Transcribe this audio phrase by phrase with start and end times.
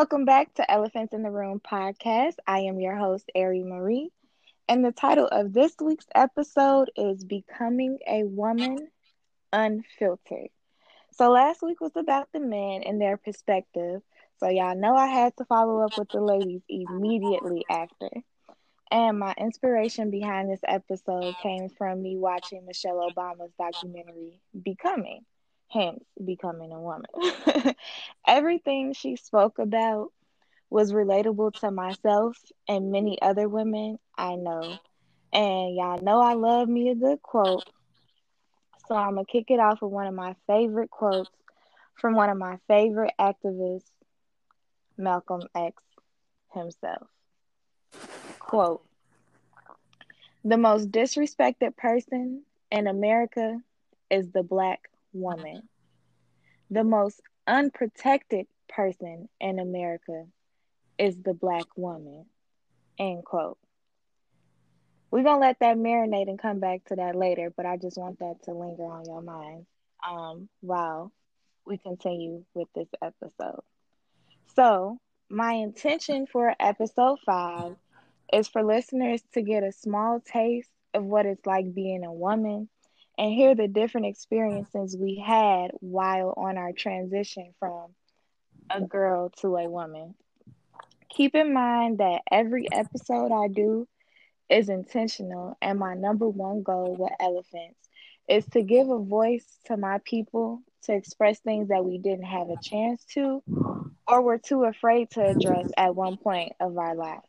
[0.00, 2.36] Welcome back to Elephants in the Room podcast.
[2.46, 4.08] I am your host, Ari Marie,
[4.66, 8.78] and the title of this week's episode is Becoming a Woman
[9.52, 10.48] Unfiltered.
[11.10, 14.00] So, last week was about the men and their perspective.
[14.38, 18.08] So, y'all know I had to follow up with the ladies immediately after.
[18.90, 25.26] And my inspiration behind this episode came from me watching Michelle Obama's documentary, Becoming
[25.70, 27.10] hence becoming a woman.
[28.26, 30.12] Everything she spoke about
[30.70, 32.36] was relatable to myself
[32.68, 34.78] and many other women I know.
[35.32, 37.64] And y'all know I love me a good quote.
[38.88, 41.30] So I'm going to kick it off with one of my favorite quotes
[41.96, 43.90] from one of my favorite activists,
[44.98, 45.82] Malcolm X
[46.54, 47.08] himself.
[48.38, 48.82] Quote
[50.44, 53.60] The most disrespected person in America
[54.10, 55.68] is the black woman,
[56.70, 60.26] the most unprotected person in America
[60.98, 62.26] is the black woman.
[62.98, 63.58] End quote.
[65.10, 68.20] We're gonna let that marinate and come back to that later, but I just want
[68.20, 69.66] that to linger on your mind
[70.08, 71.12] um, while
[71.66, 73.62] we continue with this episode.
[74.54, 77.74] So, my intention for episode five
[78.32, 82.68] is for listeners to get a small taste of what it's like being a woman
[83.20, 87.90] and hear the different experiences we had while on our transition from
[88.70, 90.14] a girl to a woman.
[91.10, 93.86] Keep in mind that every episode I do
[94.48, 97.78] is intentional, and my number one goal with Elephants
[98.26, 102.48] is to give a voice to my people to express things that we didn't have
[102.48, 103.42] a chance to
[104.08, 107.26] or were too afraid to address at one point of our lives.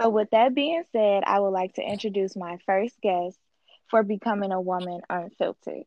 [0.00, 3.38] So, with that being said, I would like to introduce my first guest,
[3.90, 5.84] for becoming a woman unfiltered.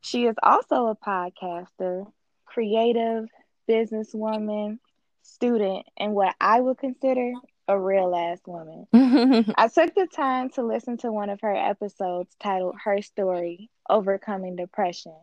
[0.00, 2.06] She is also a podcaster,
[2.44, 3.26] creative,
[3.68, 4.78] businesswoman,
[5.22, 7.32] student, and what I would consider
[7.66, 8.86] a real ass woman.
[9.56, 14.56] I took the time to listen to one of her episodes titled Her Story Overcoming
[14.56, 15.16] Depression.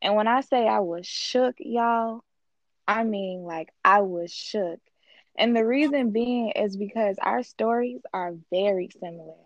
[0.00, 2.22] And when I say I was shook, y'all,
[2.86, 4.80] I mean like I was shook.
[5.36, 9.38] And the reason being is because our stories are very similar.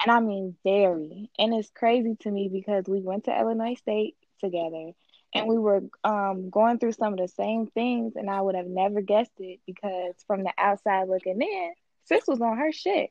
[0.00, 1.30] And I mean very.
[1.38, 4.92] And it's crazy to me because we went to Illinois State together
[5.34, 8.66] and we were um, going through some of the same things and I would have
[8.66, 11.72] never guessed it because from the outside looking in,
[12.04, 13.10] sis was on her shit.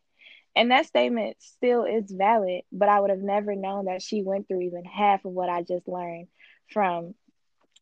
[0.55, 4.47] And that statement still is valid, but I would have never known that she went
[4.47, 6.27] through even half of what I just learned
[6.71, 7.13] from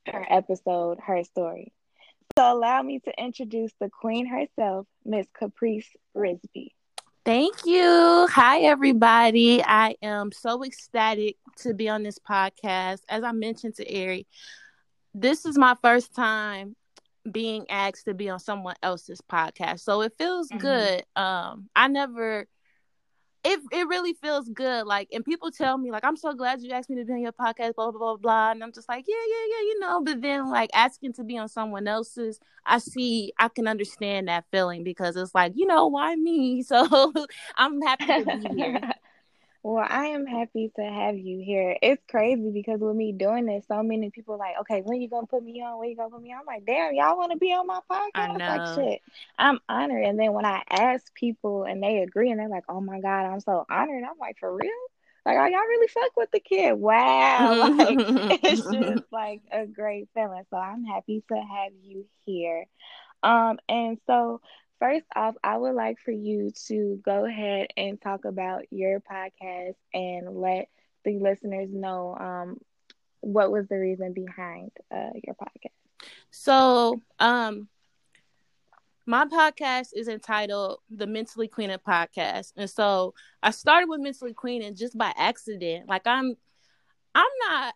[0.07, 1.71] her episode, her story.
[2.37, 6.71] So allow me to introduce the queen herself, Miss Caprice Risby.
[7.25, 8.27] Thank you.
[8.31, 9.63] Hi, everybody.
[9.63, 12.99] I am so ecstatic to be on this podcast.
[13.09, 14.27] As I mentioned to Ari,
[15.15, 16.75] this is my first time
[17.29, 19.79] being asked to be on someone else's podcast.
[19.79, 20.59] So it feels mm-hmm.
[20.59, 21.03] good.
[21.15, 22.45] Um, I never
[23.45, 24.87] it it really feels good.
[24.87, 27.21] Like, and people tell me, like, I'm so glad you asked me to be on
[27.21, 28.51] your podcast, blah blah blah blah.
[28.51, 30.01] And I'm just like, yeah, yeah, yeah, you know.
[30.03, 34.45] But then, like, asking to be on someone else's, I see, I can understand that
[34.51, 36.63] feeling because it's like, you know, why me?
[36.65, 37.13] So
[37.57, 38.91] I'm happy to be here.
[39.65, 41.75] Well, I am happy to have you here.
[41.81, 45.25] It's crazy because with me doing this, so many people like, okay, when you gonna
[45.25, 45.79] put me on?
[45.79, 46.41] When you gonna put me on?
[46.41, 48.09] I'm like, damn, y'all want to be on my podcast?
[48.13, 48.45] I know.
[48.45, 49.01] Like, shit,
[49.39, 50.03] I'm honored.
[50.03, 53.25] And then when I ask people and they agree, and they're like, oh my god,
[53.25, 54.03] I'm so honored.
[54.03, 54.69] I'm like, for real?
[55.25, 56.73] Like, are y'all really fuck with the kid?
[56.73, 57.97] Wow, like
[58.43, 60.43] it's just like a great feeling.
[60.51, 62.67] So I'm happy to have you here.
[63.23, 64.41] Um, and so
[64.79, 69.75] First off, I would like for you to go ahead and talk about your podcast
[69.93, 70.67] and let
[71.05, 72.59] the listeners know um,
[73.21, 75.71] what was the reason behind uh, your podcast.
[76.29, 77.69] So, um,
[79.05, 84.75] my podcast is entitled the Mentally Queening Podcast, and so I started with Mentally Queening
[84.75, 85.87] just by accident.
[85.87, 86.35] Like I'm,
[87.13, 87.75] I'm not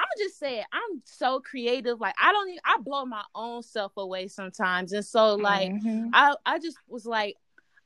[0.00, 0.66] I'm just say it.
[0.72, 2.00] I'm so creative.
[2.00, 4.92] Like I don't even I blow my own self away sometimes.
[4.92, 6.08] And so like mm-hmm.
[6.12, 7.36] I I just was like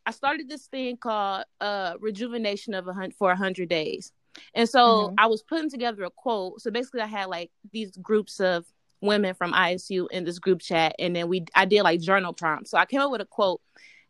[0.06, 4.12] I started this thing called uh rejuvenation of a hundred for a hundred days.
[4.54, 5.14] And so mm-hmm.
[5.18, 6.60] I was putting together a quote.
[6.60, 8.64] So basically I had like these groups of
[9.00, 12.70] women from ISU in this group chat and then we I did like journal prompts.
[12.70, 13.60] So I came up with a quote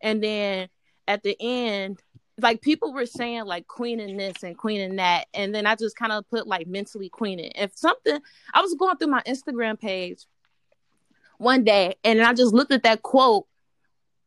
[0.01, 0.69] and then
[1.09, 2.03] at the end
[2.41, 5.75] like people were saying like queen queening this and queen queening that and then i
[5.75, 8.19] just kind of put like mentally queen queening if something
[8.53, 10.27] i was going through my instagram page
[11.39, 13.47] one day and i just looked at that quote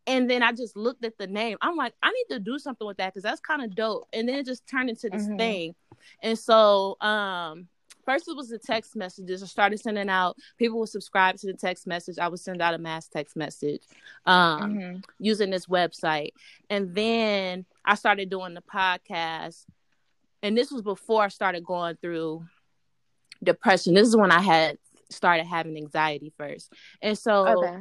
[0.08, 1.58] and then i just looked at the name.
[1.62, 4.28] I'm like i need to do something with that because that's kind of dope and
[4.28, 5.38] then it just turned into this mm-hmm.
[5.38, 5.76] thing.
[6.24, 7.68] And so um
[8.08, 9.44] first it was the text messages.
[9.44, 10.38] I started sending out.
[10.58, 12.18] People would subscribe to the text message.
[12.18, 13.82] I would send out a mass text message,
[14.26, 14.98] um, mm-hmm.
[15.20, 16.32] using this website,
[16.70, 19.66] and then I started doing the podcast.
[20.42, 22.46] And this was before I started going through
[23.44, 23.94] depression.
[23.94, 24.78] This is when I had
[25.10, 26.72] started having anxiety first,
[27.02, 27.78] and so okay.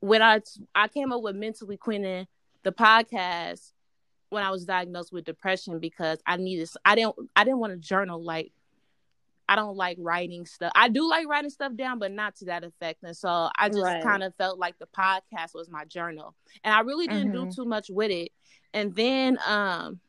[0.00, 0.40] when I
[0.74, 2.26] I came up with mentally queening
[2.64, 3.72] the podcast
[4.30, 7.78] when I was diagnosed with depression because I needed I didn't I didn't want to
[7.78, 8.52] journal like
[9.52, 10.72] I don't like writing stuff.
[10.74, 13.02] I do like writing stuff down, but not to that effect.
[13.02, 14.02] And so I just right.
[14.02, 16.34] kind of felt like the podcast was my journal.
[16.64, 17.50] And I really didn't mm-hmm.
[17.50, 18.32] do too much with it.
[18.72, 20.00] And then um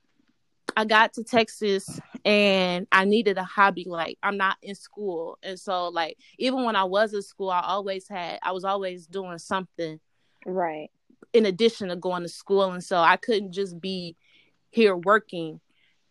[0.77, 3.83] I got to Texas and I needed a hobby.
[3.85, 5.37] Like I'm not in school.
[5.43, 9.07] And so like even when I was in school, I always had I was always
[9.07, 9.99] doing something.
[10.45, 10.89] Right.
[11.33, 12.71] In addition to going to school.
[12.71, 14.15] And so I couldn't just be
[14.69, 15.59] here working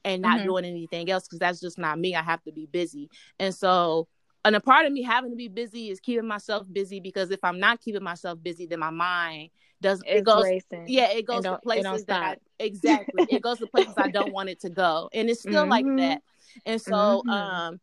[0.04, 0.48] and not mm-hmm.
[0.48, 2.14] doing anything else because that's just not me.
[2.14, 3.10] I have to be busy.
[3.38, 4.08] And so
[4.44, 7.44] and a part of me having to be busy is keeping myself busy because if
[7.44, 9.50] I'm not keeping myself busy, then my mind
[9.82, 10.86] doesn't it goes racing.
[10.86, 14.48] yeah it goes to places that I, exactly it goes to places I don't want
[14.48, 15.70] it to go and it's still mm-hmm.
[15.70, 16.22] like that
[16.64, 17.30] and so mm-hmm.
[17.30, 17.80] um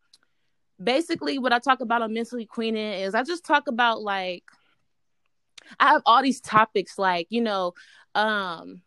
[0.82, 4.44] basically what I talk about on mentally queening is I just talk about like
[5.80, 7.74] I have all these topics like you know
[8.16, 8.82] um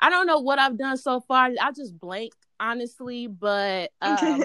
[0.00, 1.50] I don't know what I've done so far.
[1.60, 4.44] I just blanked honestly, but um,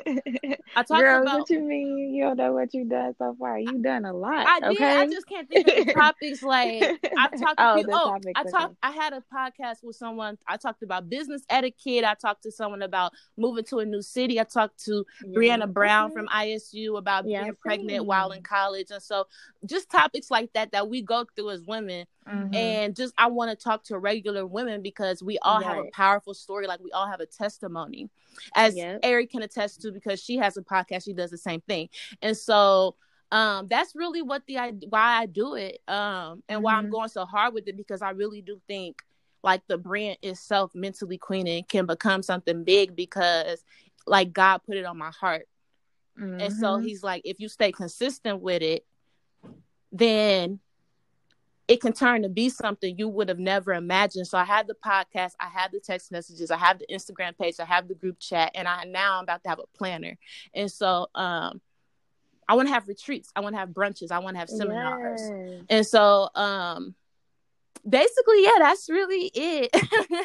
[0.76, 2.14] I talked Girl, about what you mean.
[2.16, 3.60] You don't know what you've done so far.
[3.60, 4.48] You've done a lot.
[4.48, 4.76] I okay?
[4.76, 4.82] did.
[4.82, 6.42] I just can't think of the topics.
[6.42, 6.82] Like
[7.18, 7.56] I talked.
[7.58, 8.76] Oh, people, oh I talked.
[8.82, 10.38] I had a podcast with someone.
[10.48, 12.06] I talked about business etiquette.
[12.06, 14.40] I talked to someone about moving to a new city.
[14.40, 15.38] I talked to yeah.
[15.38, 19.28] Brianna Brown from ISU about yeah, being pregnant while in college, and so
[19.66, 22.06] just topics like that that we go through as women.
[22.28, 22.56] Mm-hmm.
[22.56, 25.66] And just I want to talk to regular women because we all right.
[25.66, 26.66] have a powerful story.
[26.66, 28.10] Like we all have a testimony
[28.56, 29.00] as yep.
[29.04, 31.06] Ari can attest to because she has a podcast.
[31.06, 31.90] She does the same thing,
[32.24, 32.96] and so
[33.32, 34.56] um, that's really what the
[34.90, 36.64] why I do it, um, and mm-hmm.
[36.64, 36.94] why I'm mm-hmm.
[36.94, 39.04] going so hard with it because I really do think
[39.44, 43.64] like the brand itself, mentally queening, can become something big because
[44.08, 45.48] like God put it on my heart,
[46.20, 46.40] mm-hmm.
[46.40, 46.88] and so mm-hmm.
[46.88, 48.86] He's like, if you stay consistent with it,
[49.92, 50.60] then
[51.68, 54.28] it can turn to be something you would have never imagined.
[54.28, 57.56] So I have the podcast, I have the text messages, I have the Instagram page,
[57.60, 60.18] I have the group chat, and I now I'm about to have a planner.
[60.54, 61.62] And so um
[62.48, 65.22] I want to have retreats, I want to have brunches, I want to have seminars.
[65.22, 65.64] Yes.
[65.70, 66.94] And so um
[67.88, 69.70] basically yeah, that's really it.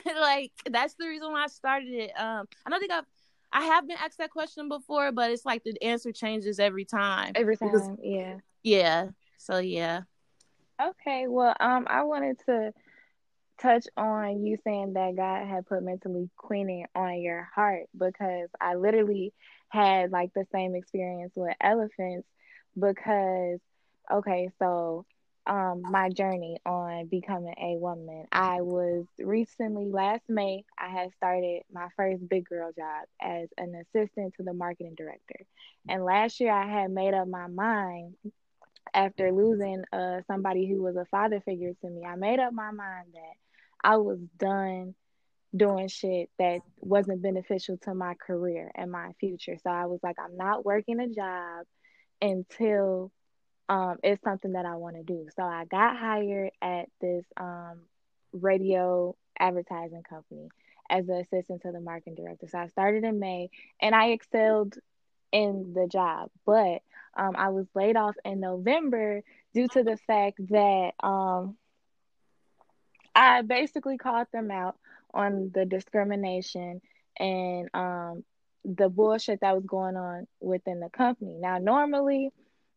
[0.21, 2.11] like that's the reason why I started it.
[2.19, 3.07] Um I don't think I've
[3.53, 7.33] I have been asked that question before, but it's like the answer changes every time.
[7.35, 8.37] Every time, because, yeah.
[8.63, 9.09] Yeah.
[9.39, 10.03] So yeah.
[10.81, 12.73] Okay, well, um, I wanted to
[13.61, 18.77] touch on you saying that God had put mentally queening on your heart because I
[18.77, 19.35] literally
[19.69, 22.27] had like the same experience with elephants
[22.79, 23.61] because
[24.11, 25.05] okay, so
[25.47, 28.27] um my journey on becoming a woman.
[28.33, 33.75] I was recently last May I had started my first big girl job as an
[33.75, 35.47] assistant to the marketing director.
[35.89, 38.15] And last year I had made up my mind
[38.95, 42.71] after losing uh somebody who was a father figure to me, I made up my
[42.71, 43.35] mind that
[43.83, 44.95] I was done
[45.57, 49.57] doing shit that wasn't beneficial to my career and my future.
[49.63, 51.67] So I was like, I'm not working a job
[52.23, 53.11] until
[53.69, 55.27] um, it's something that I want to do.
[55.37, 57.83] So I got hired at this um,
[58.33, 60.49] radio advertising company
[60.89, 62.47] as the assistant to the marketing director.
[62.49, 64.77] So I started in May and I excelled
[65.33, 66.83] in the job, but
[67.17, 69.23] um, I was laid off in November
[69.53, 71.57] due to the fact that um,
[73.15, 74.77] I basically called them out
[75.13, 76.81] on the discrimination
[77.19, 78.25] and um,
[78.65, 81.37] the bullshit that was going on within the company.
[81.39, 82.31] Now, normally,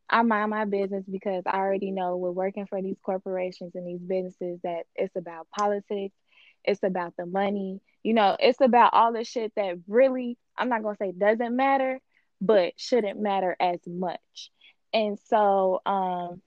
[0.10, 4.02] I mind my business because I already know we're working for these corporations and these
[4.02, 6.16] businesses that it's about politics,
[6.64, 10.82] it's about the money, you know, it's about all the shit that really, I'm not
[10.82, 12.00] to say doesn't matter,
[12.42, 14.52] but shouldn't matter as much.
[14.94, 16.42] And so um,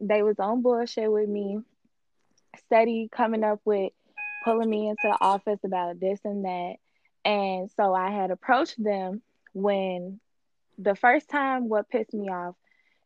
[0.00, 1.58] they was on bullshit with me,
[2.66, 3.92] steady coming up with
[4.44, 6.74] pulling me into the office about this and that.
[7.24, 10.20] And so I had approached them when
[10.78, 12.54] the first time what pissed me off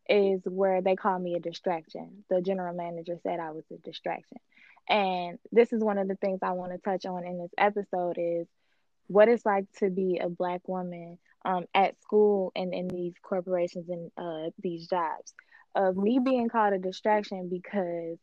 [0.09, 2.25] is where they called me a distraction.
[2.31, 4.39] The general manager said I was a distraction.
[4.89, 8.17] And this is one of the things I want to touch on in this episode
[8.19, 8.47] is
[9.09, 13.89] what it's like to be a black woman um, at school and in these corporations
[13.89, 15.35] and uh, these jobs
[15.75, 18.19] of me being called a distraction because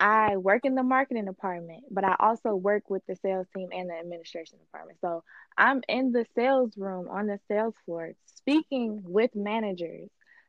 [0.00, 3.88] I work in the marketing department, but I also work with the sales team and
[3.88, 4.98] the administration department.
[5.00, 5.22] So
[5.56, 10.08] I'm in the sales room on the sales floor speaking with managers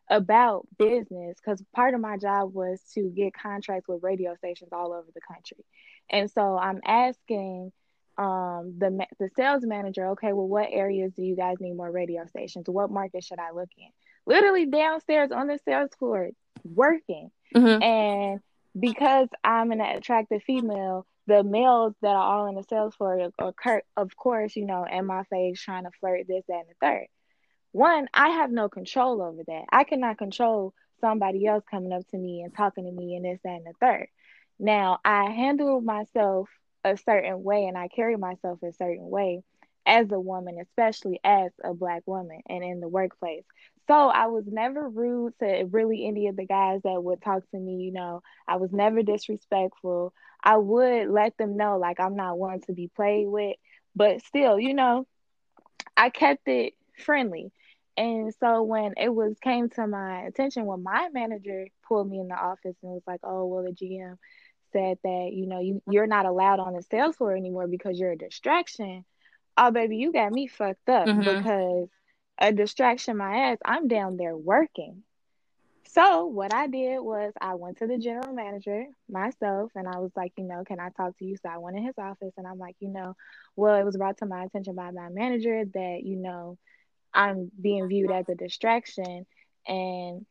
[0.09, 4.91] about business because part of my job was to get contracts with radio stations all
[4.91, 5.63] over the country.
[6.09, 7.71] And so I'm asking
[8.17, 12.25] um the the sales manager, okay, well what areas do you guys need more radio
[12.27, 12.65] stations?
[12.67, 13.89] What market should I look in?
[14.25, 16.29] Literally downstairs on the sales floor
[16.63, 17.31] working.
[17.55, 17.83] Mm-hmm.
[17.83, 18.39] And
[18.79, 23.83] because I'm an attractive female, the males that are all in the sales floor are,
[23.95, 27.07] of course, you know, in my face trying to flirt this, that, and the third.
[27.71, 29.63] One, I have no control over that.
[29.71, 33.39] I cannot control somebody else coming up to me and talking to me and this,
[33.43, 34.07] that, and the third.
[34.59, 36.49] Now, I handle myself
[36.83, 39.41] a certain way and I carry myself a certain way
[39.85, 43.43] as a woman, especially as a black woman and in the workplace.
[43.87, 47.57] So I was never rude to really any of the guys that would talk to
[47.57, 48.21] me, you know.
[48.47, 50.13] I was never disrespectful.
[50.43, 53.55] I would let them know like I'm not one to be played with,
[53.95, 55.05] but still, you know,
[55.97, 57.51] I kept it friendly.
[57.97, 62.27] And so when it was came to my attention when my manager pulled me in
[62.27, 64.17] the office and was like, "Oh, well the GM
[64.73, 68.11] said that, you know, you you're not allowed on the sales floor anymore because you're
[68.11, 69.05] a distraction."
[69.55, 71.19] Oh, baby, you got me fucked up mm-hmm.
[71.19, 71.87] because
[72.39, 73.59] a distraction my ass.
[73.63, 75.03] I'm down there working.
[75.89, 80.11] So what I did was I went to the general manager myself and I was
[80.15, 81.37] like, you know, can I talk to you?
[81.37, 83.15] So I went in his office and I'm like, you know,
[83.55, 86.57] well, it was brought to my attention by my manager that, you know,
[87.13, 89.27] I'm being viewed as a distraction
[89.67, 90.25] and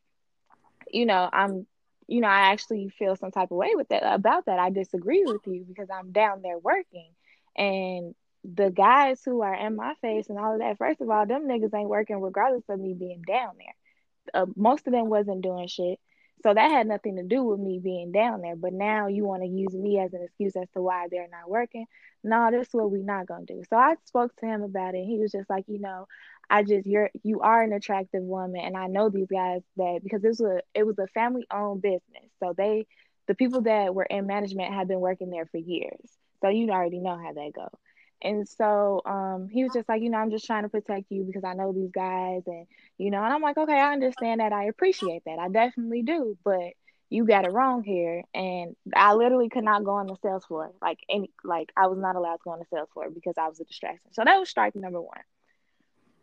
[0.90, 1.66] you know, I'm
[2.06, 4.58] you know, I actually feel some type of way with that about that.
[4.58, 7.10] I disagree with you because I'm down there working
[7.56, 11.26] and the guys who are in my face and all of that, first of all,
[11.26, 14.42] them niggas ain't working regardless of me being down there.
[14.42, 15.98] Uh, most of them wasn't doing shit.
[16.42, 18.56] So that had nothing to do with me being down there.
[18.56, 21.48] But now you want to use me as an excuse as to why they're not
[21.50, 21.86] working.
[22.24, 23.62] No, this is what we're not gonna do.
[23.68, 25.04] So I spoke to him about it.
[25.04, 26.06] he was just like, you know,
[26.50, 30.22] I just you're you are an attractive woman, and I know these guys that because
[30.22, 32.30] this was a, it was a family owned business.
[32.40, 32.86] So they
[33.28, 36.00] the people that were in management had been working there for years.
[36.42, 37.80] So you already know how that goes.
[38.22, 41.24] And so um, he was just like, you know, I'm just trying to protect you
[41.24, 44.52] because I know these guys, and you know, and I'm like, okay, I understand that,
[44.52, 46.72] I appreciate that, I definitely do, but
[47.10, 50.72] you got it wrong here, and I literally could not go on the sales floor,
[50.80, 53.48] like any, like I was not allowed to go on the sales floor because I
[53.48, 54.12] was a distraction.
[54.12, 55.20] So that was strike number one.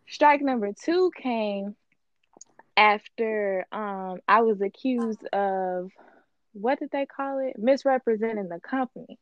[0.08, 1.76] Strike number two came
[2.76, 5.92] after um, I was accused of
[6.54, 7.60] what did they call it?
[7.60, 9.20] Misrepresenting the company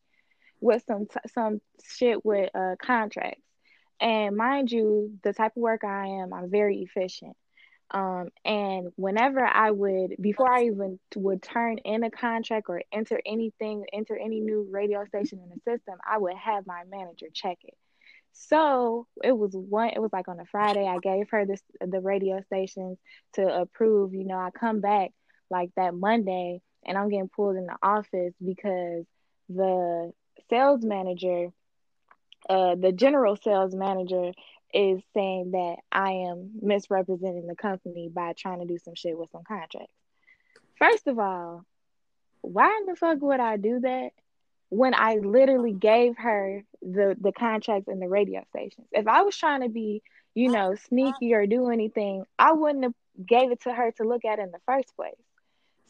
[0.60, 3.42] with some t- some shit with uh, contracts.
[4.00, 7.36] And mind you, the type of work I am, I'm very efficient.
[7.90, 13.20] Um, and whenever I would, before I even would turn in a contract or enter
[13.26, 17.58] anything, enter any new radio station in the system, I would have my manager check
[17.64, 17.76] it.
[18.34, 19.90] So it was one.
[19.90, 20.86] It was like on a Friday.
[20.86, 22.98] I gave her this the radio stations
[23.34, 24.14] to approve.
[24.14, 25.12] You know, I come back
[25.50, 29.06] like that Monday, and I'm getting pulled in the office because
[29.50, 30.12] the
[30.50, 31.50] sales manager,
[32.50, 34.32] uh, the general sales manager
[34.74, 39.32] is saying that I am misrepresenting the company by trying to do some shit with
[39.32, 39.94] some contracts.
[40.78, 41.66] First of all,
[42.42, 44.12] why in the fuck would I do that
[44.70, 48.88] when I literally gave her the the contracts and the radio stations?
[48.92, 50.04] If I was trying to be,
[50.36, 52.94] you know, sneaky or do anything, I wouldn't have
[53.26, 55.16] gave it to her to look at in the first place.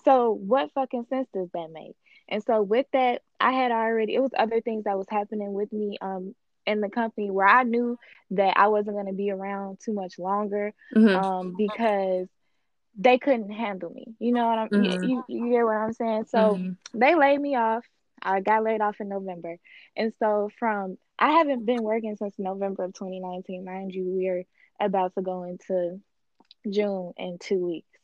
[0.06, 1.96] So what fucking sense does that make?
[2.30, 5.72] And so with that, I had already it was other things that was happening with
[5.72, 7.98] me um in the company where I knew
[8.32, 11.16] that I wasn't going to be around too much longer mm-hmm.
[11.16, 12.28] um because
[12.98, 14.16] they couldn't handle me.
[14.20, 15.04] You know what I'm mm-hmm.
[15.04, 16.26] you, you, you, get what I'm saying?
[16.30, 17.00] So mm-hmm.
[17.00, 17.86] they laid me off.
[18.22, 19.58] I got laid off in November.
[19.96, 23.64] And so from I haven't been working since November of 2019.
[23.64, 24.44] Mind you, we're
[24.80, 26.00] about to go into
[26.70, 27.97] June in 2 weeks.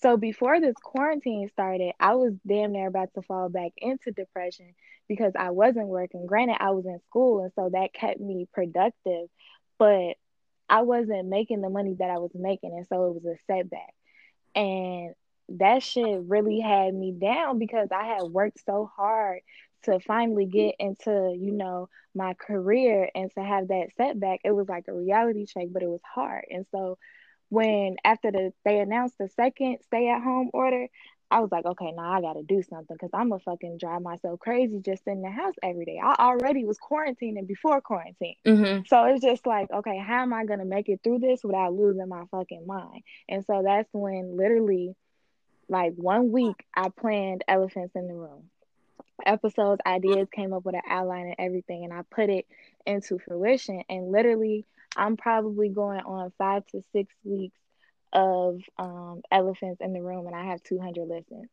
[0.00, 4.74] So before this quarantine started, I was damn near about to fall back into depression
[5.08, 6.26] because I wasn't working.
[6.26, 9.28] Granted, I was in school, and so that kept me productive,
[9.78, 10.14] but
[10.68, 13.94] I wasn't making the money that I was making, and so it was a setback.
[14.54, 15.14] And
[15.50, 19.40] that shit really had me down because I had worked so hard
[19.84, 24.40] to finally get into, you know, my career and to have that setback.
[24.44, 26.44] It was like a reality check, but it was hard.
[26.50, 26.98] And so
[27.48, 30.88] when after the they announced the second stay at home order,
[31.30, 34.40] I was like, okay, now I gotta do something because I'm gonna fucking drive myself
[34.40, 36.00] crazy just in the house every day.
[36.02, 38.36] I already was quarantining before quarantine.
[38.46, 38.86] Mm-hmm.
[38.86, 42.08] So it's just like, okay, how am I gonna make it through this without losing
[42.08, 43.02] my fucking mind?
[43.28, 44.94] And so that's when literally,
[45.68, 48.44] like one week, I planned elephants in the room.
[49.26, 52.46] Episodes, ideas, came up with an outline and everything, and I put it
[52.86, 53.82] into fruition.
[53.88, 57.58] And literally, I'm probably going on five to six weeks
[58.12, 61.48] of um, elephants in the room, and I have 200 listens,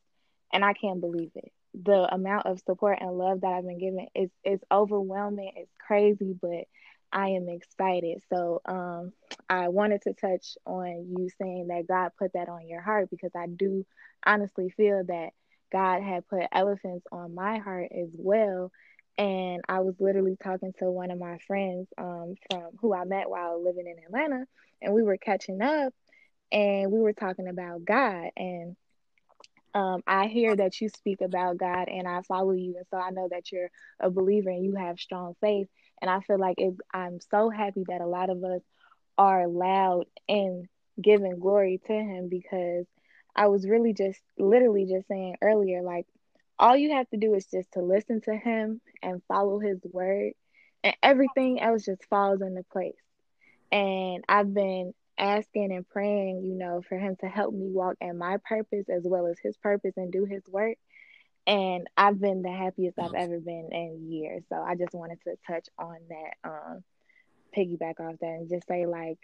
[0.54, 1.52] and I can't believe it.
[1.84, 5.52] The amount of support and love that I've been given is is overwhelming.
[5.58, 6.66] It's crazy, but
[7.12, 8.22] I am excited.
[8.30, 9.14] So um,
[9.50, 13.32] I wanted to touch on you saying that God put that on your heart because
[13.36, 13.86] I do
[14.26, 15.30] honestly feel that
[15.76, 18.72] God had put elephants on my heart as well.
[19.18, 23.30] And I was literally talking to one of my friends um, from who I met
[23.30, 24.46] while living in Atlanta,
[24.82, 25.94] and we were catching up,
[26.50, 28.30] and we were talking about God.
[28.38, 28.78] And
[29.74, 33.10] um, I hear that you speak about God, and I follow you, and so I
[33.10, 35.68] know that you're a believer and you have strong faith.
[36.02, 38.62] And I feel like it, I'm so happy that a lot of us
[39.18, 40.70] are loud in
[41.02, 42.86] giving glory to Him because
[43.36, 46.08] I was really just literally just saying earlier, like
[46.60, 50.34] all you have to do is just to listen to him and follow his word,
[50.84, 52.96] and everything else just falls into place.
[53.72, 58.18] And I've been asking and praying, you know, for him to help me walk in
[58.18, 60.78] my purpose as well as his purpose and do his work.
[61.48, 64.44] And I've been the happiest I've ever been in years.
[64.50, 66.84] So I just wanted to touch on that, um,
[67.56, 69.18] piggyback off that and just say like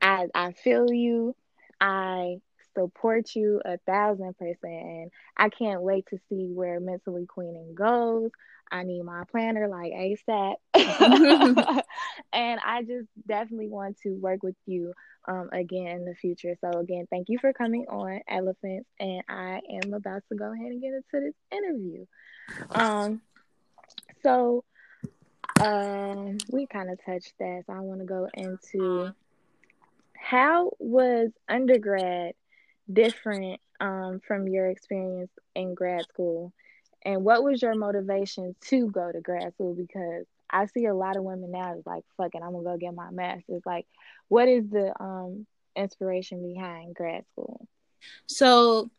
[0.00, 1.34] I I feel you.
[1.80, 2.40] I
[2.74, 4.58] support you a thousand percent.
[4.64, 8.30] And I can't wait to see where mentally queening goes.
[8.70, 10.54] I need my planner like ASAP.
[12.32, 14.92] and I just definitely want to work with you
[15.26, 16.56] um, again in the future.
[16.60, 18.88] So, again, thank you for coming on Elephants.
[18.98, 22.06] And I am about to go ahead and get into this interview.
[22.70, 23.20] Um,
[24.22, 24.64] so,
[25.60, 27.64] um, we kind of touched that.
[27.66, 29.12] So, I want to go into
[30.14, 32.34] how was undergrad
[32.92, 36.52] different um, from your experience in grad school?
[37.02, 39.74] And what was your motivation to go to grad school?
[39.74, 42.76] Because I see a lot of women now is like, fuck it, I'm gonna go
[42.76, 43.62] get my master's.
[43.64, 43.86] Like,
[44.28, 47.66] what is the um, inspiration behind grad school?
[48.26, 48.90] So,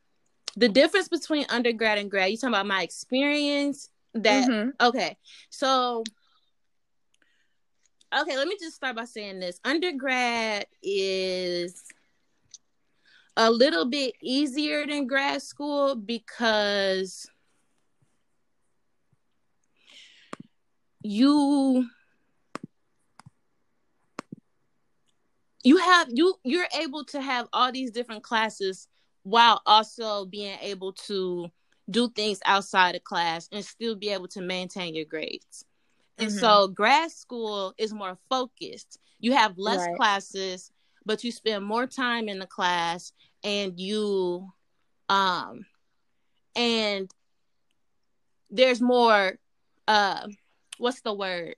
[0.56, 3.90] the difference between undergrad and grad, you talking about my experience?
[4.14, 4.88] That mm-hmm.
[4.88, 5.18] okay.
[5.50, 6.04] So,
[8.18, 11.84] okay, let me just start by saying this: undergrad is
[13.38, 17.30] a little bit easier than grad school because
[21.04, 21.86] you
[25.64, 28.88] you have you you're able to have all these different classes
[29.24, 31.50] while also being able to
[31.90, 35.66] do things outside of class and still be able to maintain your grades.
[36.18, 36.40] And mm-hmm.
[36.40, 39.00] so grad school is more focused.
[39.20, 39.96] You have less right.
[39.96, 40.72] classes
[41.06, 43.12] but you spend more time in the class
[43.44, 44.48] and you
[45.10, 45.66] um
[46.56, 47.10] and
[48.50, 49.38] there's more
[49.88, 50.28] uh
[50.78, 51.56] what's the word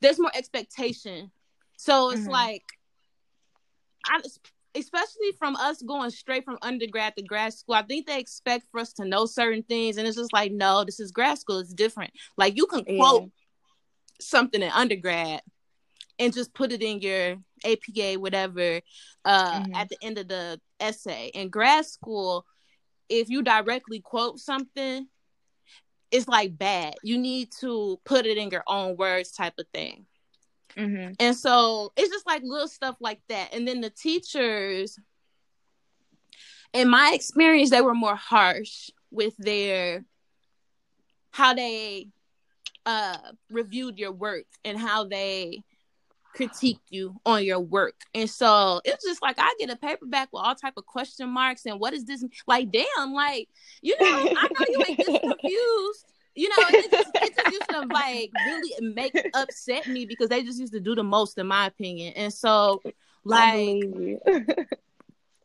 [0.00, 1.30] there's more expectation
[1.76, 2.30] so it's mm-hmm.
[2.30, 2.64] like
[4.06, 4.20] I,
[4.74, 8.80] especially from us going straight from undergrad to grad school i think they expect for
[8.80, 11.74] us to know certain things and it's just like no this is grad school it's
[11.74, 13.28] different like you can quote yeah.
[14.20, 15.42] something in undergrad
[16.18, 18.80] and just put it in your APA, whatever,
[19.24, 19.74] uh, mm-hmm.
[19.74, 21.30] at the end of the essay.
[21.34, 22.44] In grad school,
[23.08, 25.06] if you directly quote something,
[26.10, 26.94] it's like bad.
[27.02, 30.06] You need to put it in your own words, type of thing.
[30.76, 31.14] Mm-hmm.
[31.18, 33.54] And so it's just like little stuff like that.
[33.54, 34.98] And then the teachers,
[36.72, 40.04] in my experience, they were more harsh with their
[41.30, 42.08] how they
[42.84, 43.16] uh
[43.50, 45.62] reviewed your work and how they
[46.34, 47.94] critique you on your work.
[48.14, 51.66] And so it's just like I get a paperback with all type of question marks
[51.66, 53.48] and what is this like damn, like,
[53.80, 56.06] you know, I know you ain't this confused.
[56.34, 60.42] You know, it just, it just used to like really make upset me because they
[60.42, 62.14] just used to do the most in my opinion.
[62.14, 62.80] And so
[63.24, 63.82] like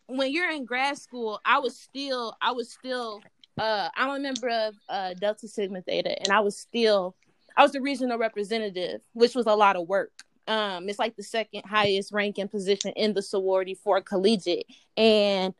[0.07, 3.21] when you're in grad school, I was still I was still
[3.57, 7.15] uh I'm a member of uh Delta Sigma Theta and I was still
[7.57, 10.11] I was the regional representative, which was a lot of work.
[10.47, 14.65] Um, it's like the second highest ranking position in the sorority for collegiate.
[14.95, 15.53] And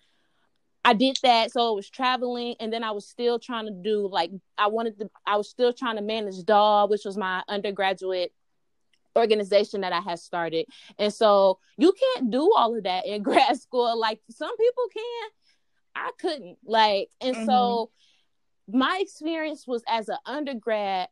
[0.85, 1.51] I did that.
[1.51, 4.97] So I was traveling and then I was still trying to do like I wanted
[4.99, 8.31] to I was still trying to manage DAW, which was my undergraduate
[9.17, 10.67] organization that I had started.
[10.97, 13.99] And so you can't do all of that in grad school.
[13.99, 15.29] Like some people can.
[15.95, 16.57] I couldn't.
[16.63, 17.45] Like, and mm-hmm.
[17.45, 17.89] so
[18.71, 21.09] my experience was as an undergrad,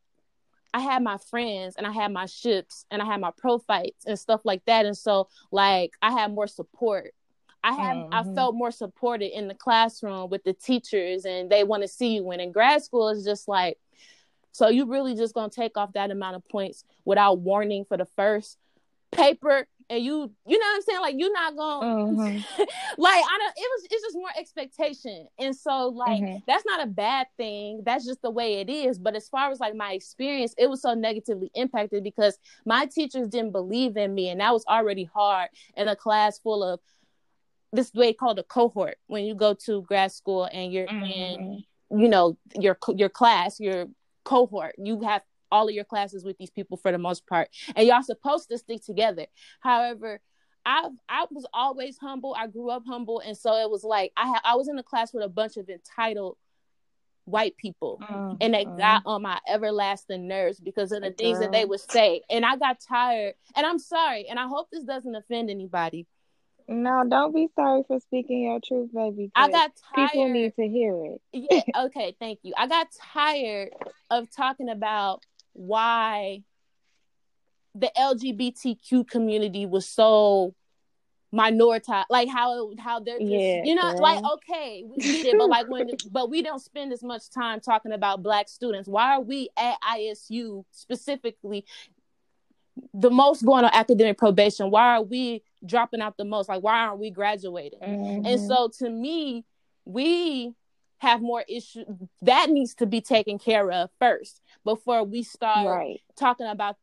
[0.75, 4.19] I had my friends and I had my ships and I had my prophytes and
[4.19, 4.85] stuff like that.
[4.85, 7.13] And so like I had more support.
[7.63, 8.09] I have Mhm.
[8.11, 12.15] I felt more supported in the classroom with the teachers and they want to see
[12.15, 12.41] you win.
[12.41, 13.77] In grad school it's just like
[14.51, 18.05] so you really just gonna take off that amount of points without warning for the
[18.17, 18.57] first
[19.13, 21.01] paper and you you know what I'm saying?
[21.01, 22.45] Like you're not gonna Mhm.
[22.97, 25.27] like I don't it was it's just more expectation.
[25.39, 26.43] And so like Mhm.
[26.47, 27.81] that's not a bad thing.
[27.85, 28.97] That's just the way it is.
[28.97, 33.27] But as far as like my experience, it was so negatively impacted because my teachers
[33.27, 36.79] didn't believe in me and that was already hard in a class full of
[37.71, 41.99] this way called a cohort when you go to grad school and you're in Mhm.
[42.01, 43.87] you know your your class your
[44.23, 45.21] cohort you have
[45.55, 48.57] all of your classes with these people for the most part and y'all supposed to
[48.57, 49.25] stick together
[49.61, 50.19] however
[50.65, 54.25] i i was always humble i grew up humble and so it was like i
[54.27, 56.35] ha- i was in a class with a bunch of entitled
[57.23, 58.37] white people Mhm.
[58.41, 62.21] and they got on my everlasting nerves because of the things that they would say
[62.29, 66.05] and i got tired and i'm sorry and i hope this doesn't offend anybody
[66.67, 69.31] No, don't be sorry for speaking your truth, baby.
[69.35, 71.21] i got tired people need to hear it.
[71.33, 73.69] yeah okay thank you i got tired
[74.11, 75.23] of talking about
[75.55, 76.43] why
[77.73, 80.53] the lgbtq community was so
[81.33, 85.49] minoritized like how how they're just Yeah, you know like okay we get it but
[85.49, 88.87] like when but we don't spend as much time talking about black students.
[88.87, 91.65] Why are we at isu specifically
[92.93, 94.71] the most going on academic probation?
[94.71, 96.47] Why are we dropping out the most?
[96.47, 97.79] Like why aren't we graduating?
[97.81, 98.47] And Mhm.
[98.47, 99.43] so to me,
[99.85, 100.53] we
[100.99, 101.83] have more issue
[102.21, 106.01] that needs to be taken care of first before we start right.
[106.17, 106.77] talking about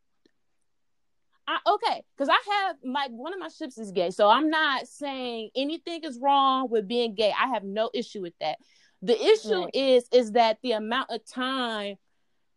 [1.45, 4.87] I, okay, because I have my one of my ships is gay, so I'm not
[4.87, 7.33] saying anything is wrong with being gay.
[7.37, 8.59] I have no issue with that.
[9.01, 9.69] The issue Right.
[9.73, 11.97] is is that the amount of time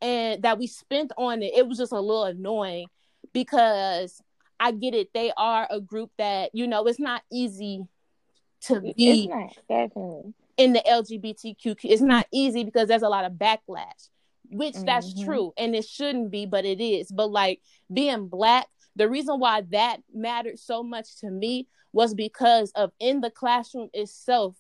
[0.01, 2.87] and that we spent on it, it was just a little annoying
[3.33, 4.21] because
[4.61, 5.13] I get it.
[5.13, 7.83] They are a group that you know it's not easy
[8.63, 10.33] to It's be not definitely.
[10.57, 11.77] In the LGBTQ.
[11.85, 14.09] It's not easy because there's a lot of backlash,
[14.51, 15.25] which that's Mhm.
[15.25, 17.11] true, and it shouldn't be, but it is.
[17.11, 17.61] But like
[17.93, 23.21] being black, the reason why that mattered so much to me was because of in
[23.21, 24.57] the classroom itself.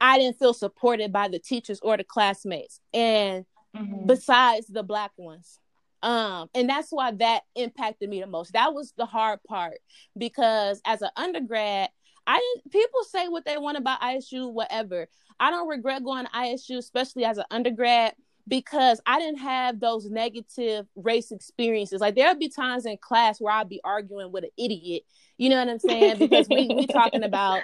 [0.00, 2.80] I didn't feel supported by the teachers or the classmates.
[2.92, 4.06] And Mhm.
[4.06, 5.58] besides the black ones.
[6.02, 8.52] Um, and that's why that impacted me the most.
[8.52, 9.78] That was the hard part
[10.16, 11.90] because as an undergrad,
[12.26, 15.08] I people say what they want about ISU, whatever.
[15.38, 18.14] I don't regret going to ISU, especially as an undergrad,
[18.46, 22.00] because I didn't have those negative race experiences.
[22.00, 25.04] Like there'll be times in class where I'll be arguing with an idiot.
[25.38, 26.18] You know what I'm saying?
[26.18, 27.62] Because we we talking about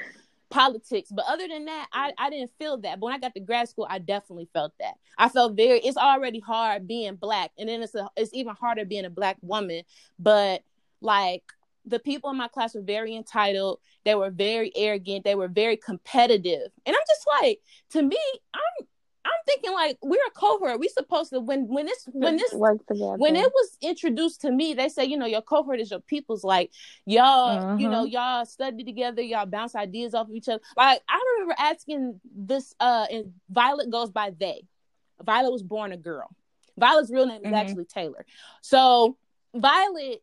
[0.50, 1.10] politics.
[1.10, 3.00] But other than that, I, I didn't feel that.
[3.00, 4.94] But when I got to grad school, I definitely felt that.
[5.16, 7.52] I felt very it's already hard being black.
[7.58, 9.84] And then it's a, it's even harder being a black woman.
[10.18, 10.62] But
[11.00, 11.44] like
[11.86, 13.80] the people in my class were very entitled.
[14.04, 15.24] They were very arrogant.
[15.24, 16.70] They were very competitive.
[16.86, 18.18] And I'm just like, to me,
[18.54, 18.86] I'm
[19.22, 20.80] I'm thinking like we're a cohort.
[20.80, 22.52] We supposed to when when this when this
[23.18, 26.42] when it was introduced to me, they say, you know, your cohort is your people's
[26.42, 26.70] like
[27.04, 30.62] y'all, you know, y'all study together, y'all bounce ideas off of each other.
[30.76, 34.62] Like I remember asking this uh and Violet goes by they.
[35.22, 36.28] Violet was born a girl.
[36.78, 37.60] Violet's real name is Mhm.
[37.60, 38.24] actually Taylor.
[38.62, 39.18] So
[39.54, 40.22] Violet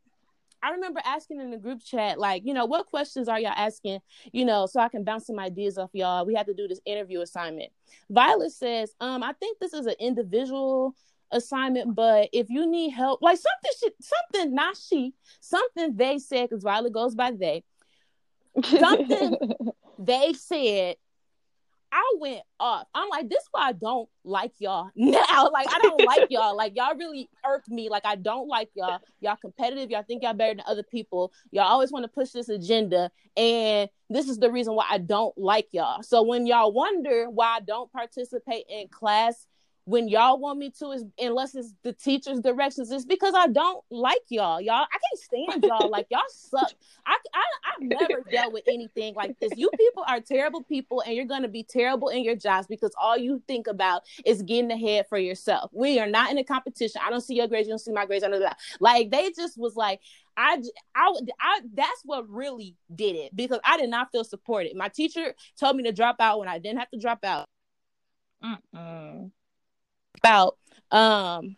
[0.63, 3.99] I remember asking in the group chat, like, you know, what questions are y'all asking,
[4.31, 6.25] you know, so I can bounce some ideas off y'all.
[6.25, 7.71] We had to do this interview assignment.
[8.09, 10.95] Violet says, um, I think this is an individual
[11.31, 16.49] assignment, but if you need help, like something, she, something, not she, something they said,
[16.49, 17.63] because Violet goes by they,
[18.63, 19.37] something-
[19.99, 20.95] they said,
[21.91, 22.87] I went off.
[22.93, 25.49] I'm like, this is why I don't like y'all now.
[25.51, 26.55] Like, I don't like y'all.
[26.55, 27.89] Like, y'all really irk me.
[27.89, 28.99] Like, I don't like y'all.
[29.21, 29.89] Y'all competitive.
[29.89, 31.31] Y'all think y'all better than other people.
[31.51, 33.11] Y'all always want to push this agenda.
[33.35, 36.03] And this is the reason why I don't like y'all.
[36.03, 39.47] So when y'all wonder why I don't participate in class
[39.87, 43.81] when y'all want me to, is unless it's the teacher's directions, it's because I don't
[43.89, 44.59] like y'all.
[44.59, 45.89] Y'all, I can't stand y'all.
[45.97, 46.73] Like, y'all suck.
[47.05, 49.51] I, I, I've never dealt with anything like this.
[49.55, 52.91] You people are terrible people, and you're going to be terrible in your jobs because
[52.99, 55.71] all you think about is getting ahead for yourself.
[55.73, 57.01] We are not in a competition.
[57.03, 57.67] I don't see your grades.
[57.67, 58.25] You don't see my grades.
[58.25, 58.57] I know that.
[58.81, 60.01] Like they just was like,
[60.35, 60.61] I,
[60.93, 64.75] I, I, that's what really did it because I did not feel supported.
[64.75, 67.47] My teacher told me to drop out when I didn't have to drop out.
[68.43, 69.31] Mm-mm.
[70.27, 70.57] Out,
[70.91, 71.55] um,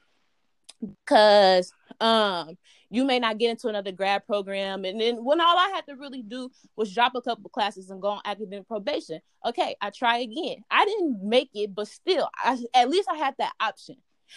[0.81, 2.55] because um
[2.91, 4.85] you may not get into another grad program.
[4.85, 8.01] And then when all i had to really do was drop a couple classes and
[8.01, 9.21] go on academic probation.
[9.45, 10.63] Okay i try again.
[10.69, 13.95] I didn't make it but still I, at least i had that option.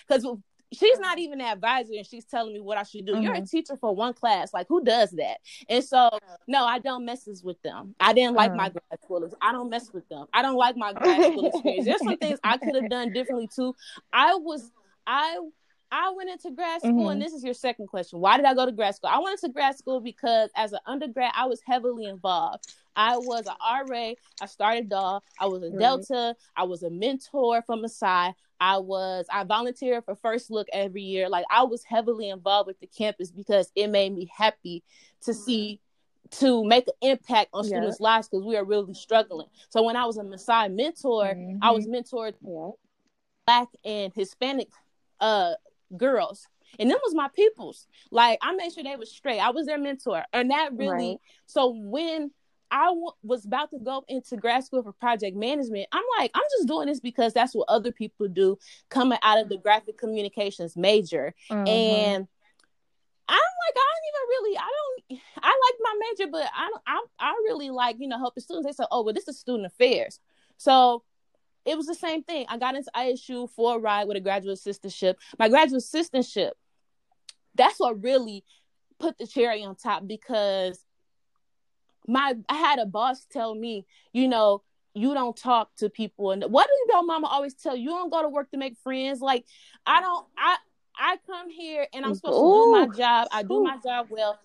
[0.09, 0.27] Because
[0.73, 3.13] she's not even an advisor and she's telling me what I should do.
[3.13, 3.23] Mm-hmm.
[3.23, 4.53] You're a teacher for one class.
[4.55, 5.39] Like who does that?
[5.69, 6.09] And so
[6.49, 7.95] no, I don't messes with them.
[8.01, 8.73] I didn't like my Mm.
[8.73, 9.31] grad school.
[9.41, 10.27] I don't mess with them.
[10.33, 11.85] I don't like my grad school experience.
[11.87, 13.75] There's some things I could have done differently too.
[14.13, 14.71] I was
[15.07, 15.39] I
[15.95, 17.13] I went into grad school, Mhm.
[17.13, 18.19] and this is your second question.
[18.19, 19.11] Why did I go to grad school?
[19.13, 22.67] I went into grad school because as an undergrad, I was heavily involved.
[22.97, 24.15] I was an RA.
[24.41, 25.21] I started DAW.
[25.39, 25.79] I was a Right.
[25.79, 26.35] Delta.
[26.57, 28.35] I was a mentor from Masai.
[28.59, 31.29] I was I volunteered for First Look every year.
[31.29, 34.83] Like I was heavily involved with the campus because it made me happy
[35.23, 35.79] to see
[36.31, 37.69] to make an impact on Yeah.
[37.69, 39.49] students' lives because we are really struggling.
[39.69, 41.95] So when I was a Masai mentor, I was Mm-hmm.
[41.95, 42.71] mentored Yeah.
[43.47, 44.71] black and Hispanic
[45.21, 45.55] uh
[45.97, 46.47] girls.
[46.79, 47.87] And them was my peoples.
[48.11, 49.41] Like I made sure they was straight.
[49.41, 50.25] I was their mentor.
[50.33, 51.19] And that really Right.
[51.47, 52.31] so when
[52.71, 55.89] I w- was about to go into grad school for project management.
[55.93, 58.57] I'm like, I'm just doing this because that's what other people do
[58.89, 61.35] coming out of the graphic communications major.
[61.51, 61.69] Mhm.
[61.69, 62.29] And
[63.29, 66.83] I'm like, I don't even really, I don't, I like my major, but I don't,
[66.87, 68.67] I, I really like, you know, helping students.
[68.67, 70.19] They say, oh, well, this is student affairs.
[70.57, 71.03] So
[71.65, 72.47] it was the same thing.
[72.49, 75.15] I got into ISU for a ride with a graduate assistantship.
[75.39, 76.53] My graduate assistantship,
[77.55, 78.45] that's what really
[78.99, 80.85] put the cherry on top because
[82.07, 84.63] my I had a boss tell me, you know,
[84.95, 87.85] you don't talk to people and what do your mama always tell you?
[87.85, 89.21] You don't go to work to make friends.
[89.21, 89.45] Like
[89.87, 90.57] I don't I
[90.97, 93.29] I come here and I'm supposed to do my job.
[93.33, 94.39] I do my job well.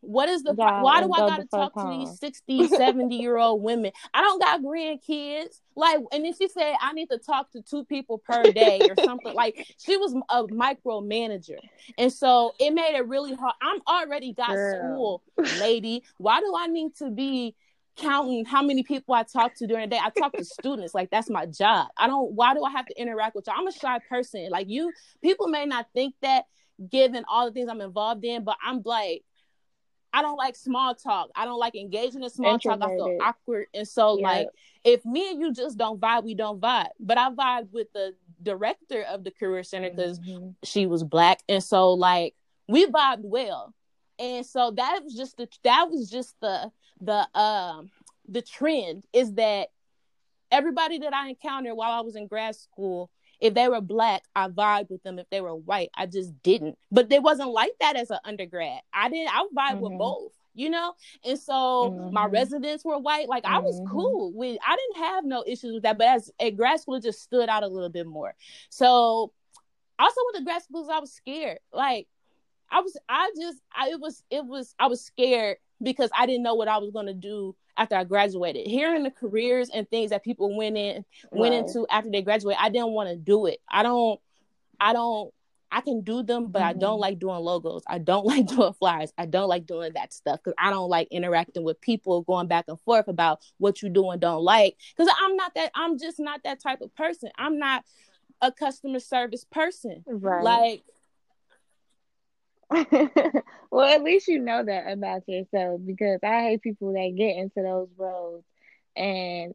[0.00, 3.62] What is the Yeah, why do I gotta talk to these 60, 70 year old
[3.62, 3.92] women?
[4.14, 5.60] I don't got grandkids.
[5.74, 8.96] Like, and then she said I need to talk to two people per day or
[8.96, 9.34] something.
[9.36, 11.58] Like she was a micromanager.
[11.98, 13.54] And so it made it really hard.
[13.60, 15.22] I'm already got Girl.
[15.36, 16.04] school, lady.
[16.16, 17.54] Why do I need to be
[17.96, 20.00] counting how many people I talk to during the day?
[20.02, 20.94] I talk to students.
[20.94, 21.88] Like that's my job.
[21.98, 23.52] I don't why do I have to interact with you?
[23.54, 24.48] I'm a shy person.
[24.50, 26.44] Like you people may not think that
[26.90, 29.22] given all the things I'm involved in, but I'm like
[30.16, 31.28] I don't like small talk.
[31.36, 32.78] I don't like engaging in small talk.
[32.80, 33.66] I feel awkward.
[33.74, 34.22] And so Yeah.
[34.24, 34.48] like
[34.82, 36.88] if me and you just don't vibe, we don't vibe.
[36.98, 40.54] But I vibe with the director of the career center because Mhm.
[40.62, 42.34] she was black and so like
[42.68, 43.74] we vibed well
[44.18, 47.90] and so that was just the that was just the the um
[48.28, 49.70] the trend is that
[50.50, 54.48] everybody that i encountered while i was in grad school if they were black i
[54.48, 55.18] vibed with them.
[55.18, 56.78] If they were white i just didn't.
[56.90, 58.80] But it wasn't like that as an undergrad.
[58.92, 59.98] I didn't i vibe with Mhm.
[59.98, 60.94] both you know?
[61.22, 62.32] And so my Mhm.
[62.32, 63.28] residents were white.
[63.28, 63.90] Like i was Mhm.
[63.90, 65.98] cool with i didn't have no issues with that.
[65.98, 68.34] But as at grad school it just stood out a little bit more.
[68.70, 69.32] So
[69.98, 71.58] also with the grad schools i was scared.
[71.72, 72.08] Like
[72.70, 76.42] i was i just I, it was it was i was scared because i didn't
[76.42, 78.66] know what i was going to do after i graduated.
[78.66, 81.58] Hearing the careers and things that people went in went Right.
[81.60, 83.58] into after they graduate i didn't want to do it.
[83.68, 84.20] I don't
[84.80, 85.32] i don't
[85.72, 87.00] i can do them but i don't Mhm.
[87.00, 87.82] like doing logos.
[87.86, 89.12] I don't like doing flyers.
[89.18, 92.66] I don't like doing that stuff because i don't like interacting with people going back
[92.68, 94.76] and forth about what you do and don't like.
[94.96, 97.30] Because i'm not that i'm just not that type of person.
[97.36, 97.84] I'm not
[98.42, 100.04] a customer service person.
[100.06, 100.42] Right.
[100.44, 100.82] like
[103.70, 107.62] well, at least you know that about yourself because I hate people that get into
[107.62, 108.44] those roles
[108.96, 109.54] and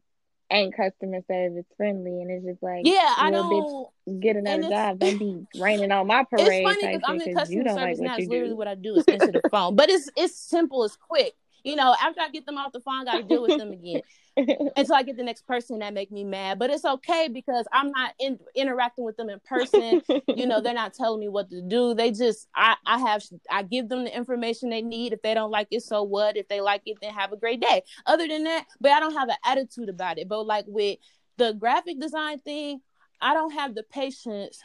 [0.52, 5.00] ain't customer service friendly, and it's just like, yeah i don't bitch, get another job.
[5.00, 6.48] Don't be raining on my parade.
[6.48, 8.16] it's funny because I'm in customer don't like service now.
[8.18, 8.58] It's literally do.
[8.58, 11.34] what I do is answer the phone, but it's it's simple, it's quick.
[11.64, 13.72] You know, after I get them off the phone, I got to deal with them
[13.72, 14.02] again
[14.38, 16.60] until I get the next person that make me mad.
[16.60, 20.02] But it's okay because I'm not in, interacting with them in person.
[20.28, 21.94] you know, they're not telling me what to do.
[21.94, 25.14] They just I I have I give them the information they need.
[25.14, 26.38] If they don't like it, so what?
[26.38, 27.84] If they like it, then have a great day.
[28.06, 30.28] Other than that, but I don't have an attitude about it.
[30.28, 30.98] But like with
[31.38, 32.82] the graphic design thing,
[33.22, 34.62] I don't have the patience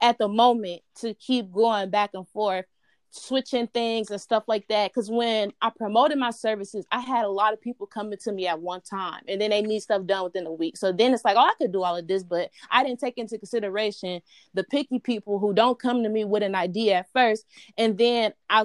[0.00, 2.66] at the moment to keep going back and forth
[3.12, 4.90] switching things and stuff like that.
[4.92, 8.46] Because when i promoted my services i had a lot of people coming to me
[8.46, 10.76] at one time and then they need stuff done within a week.
[10.76, 13.18] So then it's like oh i could do all of this but i didn't take
[13.18, 14.20] into consideration
[14.54, 17.46] the picky people who don't come to me with an idea at first
[17.76, 18.64] and then i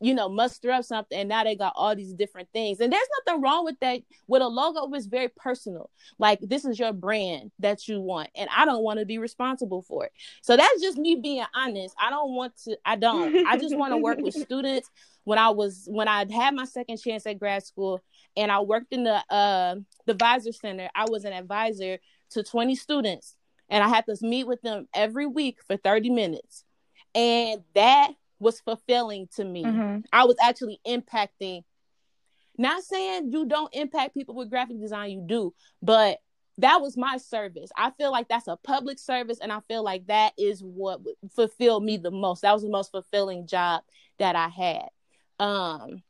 [0.00, 2.80] you know muster up something and now they got all these different things.
[2.80, 4.00] And there's nothing wrong with that.
[4.26, 5.90] With a logo it's very personal.
[6.18, 9.82] Like this is your brand that you want and i don't want to be responsible
[9.82, 10.12] for it.
[10.42, 11.94] So that's just me being honest.
[12.00, 13.46] I don't want to i don't.
[13.46, 14.90] I just want to work with students.
[15.24, 18.02] When i was when i had my second chance at grad school
[18.34, 19.74] and i worked in the uh
[20.06, 21.98] the advisor center i was an advisor
[22.30, 23.36] to 20 students
[23.68, 26.64] and i had to meet with them every week for 30 minutes.
[27.14, 30.04] And that was fulfilling to me Mhm.
[30.12, 31.64] I was actually impacting.
[32.56, 36.18] Not saying you don't impact people with graphic design, you do, but
[36.58, 37.70] that was my service.
[37.76, 41.84] I feel like that's a public service, and I feel like that is what fulfilled
[41.84, 42.42] me the most.
[42.42, 43.82] That was the most fulfilling job
[44.18, 44.88] that I had.
[45.38, 46.02] Um,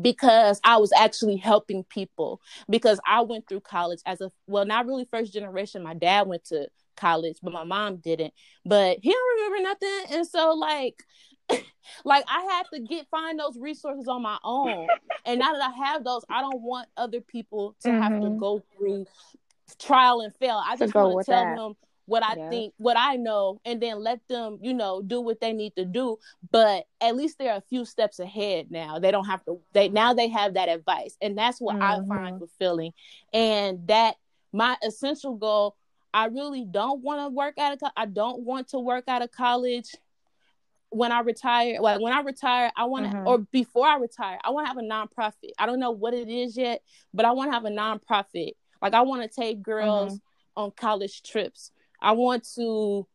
[0.00, 2.40] because I was actually helping people.
[2.68, 5.82] Because I went through college as a well, not really first generation.
[5.82, 8.34] My dad went to college, but my mom didn't.
[8.64, 11.04] But he don't remember nothing, and so like.
[12.04, 14.86] like I had to get find those resources on my own.
[15.24, 18.02] And now that I have those, I don't want other people to mm-hmm.
[18.02, 18.38] have to mm-hmm.
[18.38, 19.06] go through
[19.78, 20.62] trial and fail.
[20.64, 21.56] I just want to tell that.
[21.56, 21.74] them
[22.06, 22.50] what I yeah.
[22.50, 25.84] think, what I know, and then let them, you know, do what they need to
[25.84, 26.18] do.
[26.50, 28.98] But at least they're a few steps ahead now.
[28.98, 29.60] They don't have to.
[29.72, 32.12] They now they have that advice, and that's what mm-hmm.
[32.12, 32.92] I find fulfilling.
[33.32, 34.16] And that
[34.52, 35.76] my essential goal.
[36.14, 37.90] I really don't want to work out of.
[37.96, 39.94] I don't want to work out of college
[40.92, 43.26] when I retire, like when I retire, I want to, mm-hmm.
[43.26, 45.50] or before I retire, I want to have a nonprofit.
[45.58, 46.82] I don't know what it is yet,
[47.14, 48.52] but I want to have a nonprofit.
[48.80, 50.62] Like I want to take girls mm-hmm.
[50.62, 51.70] on college trips.
[52.00, 53.06] I want to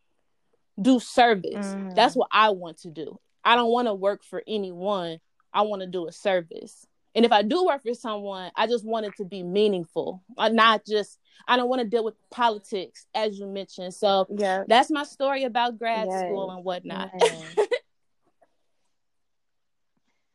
[0.81, 1.67] do service.
[1.67, 1.91] Mm-hmm.
[1.91, 3.19] That's what I want to do.
[3.43, 5.19] I don't want to work for anyone.
[5.53, 6.85] I want to do a service.
[7.15, 10.23] And if I do work for someone, I just want it to be meaningful.
[10.37, 13.93] Not just I don't want to deal with politics, as you mentioned.
[13.93, 14.63] So yeah.
[14.67, 16.21] that's my story about grad yes.
[16.21, 17.11] school and whatnot.
[17.19, 17.55] Yes.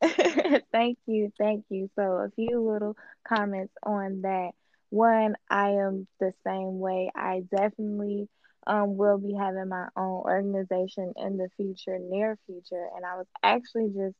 [0.71, 1.89] thank you, thank you.
[1.95, 2.95] So a few little
[3.27, 4.51] comments on that.
[4.89, 7.09] One, I am the same way.
[7.15, 8.29] I definitely
[8.67, 12.87] um, will be having my own organization in the future, near future.
[12.95, 14.15] And I was actually just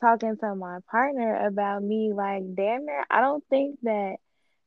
[0.00, 4.16] talking to my partner about me, like, damn near, I don't think that,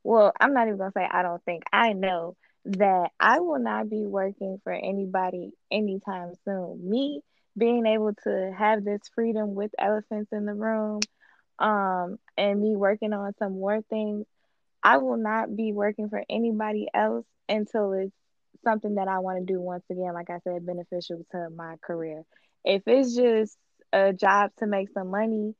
[0.04, 2.36] well, I'm not even gonna say I don't think, I know
[2.66, 6.88] that I will not be working for anybody anytime soon.
[6.88, 7.22] Me
[7.58, 11.00] being able to have this freedom with elephants in the room,
[11.58, 14.26] um, and me working on some more things,
[14.82, 18.12] I will not be working for anybody else until it's
[18.64, 22.22] something that I want to do once again, like I said, beneficial to my career.
[22.64, 23.56] If it's just
[23.92, 25.54] a job to make some money,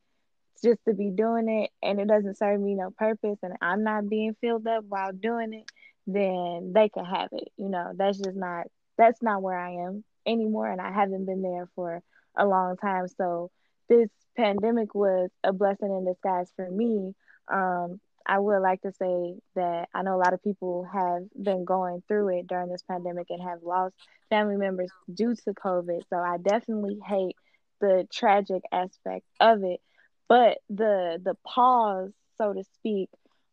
[0.62, 4.08] just to be doing it, and it doesn't serve me no purpose, and I'm not
[4.08, 5.70] being filled up while doing it,
[6.06, 7.48] then they can have it.
[7.56, 11.42] You know, that's just not that's not where I am anymore, and I haven't been
[11.42, 12.02] there for
[12.36, 13.08] a long time.
[13.08, 13.50] So
[13.88, 17.14] this pandemic was a blessing in disguise for me.
[17.52, 21.64] Um, I would like to say that I know a lot of people have been
[21.64, 23.94] going through it during this pandemic and have lost
[24.30, 26.02] family members due to COVID.
[26.08, 27.36] So I definitely hate
[27.80, 29.80] the tragic aspect of it,
[30.28, 33.10] but the the pause, so to speak,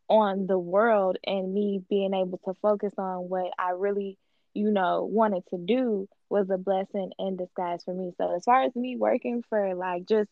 [0.08, 4.18] on the world and me being able to focus on what I really,
[4.54, 8.12] you know, wanted to do was a blessing in disguise for me.
[8.18, 10.28] So as far as me working for like just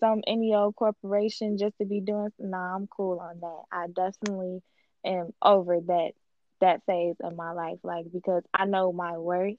[0.00, 4.62] some any old corporation just to be doing nah i'm cool on that i definitely
[5.04, 6.12] am over that
[6.60, 9.56] that phase of my life like because i know my worth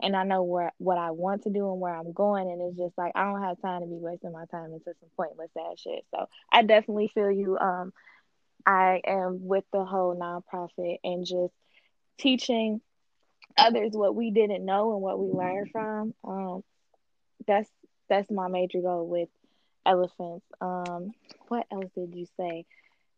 [0.00, 2.78] and i know where what i want to do and where i'm going and it's
[2.78, 5.80] just like i don't have time to be wasting my time into some pointless ass
[5.80, 7.92] shit so i definitely feel you um
[8.66, 11.54] i am with the whole nonprofit and just
[12.18, 12.80] teaching
[13.56, 16.62] others what we didn't know and what we learned from um
[17.46, 17.68] that's
[18.08, 19.28] that's my major goal with
[19.88, 20.44] elephants.
[20.60, 21.12] Um,
[21.48, 22.66] what else did you say?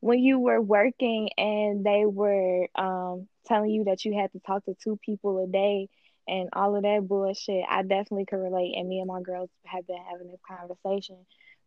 [0.01, 4.65] When you were working and they were um telling you that you had to talk
[4.65, 5.89] to two people a day
[6.29, 8.75] and all of that bullshit, I definitely could relate.
[8.77, 11.17] And me and my girls have been having this conversation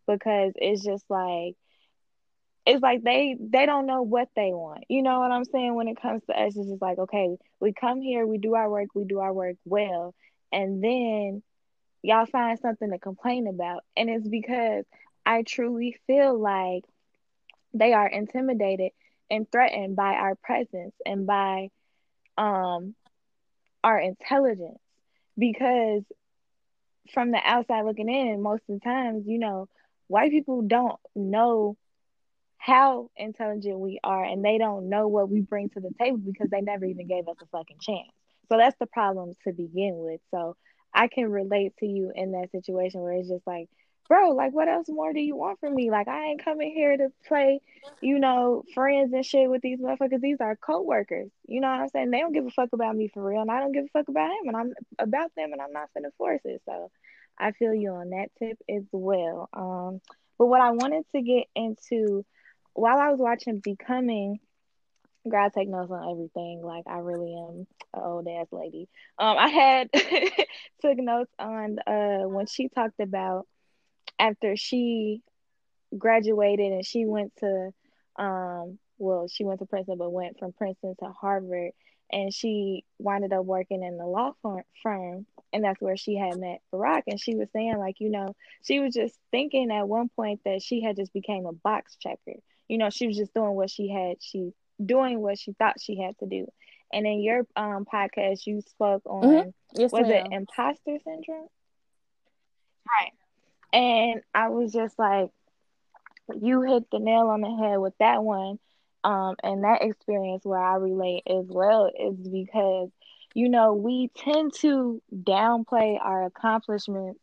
[0.06, 1.54] because it's just like
[2.66, 4.84] it's like they they don't know what they want.
[4.88, 5.74] You know what I'm saying?
[5.74, 8.70] When it comes to us, it's just like, okay, we come here, we do our
[8.70, 10.14] work, we do our work well,
[10.52, 11.42] and then
[12.02, 13.82] y'all find something to complain about.
[13.96, 14.84] And it's because
[15.26, 16.84] I truly feel like
[17.74, 18.92] they are intimidated
[19.30, 21.68] and threatened by our presence and by
[22.36, 22.94] um
[23.84, 24.80] our intelligence
[25.38, 26.02] because
[27.12, 29.68] from the outside looking in most of the times you know
[30.08, 31.76] white people don't know
[32.64, 36.48] how intelligent we are and they don't know what we bring to the table because
[36.50, 38.08] they never even gave us a fucking chance.
[38.50, 40.20] So that's the problem to begin with.
[40.30, 40.56] So
[40.94, 43.68] I can relate to you in that situation where it's just like,
[44.08, 45.90] bro, like what else more do you want from me?
[45.90, 47.60] Like I ain't coming here to play,
[48.00, 50.20] you know, friends and shit with these motherfuckers.
[50.20, 51.30] These are co-workers.
[51.46, 52.10] You know what I'm saying?
[52.10, 54.08] They don't give a fuck about me for real, and I don't give a fuck
[54.08, 56.62] about him, and I'm about them, and I'm not gonna force it.
[56.66, 56.90] So
[57.38, 59.48] I feel you on that tip as well.
[59.52, 60.00] Um,
[60.38, 62.24] but what I wanted to get into
[62.74, 64.40] while I was watching Becoming
[65.32, 66.60] I take notes on everything.
[66.62, 68.88] Like I really am an old ass lady.
[69.18, 69.90] Um, I had
[70.82, 73.46] took notes on uh when she talked about
[74.18, 75.22] after she
[75.96, 77.70] graduated and she went to
[78.16, 81.72] um well, she went to Princeton, but went from Princeton to Harvard,
[82.12, 84.32] and she winded up working in the law
[84.82, 87.02] firm, and that's where she had met Barack.
[87.06, 90.62] And she was saying, like, you know, she was just thinking at one point that
[90.62, 92.38] she had just became a box checker.
[92.68, 94.52] You know, she was just doing what she had, she
[94.84, 96.46] doing what she thought she had to do.
[96.92, 99.48] And in your um podcast, you spoke on mm-hmm.
[99.74, 100.26] yes, was ma'am.
[100.26, 101.48] it imposter syndrome?
[102.86, 103.12] Right.
[103.74, 105.30] And I was just like,
[106.40, 108.58] you hit the nail on the head with that one.
[109.02, 112.88] Um, and that experience where I relate as well is because,
[113.34, 117.20] you know, we tend to downplay our accomplishments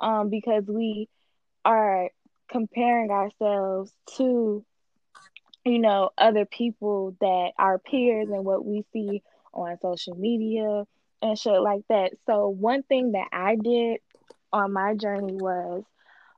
[0.00, 1.08] um, because we
[1.64, 2.08] are
[2.48, 4.64] comparing ourselves to,
[5.64, 9.22] you know, other people that our peers and what we see
[9.52, 10.84] on social media
[11.20, 12.12] and shit like that.
[12.26, 13.98] So, one thing that I did
[14.52, 15.84] on my journey was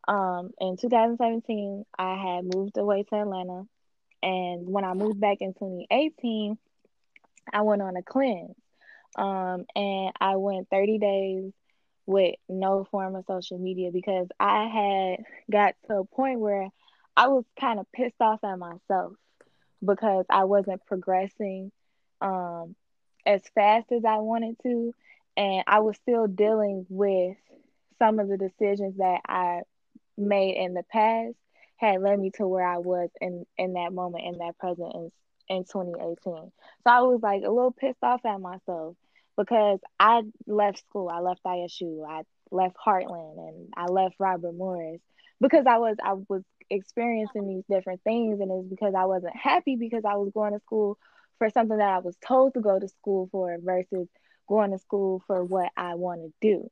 [0.09, 3.65] um, in 2017, I had moved away to Atlanta.
[4.23, 6.59] And when I moved back in 2018,
[7.53, 8.57] I went on a cleanse.
[9.17, 11.53] Um, and I went 30 days
[12.07, 16.69] with no form of social media because I had got to a point where
[17.17, 19.13] I was kind of pissed off at myself
[19.85, 21.73] because I wasn't progressing
[22.21, 22.75] um,
[23.25, 24.95] as fast as I wanted to.
[25.37, 27.37] And I was still dealing with
[28.01, 29.63] some of the decisions that I
[30.19, 31.37] made in the past
[31.77, 35.11] had led me to where I was in in that moment in that present in,
[35.49, 36.17] in 2018.
[36.25, 36.53] So
[36.87, 38.97] I was like a little pissed off at myself
[39.37, 45.01] because I left school, I left ISU, I left Heartland, and I left Robert Morris
[45.41, 49.77] because I was I was experiencing these different things, and it's because I wasn't happy
[49.77, 50.99] because I was going to school
[51.39, 54.09] for something that I was told to go to school for versus
[54.47, 56.71] going to school for what I want to do.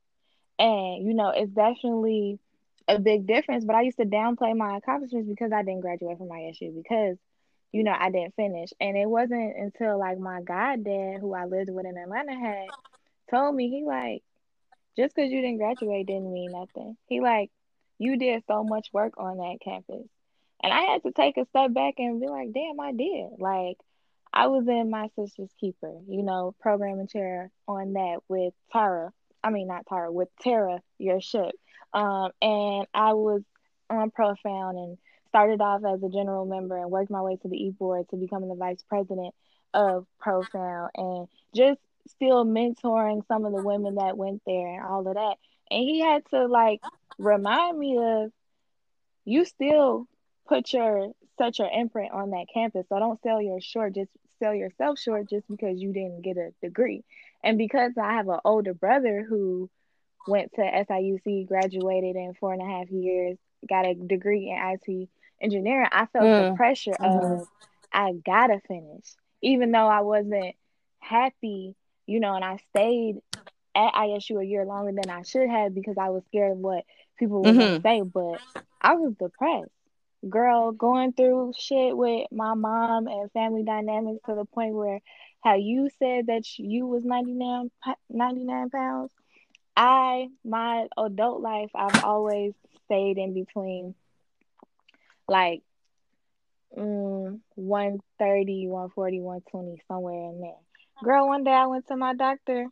[0.59, 2.38] And you know, it's definitely
[2.86, 3.64] a big difference.
[3.64, 7.16] But I used to downplay my accomplishments because I didn't graduate from ISU because,
[7.72, 8.70] you know, I didn't finish.
[8.80, 12.68] And it wasn't until like my goddad, who I lived with in Atlanta, had
[13.30, 14.22] told me he like,
[14.96, 16.96] just because you didn't graduate didn't mean nothing.
[17.06, 17.50] He like,
[17.98, 20.06] you did so much work on that campus.
[20.62, 23.30] And I had to take a step back and be like, damn, I did.
[23.38, 23.76] Like,
[24.32, 29.12] I was in my sister's keeper, you know, programming chair on that with Tara.
[29.43, 31.55] I mean, not Tara, with Tara, your ship.
[31.93, 33.43] Um, and I was
[33.89, 37.57] on Profound and started off as a general member and worked my way to the
[37.57, 39.34] e board to becoming the vice president
[39.74, 45.07] of Profound and just still mentoring some of the women that went there and all
[45.07, 45.36] of that.
[45.70, 46.80] And he had to like
[47.18, 48.32] remind me of
[49.24, 50.09] you still
[50.47, 52.86] put your such your imprint on that campus.
[52.89, 56.51] So don't sell your short, just sell yourself short just because you didn't get a
[56.62, 57.05] degree.
[57.43, 59.70] And because I have an older brother who
[60.26, 65.09] went to SIUC, graduated in four and a half years, got a degree in IT
[65.41, 66.51] engineering, I felt mm.
[66.51, 67.41] the pressure mm-hmm.
[67.41, 67.49] of
[67.93, 69.05] I gotta finish,
[69.43, 70.55] even though I wasn't
[70.99, 71.74] happy,
[72.07, 73.16] you know, and I stayed
[73.74, 76.84] at ISU a year longer than I should have because I was scared of what
[77.18, 77.82] people would mm-hmm.
[77.82, 78.03] say.
[78.03, 78.41] But
[78.80, 79.70] I was depressed,
[80.28, 85.01] girl, going through shit with my mom and family dynamics to the point where
[85.43, 87.70] how you said that you was 99,
[88.11, 89.12] 99 pounds
[89.78, 92.53] I my adult life I've always
[92.84, 93.95] stayed in between
[95.28, 95.62] like
[96.76, 100.51] mm, 130, 140, 120, somewhere in there.
[101.05, 102.66] Girl, one day I went to my doctor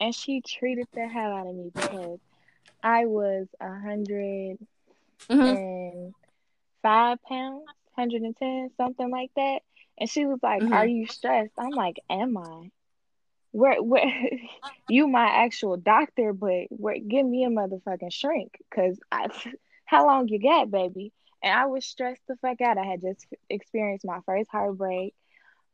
[0.00, 2.20] and she treated the hell out of me because
[2.80, 4.58] I was a hundred
[5.28, 5.40] mm-hmm.
[5.40, 6.14] and
[6.80, 7.64] five pounds,
[7.96, 9.62] hundred and ten, something like that.
[10.02, 10.72] And she was like, mm-hmm.
[10.72, 11.52] Are you stressed?
[11.56, 12.70] I'm like, Am I?
[13.52, 14.10] where where
[14.88, 19.28] you my actual doctor, but where give me a motherfucking shrink, cause I
[19.84, 21.12] how long you got, baby?
[21.42, 22.78] And I was stressed the fuck out.
[22.78, 25.14] I had just experienced my first heartbreak.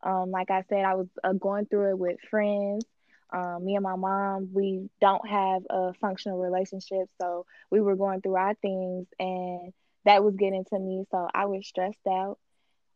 [0.02, 2.84] Um, like I said, I was uh, going through it with friends.
[3.30, 8.22] Um, me and my mom, we don't have a functional relationship, so we were going
[8.22, 9.72] through our things, and
[10.04, 11.04] that was getting to me.
[11.10, 12.38] So I was stressed out,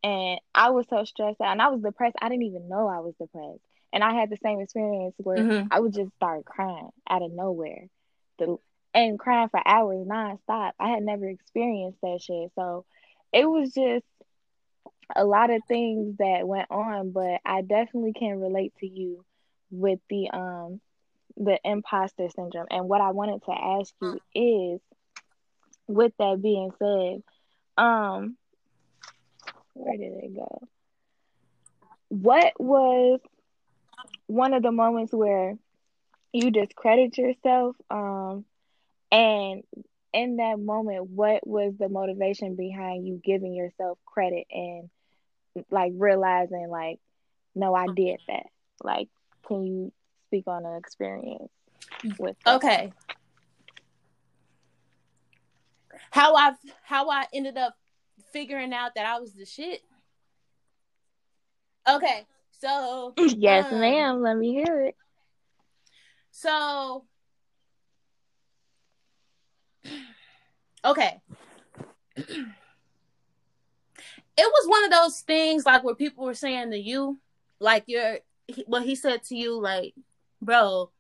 [0.03, 2.17] and I was so stressed out, and I was depressed.
[2.21, 3.61] I didn't even know I was depressed.
[3.93, 5.69] And I had the same experience where mm-hmm.
[5.71, 7.89] I would just start crying out of nowhere.
[8.39, 8.57] The
[8.95, 10.73] and crying for hours nonstop.
[10.79, 12.51] I had never experienced that shit.
[12.55, 12.85] So
[13.33, 14.05] it was just
[15.15, 19.25] a lot of things that went on, but I definitely can relate to you
[19.71, 20.81] with the um
[21.37, 22.67] the imposter syndrome.
[22.71, 24.81] And what I wanted to ask you is
[25.87, 27.23] with that being said,
[27.83, 28.37] um
[29.75, 30.69] where did it go?
[32.09, 33.21] What was
[34.27, 35.57] one of the moments where
[36.33, 38.45] you discredit yourself um
[39.11, 39.63] and
[40.15, 44.89] in that moment what was the motivation behind you giving yourself credit and
[45.71, 46.99] like realizing like,
[47.55, 48.47] no, I did that.
[48.83, 49.09] Like,
[49.47, 49.93] can you
[50.29, 51.51] speak on an experience
[52.19, 52.37] with?
[52.45, 52.57] That?
[52.57, 52.93] Okay.
[56.11, 56.53] How I
[56.83, 57.75] how I ended up
[58.33, 59.83] figuring out that I was the shit.
[61.89, 62.27] Okay,
[62.59, 64.23] so yes, um, ma'am.
[64.23, 64.97] Let me hear it.
[66.31, 67.05] So,
[70.85, 71.21] okay.
[72.17, 72.27] it
[74.37, 77.19] was one of those things like where people were saying to you,
[77.59, 78.19] like you're
[78.67, 79.95] what he said to you, like,
[80.41, 80.91] bro,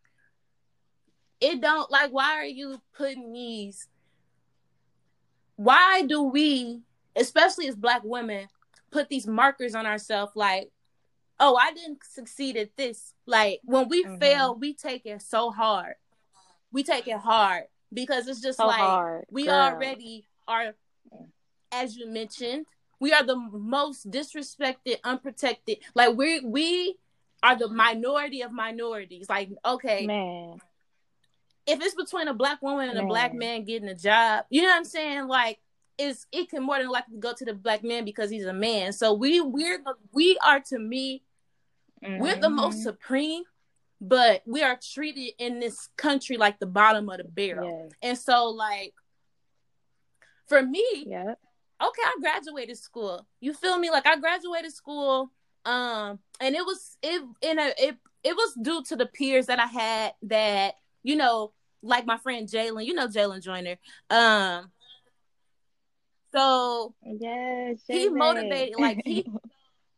[1.40, 3.88] it don't like why are you putting these
[5.56, 6.80] why do we,
[7.16, 8.48] especially as black women,
[8.90, 10.70] put these markers on ourselves like,
[11.40, 13.14] oh, I didn't succeed at this.
[13.26, 14.18] Like when we mm-hmm.
[14.18, 15.94] fail, we take it so hard.
[16.72, 19.54] We take it hard because it's just so like hard, we girl.
[19.54, 20.74] already are
[21.70, 22.66] as you mentioned,
[23.00, 25.78] we are the most disrespected, unprotected.
[25.94, 26.96] Like we we
[27.42, 29.28] are the minority of minorities.
[29.28, 30.58] Like, okay, man.
[31.66, 33.04] If it's between a black woman and man.
[33.04, 35.28] a black man getting a job, you know what I'm saying?
[35.28, 35.60] Like,
[36.03, 38.92] is it can more than likely go to the black man because he's a man.
[38.92, 41.22] So we we're the, we are to me,
[42.05, 42.20] mm-hmm.
[42.20, 42.82] we're the most mm-hmm.
[42.82, 43.42] supreme,
[44.00, 47.84] but we are treated in this country like the bottom of the barrel.
[47.84, 47.92] Yes.
[48.03, 48.94] And so like
[50.46, 51.34] for me, yeah
[51.82, 53.26] okay, I graduated school.
[53.40, 53.90] You feel me?
[53.90, 55.30] Like I graduated school,
[55.64, 59.59] um, and it was it in a it it was due to the peers that
[59.59, 62.86] I had that you know, like my friend Jalen.
[62.86, 63.76] You know Jalen Joyner.
[64.11, 64.70] Um,
[66.34, 69.26] so yes, he motivated like he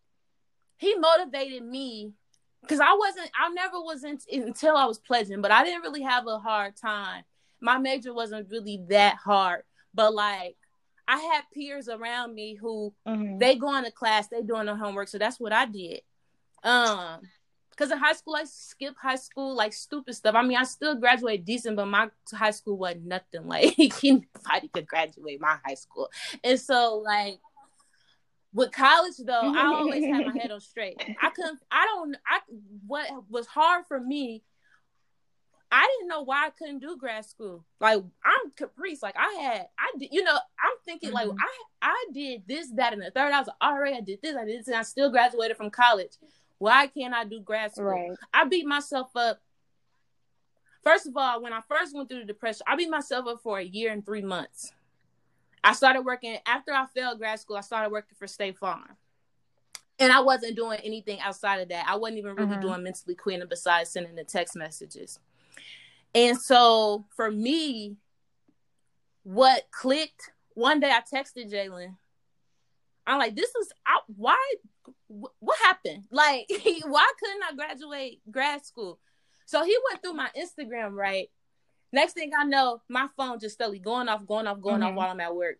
[0.78, 2.12] he motivated me
[2.62, 6.02] because I wasn't I never was in, until I was pledging, but I didn't really
[6.02, 7.24] have a hard time.
[7.60, 9.62] My major wasn't really that hard,
[9.94, 10.56] but like
[11.06, 13.38] I had peers around me who mm-hmm.
[13.38, 16.00] they going to class, they doing their homework, so that's what I did.
[16.62, 17.20] Um,
[17.76, 20.34] because in high school I skipped high school like stupid stuff.
[20.34, 24.86] I mean, I still graduated decent, but my high school wasn't nothing like anybody could
[24.86, 26.08] graduate my high school,
[26.42, 27.38] and so like
[28.52, 31.02] with college though, I always had my head on straight.
[31.20, 31.58] I couldn't.
[31.70, 32.16] I don't.
[32.26, 32.40] I
[32.86, 34.44] what was hard for me
[35.74, 37.64] I didn't know why I couldn't do grad school.
[37.80, 39.02] Like I'm Caprice.
[39.02, 41.30] Like I had, I did, you know, I'm thinking mm-hmm.
[41.30, 41.38] like
[41.82, 43.32] I, I did this, that, and the third.
[43.32, 45.56] I was like, all right, I did this, I did this, and I still graduated
[45.56, 46.12] from college.
[46.64, 47.84] Why can't I do grad school?
[47.84, 48.10] Right.
[48.32, 49.38] I beat myself up.
[50.82, 53.58] First of all, when I first went through the depression, I beat myself up for
[53.58, 54.72] a year and three months.
[55.62, 57.58] I started working after I failed grad school.
[57.58, 58.96] I started working for State Farm
[59.98, 61.84] and I wasn't doing anything outside of that.
[61.86, 62.60] I wasn't even really mm-hmm.
[62.60, 65.18] doing mentally queening besides sending the text messages.
[66.14, 67.96] And so for me,
[69.22, 71.96] what clicked one day I texted Jalen.
[73.06, 74.54] I'm like, this is I, why
[75.08, 76.04] what happened?
[76.10, 76.46] Like,
[76.86, 78.98] why couldn't I graduate grad school?
[79.46, 81.28] So he went through my Instagram, right?
[81.92, 84.84] Next thing I know, my phone just steadily going off, going off, going mm-hmm.
[84.84, 85.56] off while I'm at work.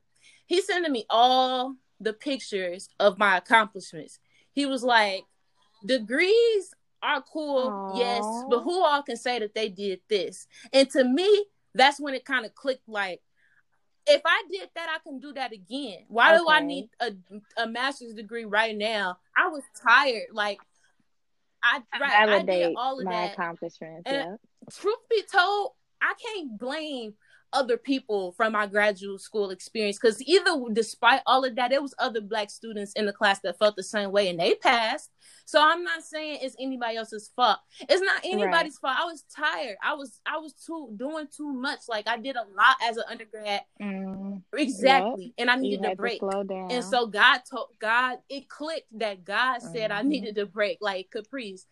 [0.46, 4.18] He's sending me all the pictures of my accomplishments.
[4.52, 5.24] He was like,
[5.84, 7.98] degrees are cool, Aww.
[7.98, 10.46] yes, but who all can say that they did this?
[10.72, 13.20] And to me, that's when it kind of clicked like,
[14.06, 16.04] if I did that, I can do that again.
[16.08, 16.38] Why okay.
[16.38, 17.12] do I need a,
[17.56, 19.18] a master's degree right now?
[19.36, 20.28] I was tired.
[20.32, 20.58] Like,
[21.62, 23.32] I, right, I did all of my that.
[23.32, 24.02] accomplishments.
[24.06, 24.36] And yeah.
[24.70, 27.14] Truth be told, I can't blame
[27.54, 31.94] other people from my graduate school experience because either despite all of that there was
[31.98, 35.10] other black students in the class that felt the same way and they passed.
[35.46, 37.58] So i'm not saying it's anybody else's fault.
[37.80, 38.96] It's not anybody's right.
[38.96, 38.96] fault.
[38.98, 39.76] I was tired.
[39.82, 41.80] I was i was too doing too much.
[41.88, 43.62] Like i did a lot as an undergrad.
[43.80, 44.42] Mm.
[44.56, 45.24] exactly.
[45.26, 45.32] Yep.
[45.38, 46.20] and i needed a break.
[46.22, 49.98] and so god told god it clicked that god said mm-hmm.
[49.98, 51.66] i needed a break like caprice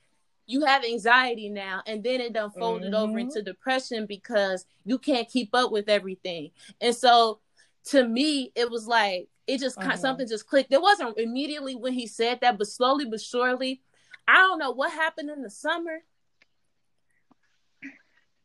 [0.46, 3.10] you have anxiety now and then it done folded mm-hmm.
[3.10, 7.40] over into depression because you can't keep up with everything and so
[7.84, 9.96] to me it was like it just uh-huh.
[9.96, 13.80] something just clicked it wasn't immediately when he said that but slowly but surely
[14.26, 15.98] i don't know what happened in the summer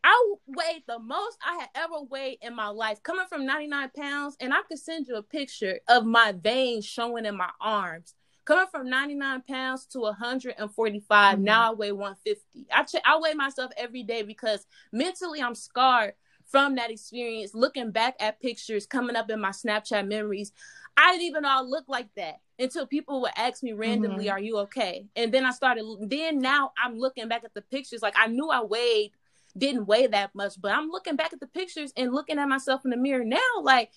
[0.04, 4.38] I weighed the most I had ever weighed in my life, coming from 99 pounds.
[4.40, 8.14] And I could send you a picture of my veins showing in my arms
[8.48, 11.44] coming from 99 pounds to 145 mm-hmm.
[11.44, 16.14] now i weigh 150 I, ch- I weigh myself every day because mentally i'm scarred
[16.46, 20.54] from that experience looking back at pictures coming up in my snapchat memories
[20.96, 24.34] i didn't even know i looked like that until people would ask me randomly mm-hmm.
[24.34, 28.02] are you okay and then i started then now i'm looking back at the pictures
[28.02, 29.12] like i knew i weighed
[29.58, 32.82] didn't weigh that much but i'm looking back at the pictures and looking at myself
[32.86, 33.90] in the mirror now like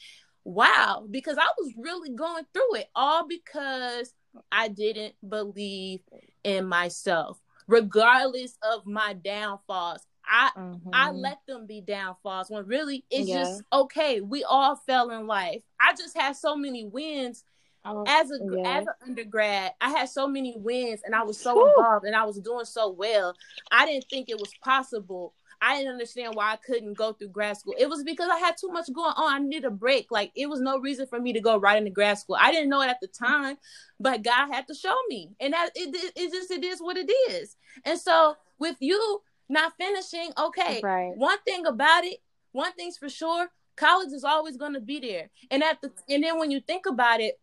[0.43, 4.13] wow because i was really going through it all because
[4.51, 6.01] I didn't believe
[6.45, 10.07] in myself, regardless of my downfalls.
[10.25, 10.91] I mm-hmm.
[10.93, 13.43] I let them be downfalls when really it's yeah.
[13.43, 14.21] just okay.
[14.21, 15.63] We all fell in life.
[15.81, 17.45] I just had so many wins
[17.85, 18.79] oh, as a yeah.
[18.79, 19.73] as an undergrad.
[19.81, 21.69] I had so many wins and I was so Woo.
[21.69, 23.35] involved and I was doing so well.
[23.73, 27.57] I didn't think it was possible I didn't understand why I couldn't go through grad
[27.57, 27.75] school.
[27.79, 29.33] It was because I had too much going on.
[29.33, 30.11] I needed a break.
[30.11, 32.37] Like it was no reason for me to go right into grad school.
[32.41, 33.59] I didn't know it at the time,
[33.99, 36.97] but God had to show me, and that it it, it just it is what
[36.97, 37.57] it is.
[37.85, 41.13] And so with you not finishing, okay, right.
[41.17, 42.19] one thing about it,
[42.53, 45.31] one thing's for sure, college is always going to be there.
[45.51, 47.39] And at the and then when you think about it,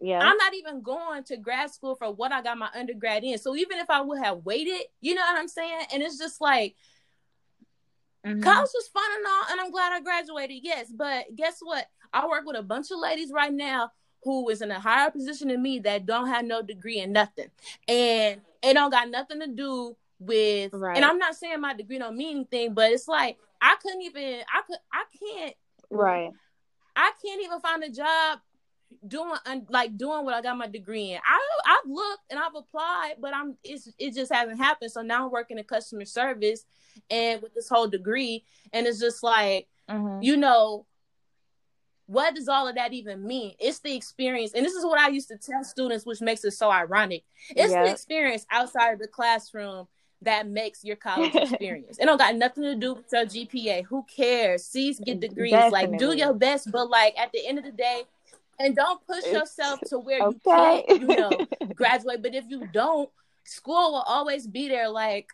[0.00, 0.20] yeah.
[0.20, 3.36] I'm not even going to grad school for what I got my undergrad in.
[3.36, 5.86] So even if I would have waited, you know what I'm saying?
[5.92, 6.74] And it's just like
[8.26, 8.42] Mm-hmm.
[8.42, 10.58] College was fun and all, and I'm glad I graduated.
[10.62, 11.86] Yes, but guess what?
[12.12, 13.90] I work with a bunch of ladies right now
[14.22, 17.50] who is in a higher position than me that don't have no degree in nothing,
[17.88, 20.72] and it don't got nothing to do with.
[20.74, 20.96] Right.
[20.96, 24.42] And I'm not saying my degree don't mean anything, but it's like I couldn't even.
[24.52, 24.78] I could.
[24.92, 25.54] I can't.
[25.90, 26.30] Right.
[26.94, 28.40] I can't even find a job
[29.06, 29.32] doing
[29.68, 31.20] like doing what I got my degree in.
[31.24, 34.92] I I've looked and I've applied, but I'm it's it just hasn't happened.
[34.92, 36.64] So now I'm working in customer service
[37.08, 40.22] and with this whole degree, and it's just like mm-hmm.
[40.22, 40.86] you know
[42.06, 43.54] what does all of that even mean?
[43.60, 46.50] It's the experience, and this is what I used to tell students, which makes it
[46.52, 47.22] so ironic.
[47.50, 49.86] It's the experience outside of the classroom
[50.22, 51.98] that makes your college experience.
[51.98, 53.84] it don't got nothing to do with your GPA.
[53.84, 54.64] Who cares?
[54.64, 55.52] C's get degrees.
[55.52, 55.86] Definitely.
[55.88, 58.02] Like do your best, but like at the end of the day,
[58.60, 60.84] and don't push yourself to where okay.
[60.88, 62.22] you can't, you know, graduate.
[62.22, 63.08] But if you don't,
[63.44, 64.88] school will always be there.
[64.88, 65.30] Like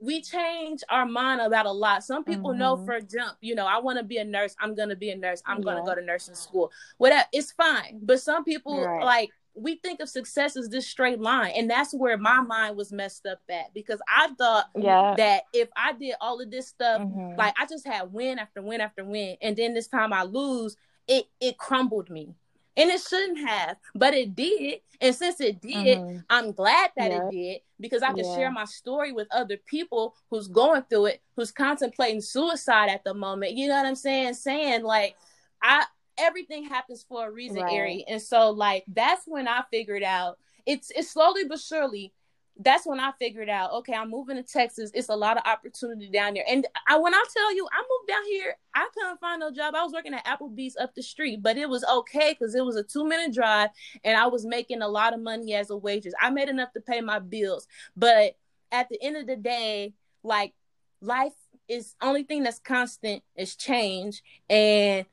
[0.00, 2.02] we change our mind about a lot.
[2.02, 2.60] Some people mm-hmm.
[2.60, 4.56] know for a jump, you know, I want to be a nurse.
[4.58, 5.42] I'm gonna be a nurse.
[5.46, 5.64] I'm yeah.
[5.64, 6.72] gonna go to nursing school.
[6.96, 8.00] Whatever, it's fine.
[8.02, 9.04] But some people right.
[9.04, 12.90] like we think of success as this straight line, and that's where my mind was
[12.90, 15.14] messed up at because I thought yeah.
[15.18, 17.38] that if I did all of this stuff, mm-hmm.
[17.38, 20.76] like I just had win after win after win, and then this time I lose,
[21.06, 22.34] it it crumbled me
[22.76, 24.80] and it shouldn't have, but it did.
[25.00, 26.18] And since it did, mm-hmm.
[26.30, 27.26] I'm glad that yeah.
[27.26, 28.34] it did because I can yeah.
[28.36, 33.12] share my story with other people who's going through it, who's contemplating suicide at the
[33.12, 33.52] moment.
[33.52, 34.34] You know what I'm saying?
[34.34, 35.16] Saying like,
[35.62, 35.84] I
[36.18, 37.72] everything happens for a reason, right.
[37.72, 38.04] Ari.
[38.08, 42.12] And so like that's when I figured out it's it's slowly but surely
[42.58, 44.90] that's when I figured out, okay, I'm moving to Texas.
[44.94, 46.44] It's a lot of opportunity down there.
[46.48, 49.74] And I when I tell you I moved down here, I couldn't find no job.
[49.74, 52.76] I was working at Applebee's up the street, but it was okay because it was
[52.76, 53.70] a two minute drive
[54.04, 56.14] and I was making a lot of money as a waitress.
[56.20, 57.66] I made enough to pay my bills.
[57.96, 58.36] But
[58.70, 60.52] at the end of the day, like
[61.00, 61.32] life
[61.68, 64.22] is only thing that's constant is change.
[64.50, 65.06] And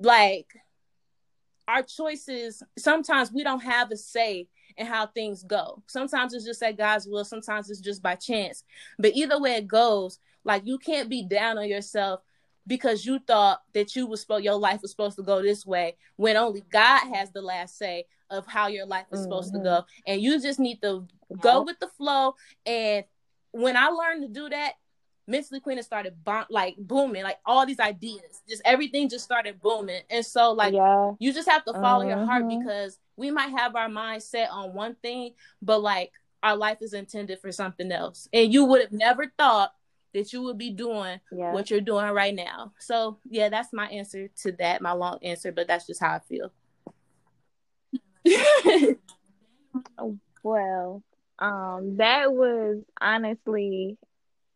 [0.00, 0.46] like
[1.68, 4.48] our choices, sometimes we don't have a say
[4.78, 5.82] and how things go.
[5.86, 8.64] Sometimes it's just at God's will, sometimes it's just by chance.
[8.98, 12.20] But either way it goes, like you can't be down on yourself
[12.66, 15.96] because you thought that you was supposed your life was supposed to go this way
[16.16, 19.24] when only God has the last say of how your life is mm-hmm.
[19.24, 19.64] supposed to go.
[19.64, 20.02] Mm-hmm.
[20.06, 21.06] And you just need to
[21.40, 22.34] go with the flow.
[22.64, 23.04] And
[23.52, 24.74] when I learned to do that,
[25.28, 26.14] mentally queen has started
[26.50, 31.12] like booming like all these ideas just everything just started booming and so like yeah.
[31.18, 32.60] you just have to follow your heart mm-hmm.
[32.60, 36.12] because we might have our mind set on one thing, but like
[36.42, 38.28] our life is intended for something else.
[38.32, 39.72] And you would have never thought
[40.14, 41.52] that you would be doing yeah.
[41.52, 42.72] what you're doing right now.
[42.78, 46.20] So yeah, that's my answer to that, my long answer, but that's just how I
[46.20, 46.52] feel.
[50.42, 51.02] well,
[51.38, 53.98] um, that was honestly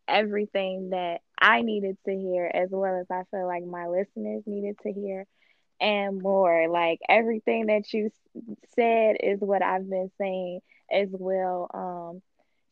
[0.08, 4.76] everything that I needed to hear, as well as I feel like my listeners needed
[4.82, 5.26] to hear
[5.80, 6.68] and more.
[6.68, 8.10] Like everything that you
[8.76, 10.60] said is what I've been saying
[10.92, 11.70] as well.
[11.72, 12.22] Um,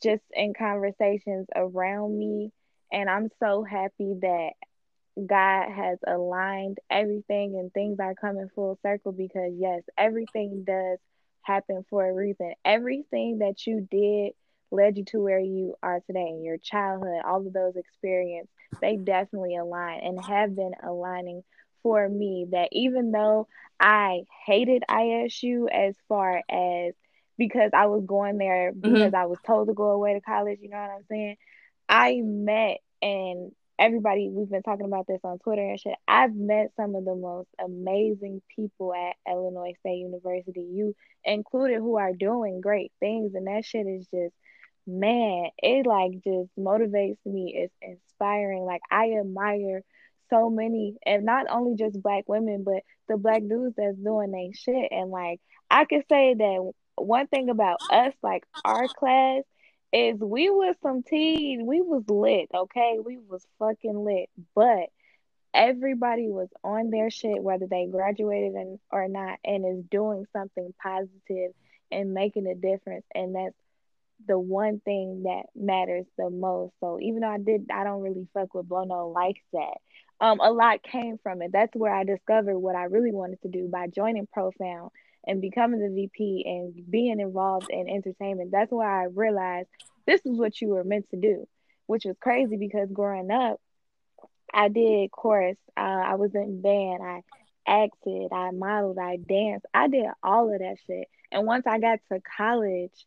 [0.02, 2.52] just in conversations around me,
[2.92, 4.50] and I'm so happy that
[5.26, 10.98] God has aligned everything and things are coming full circle because yes, everything does
[11.42, 12.52] happen for a reason.
[12.64, 14.32] Everything that you did
[14.70, 16.38] led you to where you are today.
[16.42, 18.50] Your childhood, all of those experiences,
[18.80, 21.42] they definitely align and have been aligning
[21.82, 23.48] for me that even though
[23.80, 26.94] I hated ISU as far as
[27.36, 28.80] because I was going there mm-hmm.
[28.80, 29.16] because mm-hmm.
[29.16, 31.36] I was told to go away to college, you know what I'm saying?
[31.88, 35.94] I met and everybody we've been talking about this on Twitter and shit.
[36.06, 41.96] I've met some of the most amazing people at Illinois State University, you included, who
[41.96, 44.34] are doing great things, and that shit is just
[44.88, 47.54] man, it like just motivates me.
[47.54, 48.64] It's inspiring.
[48.64, 49.82] Like I admire
[50.30, 54.52] so many, and not only just black women, but the black dudes that's doing their
[54.52, 54.92] shit.
[54.92, 59.42] And like, I could say that one thing about us, like our class,
[59.92, 62.98] is we was some teen, we was lit, okay?
[63.02, 64.90] We was fucking lit, but
[65.54, 70.74] everybody was on their shit, whether they graduated and, or not, and is doing something
[70.82, 71.52] positive
[71.90, 73.06] and making a difference.
[73.14, 73.56] And that's
[74.26, 76.74] the one thing that matters the most.
[76.80, 79.78] So even though I did, I don't really fuck with Blow No like that.
[80.20, 81.52] Um, a lot came from it.
[81.52, 84.90] That's where I discovered what I really wanted to do by joining Profound
[85.26, 88.50] and becoming the VP and being involved in entertainment.
[88.50, 89.68] That's where I realized
[90.06, 91.46] this is what you were meant to do,
[91.86, 93.60] which was crazy because growing up,
[94.52, 95.58] I did chorus.
[95.76, 97.02] Uh, I was in band.
[97.02, 97.22] I
[97.66, 98.32] acted.
[98.32, 98.98] I modeled.
[98.98, 99.66] I danced.
[99.74, 101.08] I did all of that shit.
[101.30, 103.06] And once I got to college,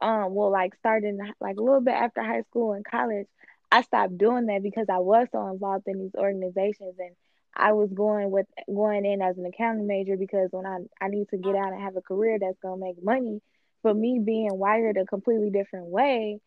[0.00, 3.26] um, well, like starting like a little bit after high school and college,
[3.72, 7.14] I stopped doing that because I was so involved in these organizations and
[7.54, 11.28] I was going with going in as an accounting major because when I I need
[11.30, 13.40] to get out and have a career that's gonna make money,
[13.82, 16.40] but me being wired a completely different way,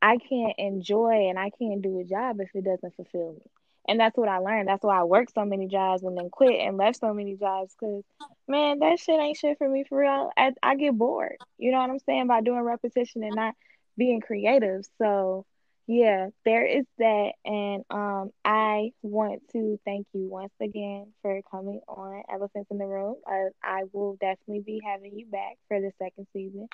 [0.00, 3.50] I can't enjoy and I can't do a job if it doesn't fulfill me
[3.88, 4.68] and that's what I learned.
[4.68, 7.74] That's why I worked so many jobs and then quit and left so many jobs
[7.74, 8.04] because
[8.46, 10.30] man, that shit ain't shit for me for real.
[10.36, 11.36] I, I get bored.
[11.56, 13.54] You know what I'm saying by doing repetition and not
[13.96, 14.84] being creative.
[14.98, 15.46] So
[15.88, 21.80] yeah, there is that, and um, I want to thank you once again for coming
[21.88, 23.16] on Elephants in the Room.
[23.26, 26.68] I, I will definitely be having you back for the second season.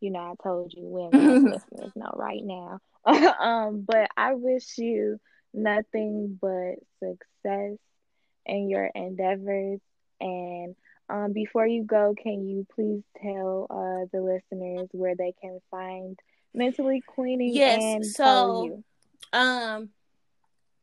[0.00, 2.80] You know, I told you when listeners know right now.
[3.40, 5.18] um, but I wish you
[5.54, 7.78] nothing but success
[8.46, 9.80] in your endeavors.
[10.20, 10.76] And
[11.08, 16.18] um, before you go, can you please tell uh, the listeners where they can find
[16.54, 18.82] Mentally Queening yes, and so.
[19.32, 19.90] Um,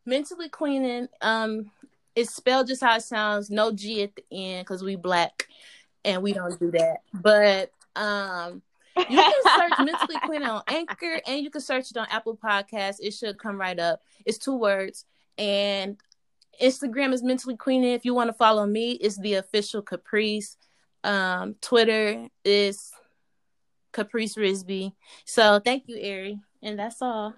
[0.06, 1.72] Mentally Queening um,
[2.16, 5.48] it's spelled just how it sounds, no G at the end because we black
[6.04, 6.98] and we don't do that.
[7.14, 8.62] But um,
[8.98, 13.00] you can search Mentally Queen on Anchor and you can search it on Apple Podcasts.
[13.02, 14.02] It should come right up.
[14.26, 15.06] It's two words.
[15.38, 15.98] And
[16.62, 17.84] Instagram is Mentally Queen.
[17.84, 20.56] If you want to follow me, it's the official Caprice.
[21.04, 22.92] Um, Twitter is
[23.96, 24.92] Caprice Risby.
[25.24, 26.40] So thank you, Ari.
[26.62, 27.34] And that's all.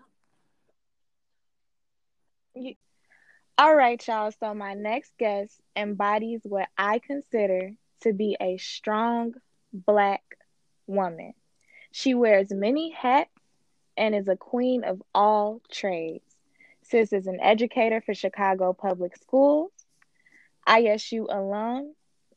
[3.60, 4.32] All right, y'all.
[4.40, 9.34] So my next guest embodies what I consider to be a strong
[9.72, 10.24] black
[10.88, 11.34] woman.
[11.92, 13.30] She wears many hats
[13.96, 16.24] and is a queen of all trades.
[16.82, 19.72] Sis is an educator for Chicago Public Schools,
[20.68, 21.94] ISU alum,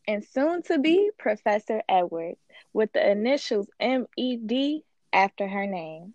[0.06, 2.40] and soon to be Professor Edwards
[2.72, 4.82] with the initials MED
[5.12, 6.14] after her name.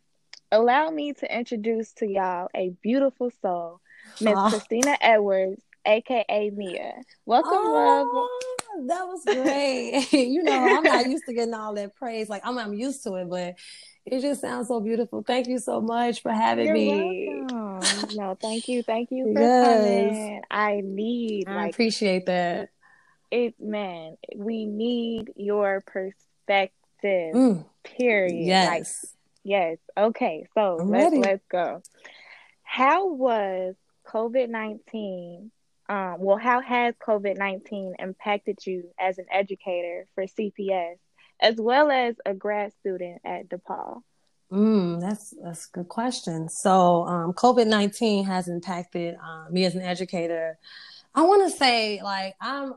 [0.51, 3.81] Allow me to introduce to y'all a beautiful soul,
[4.21, 6.93] Miss Christina Edwards, aka Mia.
[7.25, 8.29] Welcome, oh,
[8.75, 8.87] love.
[8.87, 10.11] That was great.
[10.13, 12.29] you know, I'm not used to getting all that praise.
[12.29, 13.55] Like I'm, I'm used to it, but
[14.05, 15.23] it just sounds so beautiful.
[15.23, 17.45] Thank you so much for having You're me.
[17.47, 18.09] Welcome.
[18.15, 19.65] no, thank you, thank you for yes.
[19.65, 20.41] coming.
[20.51, 21.47] I need.
[21.47, 22.69] I like, appreciate that.
[23.31, 26.21] It man, we need your perspective.
[26.47, 27.65] Mm.
[27.83, 28.45] Period.
[28.45, 28.69] Yes.
[28.69, 29.11] Like,
[29.43, 29.77] yes.
[29.97, 30.47] Okay.
[30.53, 31.17] So I'm let's ready.
[31.17, 31.81] let's go.
[32.63, 33.75] How was
[34.07, 35.51] COVID nineteen
[35.87, 40.95] um, well, how has COVID 19 impacted you as an educator for CPS,
[41.39, 44.01] as well as a grad student at DePaul?
[44.51, 46.49] Mm, that's that's a good question.
[46.49, 50.57] So, um, COVID nineteen has impacted um, me as an educator.
[51.13, 52.75] I want to say, like, I'm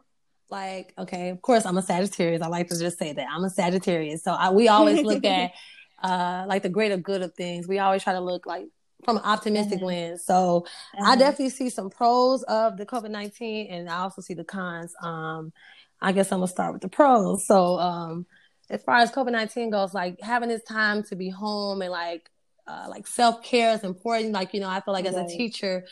[0.51, 2.43] like, okay, of course, I'm a Sagittarius.
[2.43, 4.23] I like to just say that I'm a Sagittarius.
[4.23, 5.53] So, I, we always look at
[6.03, 7.67] uh, like the greater good of things.
[7.69, 8.67] We always try to look like
[9.05, 9.87] from an optimistic mm-hmm.
[9.87, 10.25] lens.
[10.25, 11.05] So mm-hmm.
[11.05, 14.95] I definitely see some pros of the COVID nineteen, and I also see the cons.
[15.03, 15.53] Um,
[16.01, 17.47] I guess I'm gonna start with the pros.
[17.47, 18.27] So um,
[18.71, 22.31] as far as COVID nineteen goes, like having this time to be home and like
[22.67, 24.33] uh, like self care is important.
[24.33, 25.87] Like you know, I feel like as a teacher,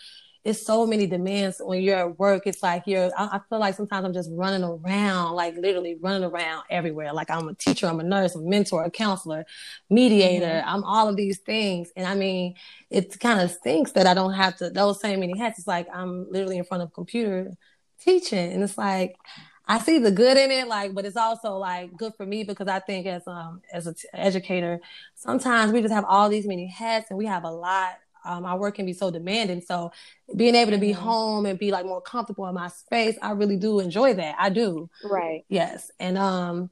[0.47, 2.45] it's so many demands when you're at work.
[2.47, 6.23] It's like you're, I, I, feel like sometimes I'm just running around, like literally running
[6.23, 7.13] around everywhere.
[7.13, 9.45] Like I'm a teacher, I'm a nurse, I'm a mentor, a counselor,
[9.91, 10.47] mediator.
[10.47, 10.69] Mm-hmm.
[10.69, 11.91] I'm all of these things.
[11.97, 12.55] And I mean,
[12.91, 15.59] it kind of stinks that I don't have to, those same many hats.
[15.59, 17.51] It's like I'm literally in front of a computer
[18.01, 18.53] teaching.
[18.53, 19.17] And it's like,
[19.67, 22.69] I see the good in it, like, but it's also like good for me because
[22.69, 24.79] I think as um as an t- educator,
[25.17, 28.59] sometimes we just have all these many hats and we have a lot um, our
[28.59, 29.61] work can be so demanding.
[29.61, 29.93] So
[30.35, 31.03] being able to be mm-hmm.
[31.03, 34.35] home and be like more comfortable in my space, I really do enjoy that.
[34.39, 34.91] I do.
[35.05, 35.45] Right.
[35.49, 35.91] Yes.
[35.99, 36.71] And um,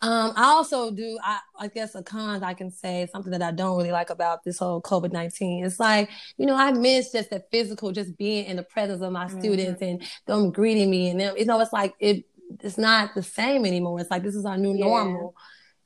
[0.00, 1.18] Um, I also do.
[1.24, 4.44] I, I guess a con I can say something that I don't really like about
[4.44, 5.64] this whole COVID nineteen.
[5.64, 9.10] It's like you know I miss just the physical, just being in the presence of
[9.10, 9.40] my mm-hmm.
[9.40, 11.34] students and them greeting me and them.
[11.36, 12.24] You know, it's like it.
[12.62, 13.98] It's not the same anymore.
[14.00, 14.84] It's like this is our new yeah.
[14.84, 15.34] normal.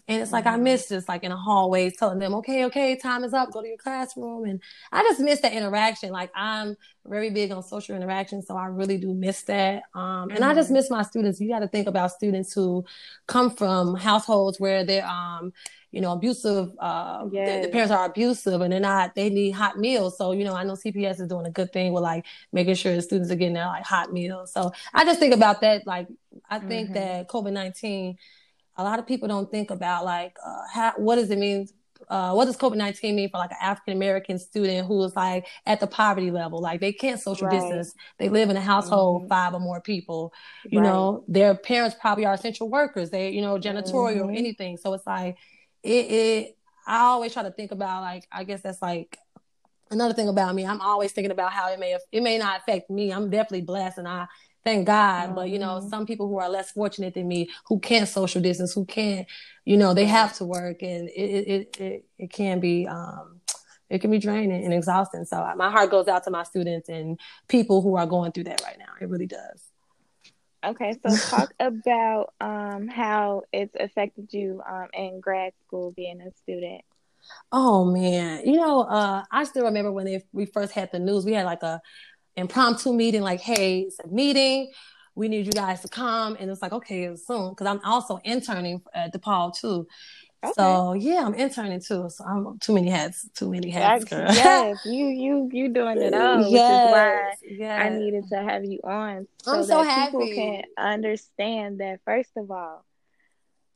[0.08, 0.54] And it's like mm-hmm.
[0.54, 3.62] I miss just like in the hallways telling them, okay, okay, time is up, go
[3.62, 4.44] to your classroom.
[4.44, 6.10] And I just miss that interaction.
[6.10, 6.76] Like I'm
[7.06, 9.84] very big on social interaction, so I really do miss that.
[9.94, 10.36] Um, mm-hmm.
[10.36, 10.74] and I just mm-hmm.
[10.74, 11.40] miss my students.
[11.40, 12.84] You got to think about students who
[13.28, 15.52] come from households where they're, um,
[15.92, 16.70] you know, abusive.
[16.80, 17.62] Uh, yes.
[17.62, 19.14] the, the, parents are abusive, and they're not.
[19.14, 20.18] They need hot meals.
[20.18, 22.94] So you know, I know CPS is doing a good thing with like making sure
[22.94, 24.52] the students are getting their like hot meals.
[24.52, 25.86] So I just think about that.
[25.86, 26.08] Like
[26.50, 26.94] I think mm-hmm.
[26.94, 28.16] that COVID nineteen
[28.76, 31.68] a lot of people don't think about like uh, how, what does it mean
[32.08, 35.46] uh, what does COVID nineteen mean for like an African American student who is like
[35.66, 36.60] at the poverty level?
[36.60, 37.60] Like they can't social right.
[37.60, 37.94] distance.
[38.18, 39.28] They live in a household mm-hmm.
[39.28, 40.32] five or more people.
[40.64, 40.88] You right.
[40.88, 43.10] know, their parents probably are essential workers.
[43.10, 44.28] They, you know, janitorial mm-hmm.
[44.28, 44.76] or anything.
[44.76, 45.36] So it's like
[45.82, 46.56] it, it.
[46.86, 49.16] I always try to think about like I guess that's like
[49.90, 50.66] another thing about me.
[50.66, 53.12] I'm always thinking about how it may it may not affect me.
[53.12, 54.26] I'm definitely blessed, and I
[54.64, 55.26] thank God.
[55.26, 55.34] Mm-hmm.
[55.34, 55.88] But you know, mm-hmm.
[55.88, 59.26] some people who are less fortunate than me, who can't social distance, who can't,
[59.64, 62.86] you know, they have to work, and it it it, it can be.
[62.86, 63.40] um
[63.90, 65.26] it can be draining and exhausting.
[65.26, 68.62] So my heart goes out to my students and people who are going through that
[68.62, 68.86] right now.
[68.98, 69.68] It really does.
[70.64, 76.30] Okay, so talk about um, how it's affected you um, in grad school being a
[76.42, 76.82] student.
[77.52, 81.24] Oh man, you know, uh, I still remember when they, we first had the news.
[81.24, 81.80] We had like a
[82.36, 84.70] impromptu meeting, like, hey, it's a meeting.
[85.14, 86.36] We need you guys to come.
[86.40, 87.50] And it's like, okay, it soon.
[87.50, 89.86] Because I'm also interning at DePaul too.
[90.44, 90.52] Okay.
[90.56, 92.08] So yeah, I'm interning too.
[92.10, 94.04] So I'm too many hats, too many hats.
[94.04, 94.26] Girl.
[94.28, 97.82] yes, you you you doing it all, yes, which is why yes.
[97.82, 100.10] I needed to have you on so I'm so that happy.
[100.10, 102.84] people can understand that first of all,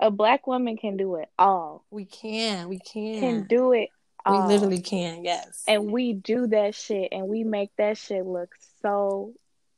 [0.01, 1.85] a black woman can do it all.
[1.91, 3.91] We can, we can, can do it
[4.29, 5.63] we um, literally can, yes.
[5.69, 9.35] And we do that shit and we make that shit look so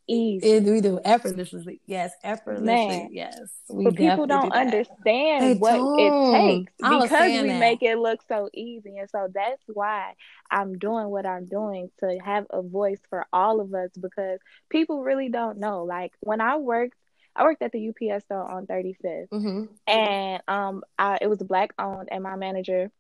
[0.09, 0.49] easy.
[0.49, 1.81] It, we do effortlessly.
[1.87, 2.67] Yes, effortlessly.
[2.67, 3.09] Man.
[3.13, 3.39] Yes.
[3.69, 6.01] but people don't do understand they what don't.
[6.01, 7.61] it takes because we that.
[7.61, 8.97] make it look so easy.
[8.97, 10.15] And so that's why
[10.51, 14.41] I'm doing what I'm doing to have a voice for all of us because
[14.71, 15.85] people really don't know.
[15.85, 16.95] Like when I worked
[17.37, 19.65] I worked at the UPS store on 35th, mm-hmm.
[19.87, 22.91] and um, I, it was black owned, and my manager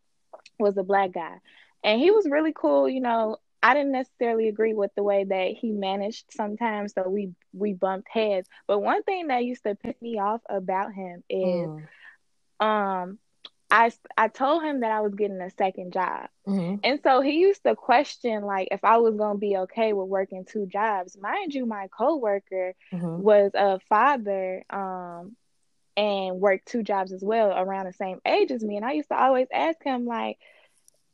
[0.59, 1.38] was a black guy.
[1.84, 3.38] And he was really cool, you know.
[3.61, 8.09] I didn't necessarily agree with the way that he managed sometimes, so we we bumped
[8.09, 8.48] heads.
[8.68, 12.64] But one thing that used to piss me off about him is mm.
[12.64, 13.18] um
[13.70, 16.28] I I told him that I was getting a second job.
[16.46, 16.76] Mm-hmm.
[16.84, 20.09] And so he used to question like if I was going to be okay with
[20.09, 21.18] working two jobs.
[21.20, 23.22] Mind you, my coworker mm-hmm.
[23.22, 25.36] was a father um
[25.99, 28.76] and worked two jobs as well around the same age as me.
[28.76, 30.38] And I used to always ask him, like,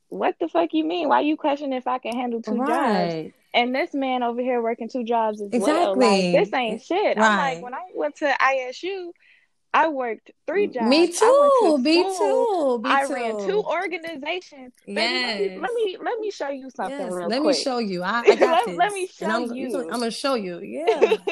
[0.08, 1.08] what the fuck you mean?
[1.08, 3.22] Why you question if I can handle two right.
[3.22, 3.34] jobs?
[3.54, 5.72] And this man over here working two jobs as exactly.
[5.72, 5.96] well.
[5.96, 7.16] Like, this ain't shit.
[7.16, 7.26] Right.
[7.26, 9.12] I'm like, when I went to ISU,
[9.74, 10.86] I worked three jobs.
[10.86, 11.78] Me too.
[11.78, 12.80] Me too.
[12.82, 14.72] Me I ran two organizations.
[14.86, 15.38] Yes.
[15.38, 17.12] Baby, let me let me show you something yes.
[17.12, 17.56] real let quick.
[17.56, 18.04] me show you.
[18.04, 19.80] I, I got let, let, me show I'm, you.
[19.80, 20.60] I'm gonna show you.
[20.60, 21.16] Yeah.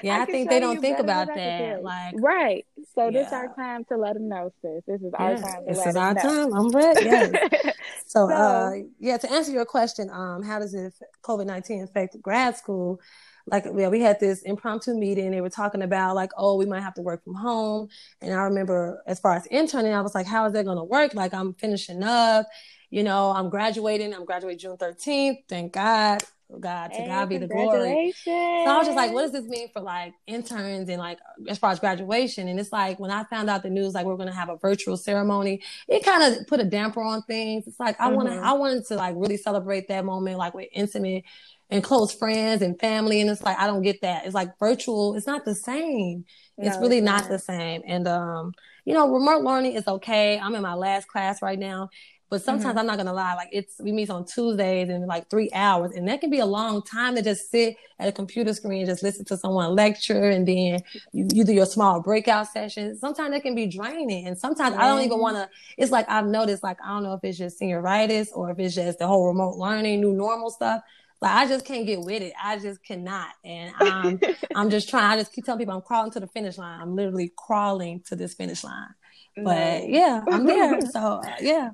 [0.00, 1.82] Yeah, I, I think they don't think about that.
[1.82, 2.64] Like right.
[2.94, 3.10] So yeah.
[3.10, 4.82] this is our time to let them know, sis.
[4.86, 5.64] This is our time.
[5.66, 6.22] this is our know.
[6.22, 6.54] time.
[6.54, 7.04] I'm ready.
[7.04, 7.30] Yes.
[8.06, 12.20] so, so uh, yeah, to answer your question, um, how does it COVID nineteen affect
[12.22, 13.00] grad school?
[13.46, 15.30] Like yeah, we had this impromptu meeting.
[15.30, 17.88] They were talking about like, oh, we might have to work from home.
[18.20, 20.84] And I remember as far as interning, I was like, how is that going to
[20.84, 21.14] work?
[21.14, 22.46] Like I'm finishing up,
[22.90, 24.14] you know, I'm graduating.
[24.14, 25.44] I'm graduating June 13th.
[25.48, 26.22] Thank God.
[26.54, 28.12] Oh God, to hey, God be the glory.
[28.24, 31.18] So I was just like, what does this mean for like interns and like
[31.48, 32.46] as far as graduation?
[32.48, 34.98] And it's like when I found out the news, like we're gonna have a virtual
[34.98, 37.66] ceremony, it kind of put a damper on things.
[37.66, 38.16] It's like I mm-hmm.
[38.16, 41.24] wanna I wanted to like really celebrate that moment, like with intimate
[41.72, 43.20] and close friends and family.
[43.20, 44.26] And it's like, I don't get that.
[44.26, 45.16] It's like virtual.
[45.16, 46.24] It's not the same.
[46.58, 47.22] No, it's really it's not.
[47.22, 47.82] not the same.
[47.86, 48.52] And, um,
[48.84, 50.38] you know, remote learning is okay.
[50.38, 51.88] I'm in my last class right now.
[52.32, 52.78] But sometimes mm-hmm.
[52.78, 56.08] I'm not gonna lie, like it's we meet on Tuesdays and like three hours, and
[56.08, 59.02] that can be a long time to just sit at a computer screen and just
[59.02, 60.80] listen to someone lecture, and then
[61.12, 63.00] you, you do your small breakout sessions.
[63.00, 64.76] Sometimes that can be draining, and sometimes.
[64.76, 65.50] I don't even want to.
[65.76, 68.76] It's like I've noticed, like I don't know if it's just senioritis or if it's
[68.76, 70.80] just the whole remote learning, new normal stuff.
[71.22, 72.32] Like I just can't get with it.
[72.42, 73.28] I just cannot.
[73.44, 74.20] And um,
[74.56, 75.04] I'm just trying.
[75.04, 76.80] I just keep telling people I'm crawling to the finish line.
[76.80, 78.88] I'm literally crawling to this finish line.
[79.36, 80.80] But yeah, I'm there.
[80.90, 81.70] so uh, yeah.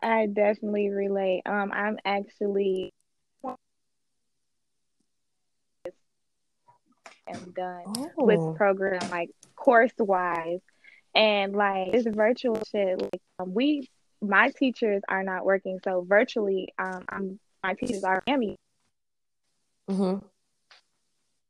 [0.00, 1.42] I definitely relate.
[1.46, 2.92] Um, I'm actually
[7.28, 7.82] am done
[8.16, 8.24] oh.
[8.24, 10.60] with program like course wise
[11.12, 13.90] And like this virtual shit, like um, we,
[14.22, 18.56] my teachers are not working, so virtually, um, I'm my teachers are Miami.
[19.90, 20.26] Mm-hmm.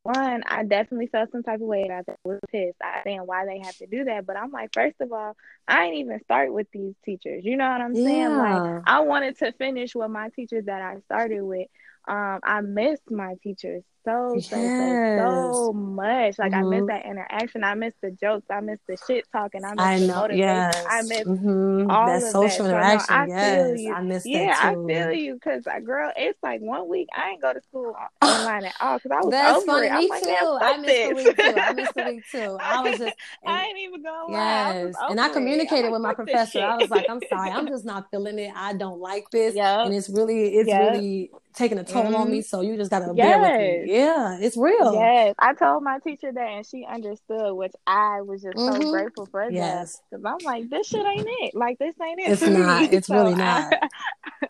[0.02, 2.18] One, I definitely felt some type of way about that.
[2.24, 2.76] I was pissed.
[2.80, 5.86] I understand why they have to do that, but I'm like, first of all, I
[5.86, 7.44] ain't even start with these teachers.
[7.44, 8.06] You know what I'm saying?
[8.06, 8.28] Yeah.
[8.28, 11.66] Like, I wanted to finish with my teachers that I started with.
[12.06, 15.56] Um, I missed my teachers so so so, Yes.
[15.56, 16.38] so much.
[16.38, 16.86] Like I miss Mhm.
[16.88, 17.64] that interaction.
[17.64, 18.46] I miss the jokes.
[18.50, 19.64] I miss the shit talking.
[19.64, 20.14] I miss I the know.
[20.20, 20.38] motivation.
[20.38, 20.86] Yes.
[20.88, 21.90] I miss Mhm.
[21.90, 22.30] all that of that.
[22.32, 23.14] social So, no, interaction.
[23.14, 23.80] I feel yes.
[23.80, 23.92] you.
[23.94, 27.52] I miss Yeah, I feel you because girl, it's like one week I ain't go
[27.52, 29.86] to school online at all because I was That's over funny.
[29.88, 29.92] it.
[29.92, 30.58] Me like, too.
[30.60, 31.56] I missed the week too.
[31.56, 32.58] I missed the week too.
[32.62, 34.38] I was just I and ain't even gonna lie.
[34.38, 36.60] I yes, and I communicated with my like, professor.
[36.60, 38.52] I was like, I'm sorry, I'm just not feeling it.
[38.54, 39.86] I don't like this, Yup.
[39.86, 40.80] and it's really, it's Yup.
[40.80, 42.30] really taking a toll on Mhm.
[42.30, 42.42] me.
[42.42, 43.86] So you just gotta bear with me.
[43.96, 44.92] Yeah, it's real.
[44.94, 48.90] Yes, I told my teacher that, and she understood, which I was just so Mhm.
[48.90, 49.50] grateful for.
[49.50, 51.54] Yes, Because I'm like, this shit ain't it.
[51.54, 52.82] Like, this ain't it it's not.
[52.82, 52.88] me.
[52.92, 53.90] It's So really I, not.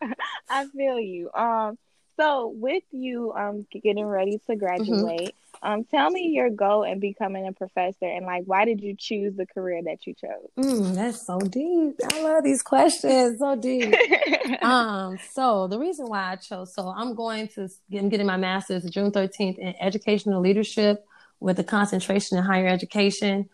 [0.49, 1.31] I feel you.
[1.35, 1.79] Um,
[2.17, 7.01] so with you, um, getting ready to hmm graduate, um, tell me your goal in
[7.01, 10.51] becoming a professor, and like, why did you choose the career that you chose?
[10.59, 11.97] Mm, that's so deep.
[12.13, 13.39] I love these questions.
[13.39, 13.95] So deep.
[14.63, 18.85] Um, so the reason why I chose, so I'm going to, I'm getting my master's
[18.85, 21.05] June 13th in educational leadership
[21.41, 23.49] with a concentration in higher education.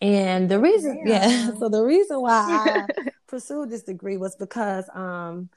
[0.00, 1.56] And the reason, yeah, Damn.
[1.58, 2.88] so the reason why I
[3.28, 5.50] pursued this degree was because, um,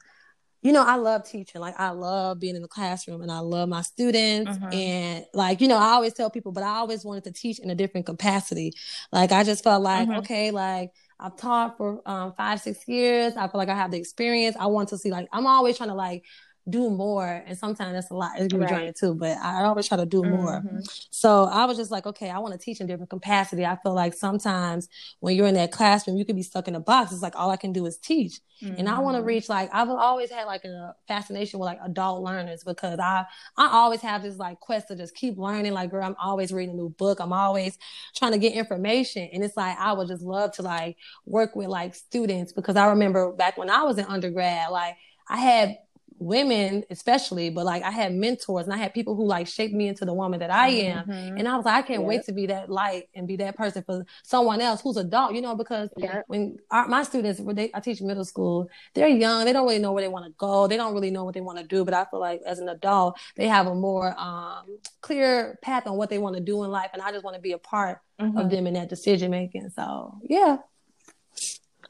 [0.62, 1.60] you know, I love teaching.
[1.60, 4.58] Like, I love being in the classroom and I love my students.
[4.58, 4.70] Mhm.
[4.70, 7.70] And, like, you know, I always tell people, but I always wanted to teach in
[7.70, 8.72] a different capacity.
[9.12, 10.18] Like, I just felt like, Mhm.
[10.18, 13.34] okay, like, I've taught for um, five, six years.
[13.36, 14.56] I feel like I have the experience.
[14.58, 16.24] I want to see, like, I'm always trying to, like,
[16.68, 17.26] do more.
[17.46, 18.38] And sometimes that's a lot.
[18.38, 18.68] It can be Right.
[18.68, 20.62] draining too, but I always try to do more.
[20.64, 20.82] Mhm.
[21.10, 23.64] So I was just like, okay, I want to teach in different capacity.
[23.64, 24.88] I feel like sometimes
[25.20, 27.12] when you're in that classroom, you could be stuck in a box.
[27.12, 28.40] It's like all I can do is teach.
[28.76, 29.26] And I want to Mhm.
[29.26, 33.24] reach like I've always had like a fascination with like adult learners because I
[33.56, 35.72] I always have this like quest to just keep learning.
[35.72, 37.20] Like girl, I'm always reading a new book.
[37.20, 37.78] I'm always
[38.14, 39.30] trying to get information.
[39.32, 42.88] And it's like I would just love to like work with like students because I
[42.88, 44.96] remember back when I was in undergrad, like
[45.28, 45.78] I had
[46.20, 49.88] women especially, but like I had mentors and I had people who like shaped me
[49.88, 51.06] into the woman that I am.
[51.08, 51.38] Mhm.
[51.38, 52.08] And I was like, I can't Yep.
[52.08, 55.40] wait to be that light and be that person for someone else who's adult, you
[55.40, 56.24] know, because Yep.
[56.28, 59.46] when our, my students, when they, I teach middle school, they're young.
[59.46, 60.66] They don't really know where they want to go.
[60.66, 61.84] They don't really know what they want to do.
[61.86, 65.96] But I feel like as an adult, they have a more um, clear path on
[65.96, 66.90] what they want to do in life.
[66.92, 68.38] And I just want to be a part Mhm.
[68.38, 69.70] of them in that decision making.
[69.70, 70.58] So yeah.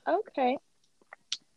[0.08, 0.56] Okay.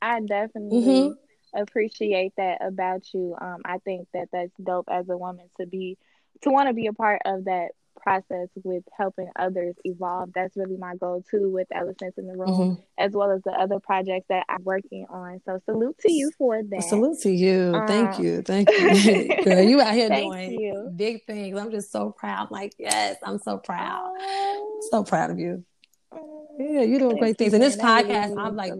[0.01, 1.15] I definitely Mhm.
[1.55, 3.35] Appreciate that about you.
[3.39, 5.97] Um, I think that that's dope as a woman to be
[6.41, 7.69] to want to be a part of that
[8.01, 10.31] process with helping others evolve.
[10.33, 12.83] That's really my goal too with Elephants in the Room, Mhm.
[12.97, 15.41] as well as the other projects that I'm working on.
[15.45, 16.83] So salute to you for that.
[16.83, 17.71] Salute to you.
[17.87, 18.41] Thank Um, you.
[18.41, 19.35] Thank you.
[19.43, 20.91] Girl, you out here doing you.
[20.95, 21.57] big things.
[21.57, 22.51] I'm just so proud.
[22.51, 24.11] Like, yes, I'm so proud.
[24.19, 25.63] Oh, So proud of you.
[26.59, 27.53] Oh, Yeah, you're doing great things.
[27.53, 27.85] And this man.
[27.85, 28.73] That really podcast, I'm like,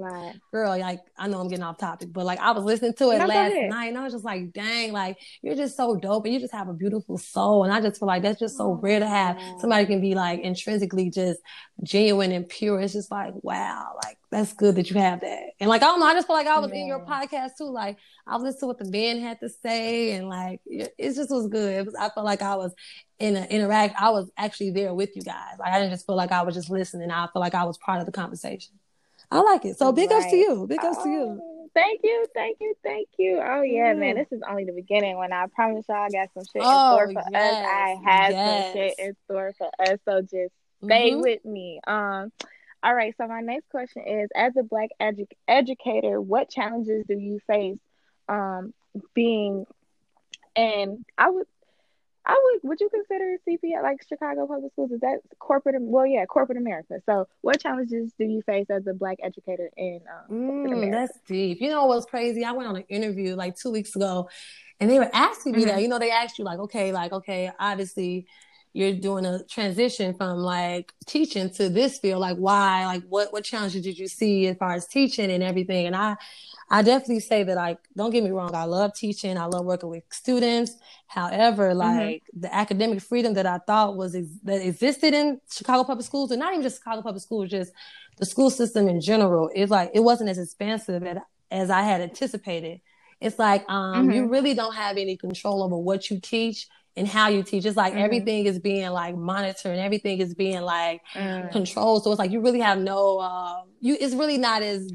[0.52, 3.20] girl, like I know I'm getting off topic, but like I was listening to it
[3.20, 6.34] No, last night and I was just like, dang, like you're just so dope and
[6.34, 7.64] you just have a beautiful soul.
[7.64, 9.40] And I just feel like that's just so rare to have.
[9.60, 11.40] Somebody can be like intrinsically just
[11.84, 12.80] genuine and pure.
[12.80, 15.40] It's just like, wow, like that's good that you have that.
[15.60, 17.70] And like, I don't know, I just feel like I was in your podcast too.
[17.70, 21.48] Like I listened to what the band had to say and like it just was
[21.48, 21.74] good.
[21.74, 22.74] It was, I felt like I was
[23.20, 23.96] in an interact.
[24.00, 25.58] I was actually there with you guys.
[25.60, 27.12] Like I didn't just feel like I was just listening.
[27.12, 28.74] I feel like I was part of the conversation.
[29.32, 29.78] I like it.
[29.78, 30.66] So big ups to you.
[30.68, 31.40] Big ups to you.
[31.42, 33.42] Oh, Thank you, thank you, thank you.
[33.44, 35.18] Oh yeah, man, this is only the beginning.
[35.18, 37.26] When I promise y'all, I got some shit in Oh, store for us.
[37.34, 38.66] I have yes.
[38.66, 39.98] some shit in store for us.
[40.06, 40.54] So just
[40.84, 41.22] stay Mhm.
[41.24, 41.80] with me.
[41.88, 42.32] Um,
[42.84, 43.14] all right.
[43.18, 47.78] So my next question is: As a black edu- educator, what challenges do you face?
[48.28, 48.74] Um,
[49.14, 49.66] being,
[50.56, 51.48] and I would.
[52.26, 52.70] I would.
[52.70, 54.92] Would you consider CPS like Chicago Public Schools?
[54.92, 55.76] Is that corporate?
[55.80, 57.02] Well, yeah, corporate America.
[57.06, 61.60] So, what challenges do you face as a Black educator in um, Mm, that's deep.
[61.60, 62.46] You know what's crazy?
[62.46, 64.30] I went on an interview like two weeks ago
[64.80, 65.68] and they were asking me Mhm.
[65.68, 65.82] that.
[65.82, 68.26] You know, they asked you like, okay, like, okay, obviously
[68.74, 72.22] you're doing a transition from like teaching to this field.
[72.22, 72.86] Like why?
[72.86, 75.86] Like what what challenges did you see as far as teaching and everything?
[75.86, 76.18] And I
[76.70, 79.90] I definitely say that like don't get me wrong, I love teaching, I love working
[79.90, 80.76] with students.
[81.08, 86.06] However, like the academic freedom that I thought was ex- that existed in Chicago public
[86.06, 87.72] schools, and not even just Chicago public schools, just
[88.18, 91.18] the school system in general, it's like it wasn't as expansive as,
[91.52, 92.82] as I had anticipated.
[93.22, 97.28] It's like um, you really don't have any control over what you teach and how
[97.30, 97.66] you teach.
[97.66, 97.98] It's like Mhm.
[98.04, 101.52] everything is being like monitored and everything is being like Mm.
[101.52, 102.04] controlled.
[102.04, 104.92] So it's like you really have no uh you it's really not as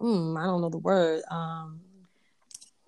[0.00, 1.22] mm, I don't know the word.
[1.30, 1.81] Um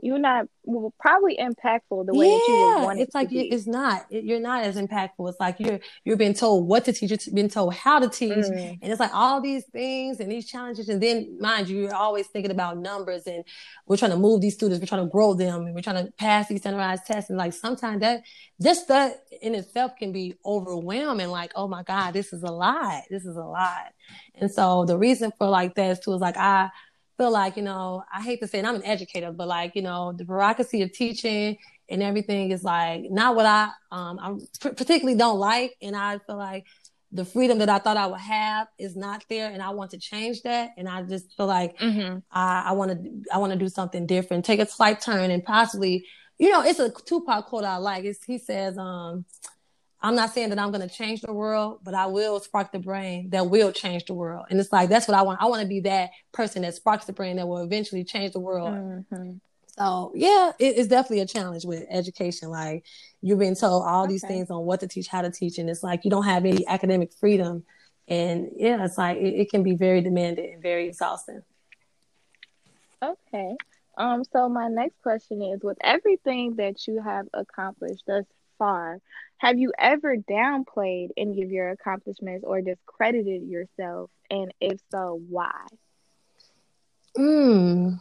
[0.05, 3.34] You're not well, probably impactful the way that you would want it it's like to
[3.34, 3.48] you, be.
[3.48, 4.05] it's not.
[4.11, 5.28] It, you're not as impactful.
[5.30, 7.11] It's like you're you're being told what to teach.
[7.11, 8.78] You're being told how to teach, Mm.
[8.82, 10.88] and it's like all these things and these challenges.
[10.90, 13.44] And then, mind you, you're always thinking about numbers, and
[13.86, 14.80] we're trying to move these students.
[14.80, 17.30] We're trying to grow them, and we're trying to pass these standardized tests.
[17.30, 18.22] And like sometimes that
[18.62, 21.28] just that in itself can be overwhelming.
[21.28, 23.02] Like, oh my God, this is a lot.
[23.11, 23.92] This is a lot.
[24.34, 26.70] And so the reason for like that is too is like I
[27.17, 29.83] feel like, you know, I hate to say it, I'm an educator, but like, you
[29.83, 31.57] know, the bureaucracy of teaching
[31.89, 34.19] and everything is like not what I um
[34.62, 35.75] I particularly don't like.
[35.83, 36.65] And I feel like
[37.12, 39.99] the freedom that I thought I would have is not there and I want to
[39.99, 40.71] change that.
[40.77, 44.07] And I just feel like hmm I, I want to I want to do something
[44.07, 46.05] different, take a slight turn, and possibly,
[46.39, 48.05] you know, it's a Tupac quote I like.
[48.05, 49.25] It's, he says, um,
[50.05, 52.78] "I'm not saying that I'm going to change the world, but I will spark the
[52.78, 55.42] brain that will change the world." And it's like that's what I want.
[55.42, 58.40] I want to be that person that sparks the brain that will eventually change the
[58.40, 58.74] world.
[59.11, 59.32] hmm
[59.78, 62.50] So yeah, it, it's definitely a challenge with education.
[62.50, 62.84] Like
[63.22, 64.34] you're being told all these Okay.
[64.34, 66.66] things on what to teach, how to teach, and it's like you don't have any
[66.68, 67.64] academic freedom.
[68.09, 71.42] And yeah, it's like it, it can be very demanding and very exhausting.
[73.02, 73.57] Okay.
[73.96, 78.24] Um, so my next question is, with everything that you have accomplished thus
[78.59, 78.98] far,
[79.38, 84.11] have you ever downplayed any of your accomplishments or discredited yourself?
[84.30, 85.66] And if so, why?
[87.16, 88.00] Mm,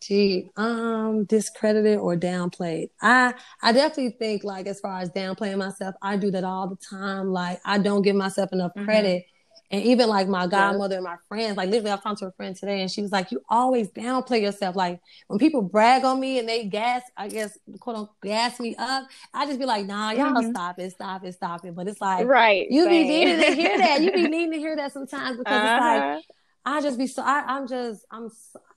[0.00, 2.90] gee, um, discredited or downplayed.
[3.02, 6.76] I I definitely think like as far as downplaying myself, I do that all the
[6.76, 7.32] time.
[7.32, 8.84] Like I don't give myself enough Mhm.
[8.84, 9.26] credit.
[9.70, 12.54] And even like my godmother and my friends, like literally I talking to a friend
[12.56, 14.76] today and she was like, You always downplay yourself.
[14.76, 18.76] Like when people brag on me and they gas, I guess quote unquote gas me
[18.78, 20.42] up, I just be like, nah, y'all Mhm.
[20.42, 21.74] stop it, stop it, stop it.
[21.74, 22.66] But it's like Right.
[22.70, 24.02] you be needing to hear that.
[24.02, 26.20] You be needing to hear that sometimes because it's like Uh-huh.
[26.64, 28.30] I just be so I, I'm just I'm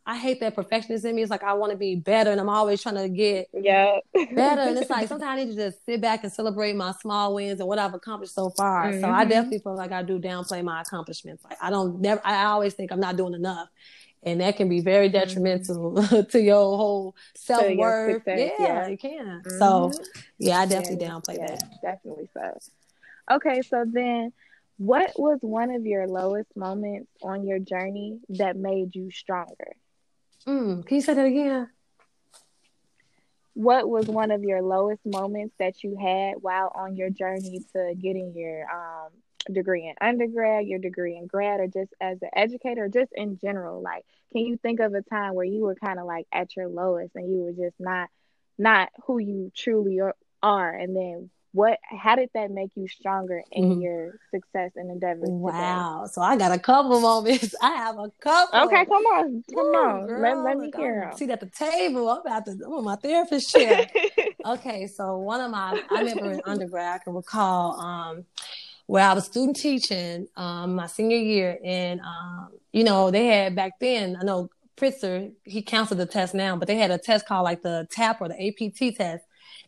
[0.10, 1.22] I hate that perfectionist in me.
[1.22, 4.00] It's like I want to be better, and I'm always trying to get Yeah.
[4.14, 4.62] better.
[4.62, 7.60] And it's like sometimes I need to just sit back and celebrate my small wins
[7.60, 8.92] and what I've accomplished so far.
[8.94, 9.30] So I Mhm.
[9.30, 11.44] definitely feel like I do downplay my accomplishments.
[11.44, 12.22] Like I don't never.
[12.26, 13.70] I always think I'm not doing enough,
[14.24, 16.02] and that can be very detrimental
[16.32, 18.24] to your whole self worth.
[18.26, 18.86] Yeah, yeah.
[18.88, 19.44] it can.
[19.60, 20.06] So Mhm.
[20.40, 21.82] yeah, I definitely Yes, downplay yes, that.
[21.82, 22.58] Definitely so.
[23.36, 24.34] Okay, so then
[24.78, 29.76] what was one of your lowest moments on your journey that made you stronger?
[30.48, 31.70] Mm, can you say that again?
[33.54, 37.94] What was one of your lowest moments that you had while on your journey to
[38.00, 39.10] getting your um,
[39.54, 43.38] degree in undergrad, your degree in grad, or just as an educator, or just in
[43.38, 43.82] general?
[43.82, 46.70] Like, can you think of a time where you were kind of like at your
[46.70, 48.10] lowest and you were just not
[48.58, 50.00] not who you truly
[50.42, 53.82] are and then what how did that make you stronger in Mhm.
[53.84, 55.32] your success and endeavors today?
[55.40, 56.06] Wow.
[56.06, 57.56] So I got a couple moments.
[57.62, 58.60] I have a couple.
[58.62, 60.08] Okay, come on, come Ooh, on.
[60.08, 61.12] girl, let, let me hear.
[61.16, 62.10] Seat at the table.
[62.10, 62.52] I'm about to.
[62.52, 63.88] I'm on my therapist chair.
[64.46, 68.26] okay, so one of my, I remember in undergrad, I can recall, um,
[68.86, 73.56] where I was student teaching, um, my senior year, and um, you know, they had
[73.56, 74.16] back then.
[74.20, 77.62] I know Pritzker he canceled the test now, but they had a test called like
[77.62, 79.26] the TAP or the APT test,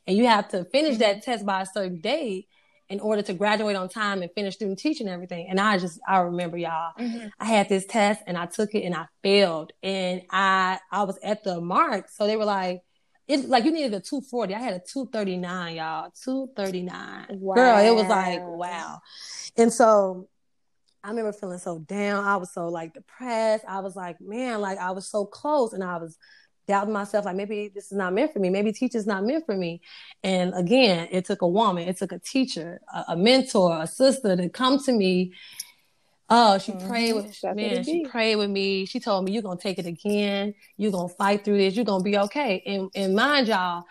[0.08, 2.48] and you have to finish that test by a certain date
[2.90, 5.48] in order to graduate on time and finish student teaching and everything.
[5.50, 6.92] And I just, I remember y'all.
[7.00, 7.32] Mhm.
[7.40, 9.72] I had this test and I took it and I failed.
[9.82, 12.10] And I I was at the mark.
[12.10, 12.82] So they were like,
[13.30, 14.54] it's like you needed a 240.
[14.54, 16.12] I had a 239, y'all.
[16.22, 17.28] 239.
[17.56, 18.58] Girl, it was like, Wow.
[18.58, 19.00] wow.
[19.56, 20.28] And so
[21.04, 22.26] I remember feeling so down.
[22.26, 23.64] I was so like depressed.
[23.68, 26.18] I was like, man, like I was so close and I was
[26.72, 28.50] doubting myself, like maybe this is not meant for me.
[28.50, 29.82] Maybe teacher's not meant for me.
[30.24, 34.38] And again, it took a woman, it took a teacher, a, a mentor, a sister
[34.38, 35.34] to come to me.
[36.30, 36.88] Oh, she Mhm.
[36.88, 38.86] prayed with That's man, she prayed with me.
[38.86, 42.06] She told me you're gonna take it again, you're gonna fight through this, you're gonna
[42.06, 42.64] be okay.
[42.66, 43.84] And and mind y'all,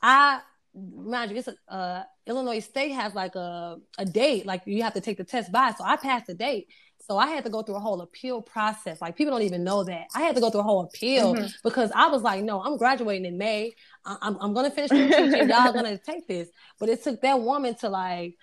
[0.00, 0.40] I
[0.74, 4.94] mind you, it's a uh, Illinois State has like a a date, like you have
[4.94, 5.72] to take the test by.
[5.76, 6.68] So I passed the date.
[7.12, 9.02] So I had to go through a whole appeal process.
[9.02, 10.06] Like people don't even know that.
[10.14, 11.52] I had to go through a whole appeal Mhm.
[11.62, 13.74] because I was like, no, I'm graduating in May.
[14.06, 15.48] I- I'm I'm gonna finish the teaching.
[15.50, 16.48] Y'all gonna take this.
[16.80, 18.38] But it took that woman to like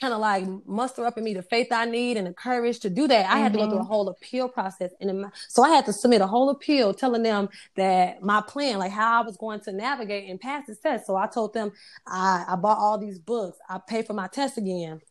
[0.00, 2.88] kind of like muster up in me the faith I need and the courage to
[2.88, 3.30] do that.
[3.30, 3.86] I had to go through a Mhm.
[3.86, 7.50] whole appeal process, and my, so I had to submit a whole appeal telling them
[7.76, 11.04] that my plan, like how I was going to navigate and pass this test.
[11.06, 11.70] So I told them
[12.06, 15.02] I, I bought all these books, I paid for my test again,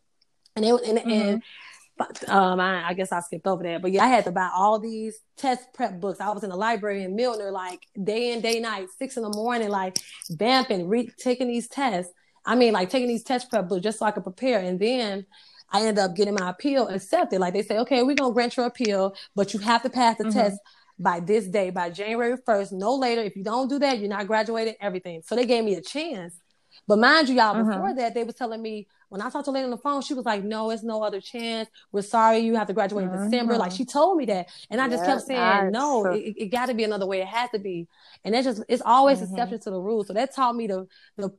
[0.56, 1.42] and it and, and
[1.96, 4.50] but, um, I, I guess I skipped over that, but yeah, I had to buy
[4.54, 6.20] all these test prep books.
[6.20, 9.30] I was in the library in Milner, like day in, day night, six in the
[9.30, 9.98] morning, like
[10.30, 12.12] vamping, re- taking these tests.
[12.44, 14.58] I mean, like taking these test prep books just so I could prepare.
[14.58, 15.24] And then
[15.70, 17.40] I ended up getting my appeal accepted.
[17.40, 20.24] Like they say, okay, we're gonna grant your appeal, but you have to pass the
[20.24, 20.38] mm-hmm.
[20.38, 20.58] test
[20.98, 23.22] by this day, by January 1st, no later.
[23.22, 25.22] If you don't do that, you're not graduating, everything.
[25.24, 26.34] So they gave me a chance.
[26.86, 27.70] But mind you, y'all, mm-hmm.
[27.70, 30.12] before that, they was telling me when I talked to lady on the phone, she
[30.12, 31.68] was like, "No, it's no other chance.
[31.92, 33.22] We're sorry, you have to graduate mm-hmm.
[33.22, 36.46] in December." Like she told me that, and I just kept saying, "No, it, it
[36.46, 37.20] got to be another way.
[37.20, 37.86] It has to be."
[38.24, 39.32] And that's just it's always mm-hmm.
[39.32, 40.08] exception to the rules.
[40.08, 41.30] So that taught me the the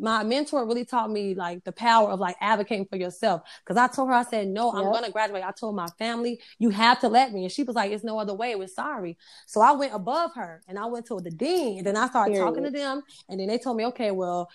[0.00, 3.42] my mentor really taught me like the power of like advocating for yourself.
[3.62, 4.82] Because I told her, I said, "No, yep.
[4.82, 7.76] I'm gonna graduate." I told my family, "You have to let me," and she was
[7.76, 8.54] like, "It's no other way.
[8.54, 11.98] We're sorry." So I went above her and I went to the dean, and then
[11.98, 12.46] I started Period.
[12.46, 14.48] talking to them, and then they told me, "Okay, well."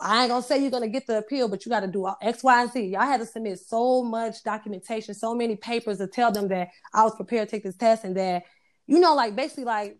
[0.00, 2.42] I ain't gonna say you're gonna get the appeal, but you got to do X,
[2.42, 2.80] Y, and Z.
[2.86, 7.04] Y'all had to submit so much documentation, so many papers to tell them that I
[7.04, 8.44] was prepared to take this test, and that
[8.86, 9.98] you know, like basically, like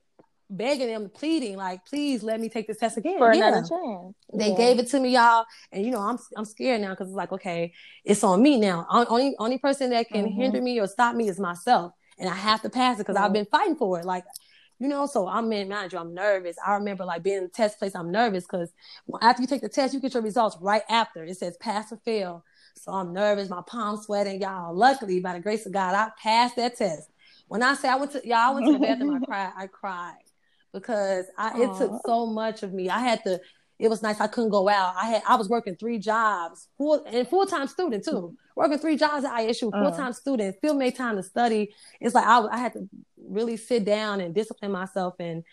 [0.50, 3.18] begging them, pleading, like, please let me take this test again.
[3.18, 3.48] For yeah.
[3.48, 4.14] another chance.
[4.32, 4.56] They yeah.
[4.56, 7.32] gave it to me, y'all, and you know, I'm I'm scared now because it's like,
[7.32, 7.72] okay,
[8.04, 8.86] it's on me now.
[8.90, 10.40] Only only person that can mm-hmm.
[10.40, 13.24] hinder me or stop me is myself, and I have to pass it because mm-hmm.
[13.24, 14.04] I've been fighting for it.
[14.04, 14.24] Like
[14.78, 16.56] you know, so I'm in manager, I'm nervous.
[16.64, 18.72] I remember like being in the test place, I'm nervous because
[19.20, 21.24] after you take the test, you get your results right after.
[21.24, 22.44] It says pass or fail.
[22.74, 24.74] So I'm nervous, my palms sweating, y'all.
[24.74, 27.10] Luckily, by the grace of God, I passed that test.
[27.48, 29.66] When I say I went to y'all, I went to the bathroom, I cried, I
[29.66, 30.14] cried
[30.72, 32.88] because I it took so much of me.
[32.88, 33.40] I had to
[33.78, 34.94] it was nice I couldn't go out.
[34.96, 38.96] I had I was working three jobs, full and full time student too working three
[38.96, 40.12] jobs at ISU, full time uh.
[40.12, 41.72] student, still made time to study.
[42.00, 42.88] It's like I, I had to
[43.28, 45.44] really sit down and discipline myself, and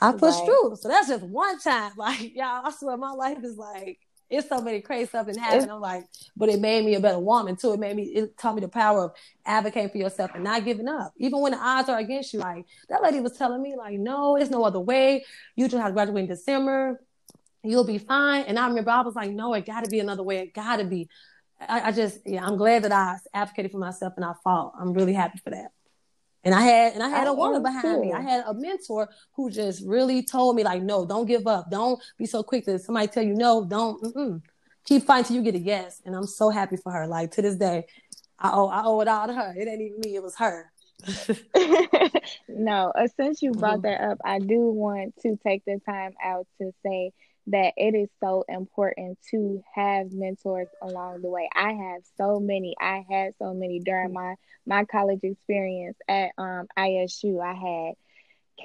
[0.00, 0.46] I pushed right.
[0.46, 0.76] through.
[0.76, 1.92] So that's just one time.
[1.96, 3.98] Like y'all, I swear my life is like
[4.32, 5.70] it's so many crazy stuff that happened.
[5.70, 7.74] I'm like, but it made me a better woman too.
[7.74, 9.12] It made me, it taught me the power of
[9.44, 12.40] advocating for yourself and not giving up, even when the odds are against you.
[12.40, 15.26] Like that lady was telling me, like, no, there's no other way.
[15.54, 17.02] You just have to graduate in December.
[17.62, 18.44] You'll be fine.
[18.44, 20.38] And I remember I was like, no, it got to be another way.
[20.38, 21.08] It got to be.
[21.60, 24.72] I, I, just, yeah, I'm glad that I advocated for myself and I fought.
[24.80, 25.70] I'm really happy for that.
[26.44, 28.00] And I had, and I had I a woman behind too.
[28.00, 28.12] me.
[28.12, 31.70] I had a mentor who just really told me, like, no, don't give up.
[31.70, 33.64] Don't be so quick to somebody tell you no.
[33.64, 34.42] Don't mm-mm.
[34.84, 36.02] keep fighting till you get a yes.
[36.04, 37.06] And I'm so happy for her.
[37.06, 37.84] Like to this day,
[38.38, 39.54] I owe, I owe it all to her.
[39.56, 40.16] It ain't even me.
[40.16, 40.72] It was her.
[42.48, 43.82] no, uh, since you brought mm-hmm.
[43.82, 47.12] that up, I do want to take the time out to say
[47.48, 51.48] that it is so important to have mentors along the way.
[51.54, 52.74] I have so many.
[52.80, 54.36] I had so many during my
[54.66, 57.42] my college experience at um, ISU.
[57.42, 57.94] I had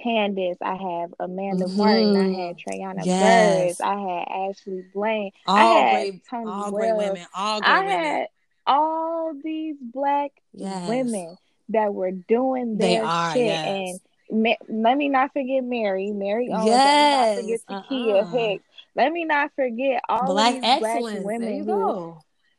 [0.04, 1.78] Candace, I have Amanda mm-hmm.
[1.78, 3.58] Martin, I had Trayana yes.
[3.58, 6.74] Burris, I had Ashley Blaine, all I had great, Tony all Wells.
[6.74, 8.04] great women, all great I women.
[8.04, 8.28] had
[8.68, 10.90] all these black yes.
[10.90, 11.38] women
[11.70, 13.68] that were doing their are, shit yes.
[13.68, 14.00] and
[14.68, 16.66] let me not forget Mary, Mary Owens.
[16.66, 17.38] Yes.
[17.38, 18.32] Let me not forget Takia uh-uh.
[18.32, 18.64] Hicks.
[18.98, 21.24] Let me not forget all black these excellence.
[21.24, 22.18] black women who,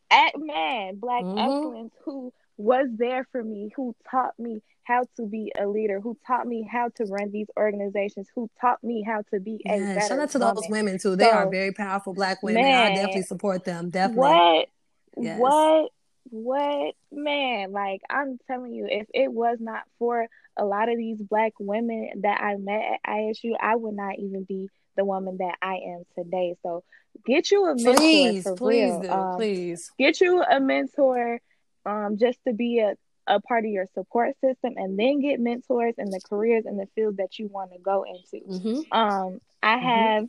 [0.08, 1.36] at man, black mm-hmm.
[1.36, 6.16] excellence who was there for me, who taught me how to be a leader, who
[6.26, 10.06] taught me how to run these organizations, who taught me how to be a yeah,
[10.06, 10.54] Shout out to woman.
[10.54, 11.16] those women too.
[11.16, 12.62] They so, are very powerful black women.
[12.62, 13.90] Man, I definitely support them.
[13.90, 14.20] Definitely.
[14.20, 14.68] What?
[15.16, 15.40] Yes.
[15.40, 15.90] What?
[16.30, 16.94] What?
[17.10, 21.54] Man, like I'm telling you, if it was not for a lot of these black
[21.58, 24.68] women that I met at ISU, I would not even be
[24.98, 26.56] the woman that I am today.
[26.62, 26.82] So
[27.24, 29.00] get you a mentor please, for please real.
[29.00, 31.40] Do, um, please get you a mentor
[31.86, 32.96] um, just to be a,
[33.26, 36.88] a part of your support system and then get mentors in the careers and the
[36.94, 38.44] field that you want to go into.
[38.44, 38.92] Mm-hmm.
[38.92, 39.86] Um, I mm-hmm.
[39.86, 40.28] have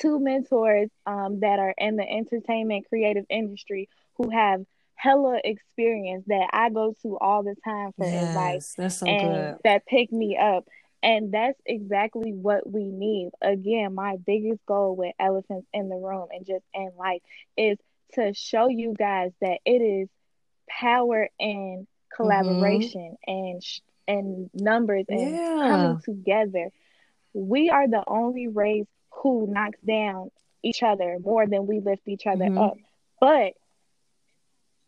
[0.00, 4.64] two mentors um, that are in the entertainment creative industry who have
[4.94, 9.34] hella experience that I go to all the time for yes, advice that's so and
[9.34, 9.56] good.
[9.64, 10.68] that pick me up.
[11.02, 13.30] And that's exactly what we need.
[13.40, 17.22] Again, my biggest goal with elephants in the room and just in life
[17.56, 17.78] is
[18.14, 20.08] to show you guys that it is
[20.68, 23.32] power and collaboration mm-hmm.
[23.32, 25.56] and sh- and numbers and yeah.
[25.60, 26.70] coming together.
[27.34, 30.30] We are the only race who knocks down
[30.62, 32.58] each other more than we lift each other mm-hmm.
[32.58, 32.76] up.
[33.20, 33.52] But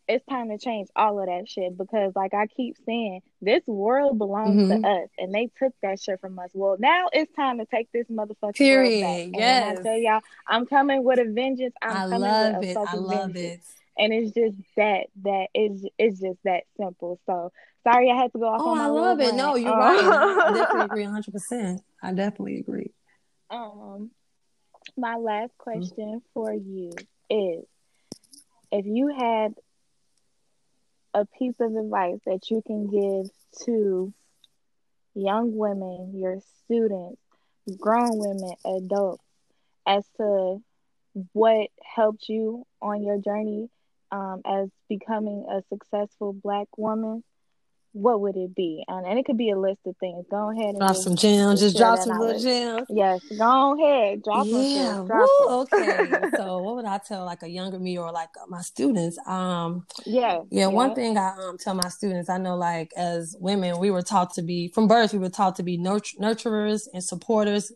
[0.07, 4.17] it's time to change all of that shit because like I keep saying, this world
[4.17, 4.81] belongs mm-hmm.
[4.81, 6.49] to us and they took that shit from us.
[6.53, 9.01] Well, now it's time to take this motherfucker Period.
[9.31, 9.39] back.
[9.39, 9.69] Yes.
[9.69, 11.73] And I tell y'all, I'm coming with a vengeance.
[11.81, 12.73] I'm I coming love with a it.
[12.73, 13.65] fucking I love vengeance.
[13.65, 14.03] it.
[14.03, 17.19] And it's just that that is it's just that simple.
[17.25, 17.51] So
[17.83, 19.35] sorry I had to go off oh, on my I love it.
[19.35, 20.03] No, you're um, right.
[20.03, 21.31] I definitely agree 100.
[21.31, 22.91] percent I definitely agree.
[23.49, 24.11] Um,
[24.97, 26.33] my last question mm-hmm.
[26.33, 26.91] for you
[27.29, 27.65] is
[28.71, 29.53] if you had
[31.13, 33.29] a piece of advice that you can give
[33.65, 34.13] to
[35.13, 37.21] young women, your students,
[37.77, 39.23] grown women, adults,
[39.85, 40.61] as to
[41.33, 43.69] what helped you on your journey
[44.11, 47.23] um, as becoming a successful black woman,
[47.93, 48.83] what would it be?
[48.87, 50.25] And, and it could be a list of things.
[50.29, 51.59] Go ahead and drop some gems.
[51.59, 52.87] Just drop some little gems.
[52.89, 54.23] Yes, go ahead.
[54.23, 54.45] Drop.
[54.45, 54.97] Yeah.
[54.97, 55.07] sis.
[55.07, 56.09] Drop Woo, okay.
[56.37, 59.17] so what would I tell like a younger me or like my students?
[59.27, 63.79] Um, yeah, yeah, one thing I um tell my students, I know like as women,
[63.79, 67.03] we were taught to be from birth, we were taught to be nurt- nurturers and
[67.03, 67.71] supporters,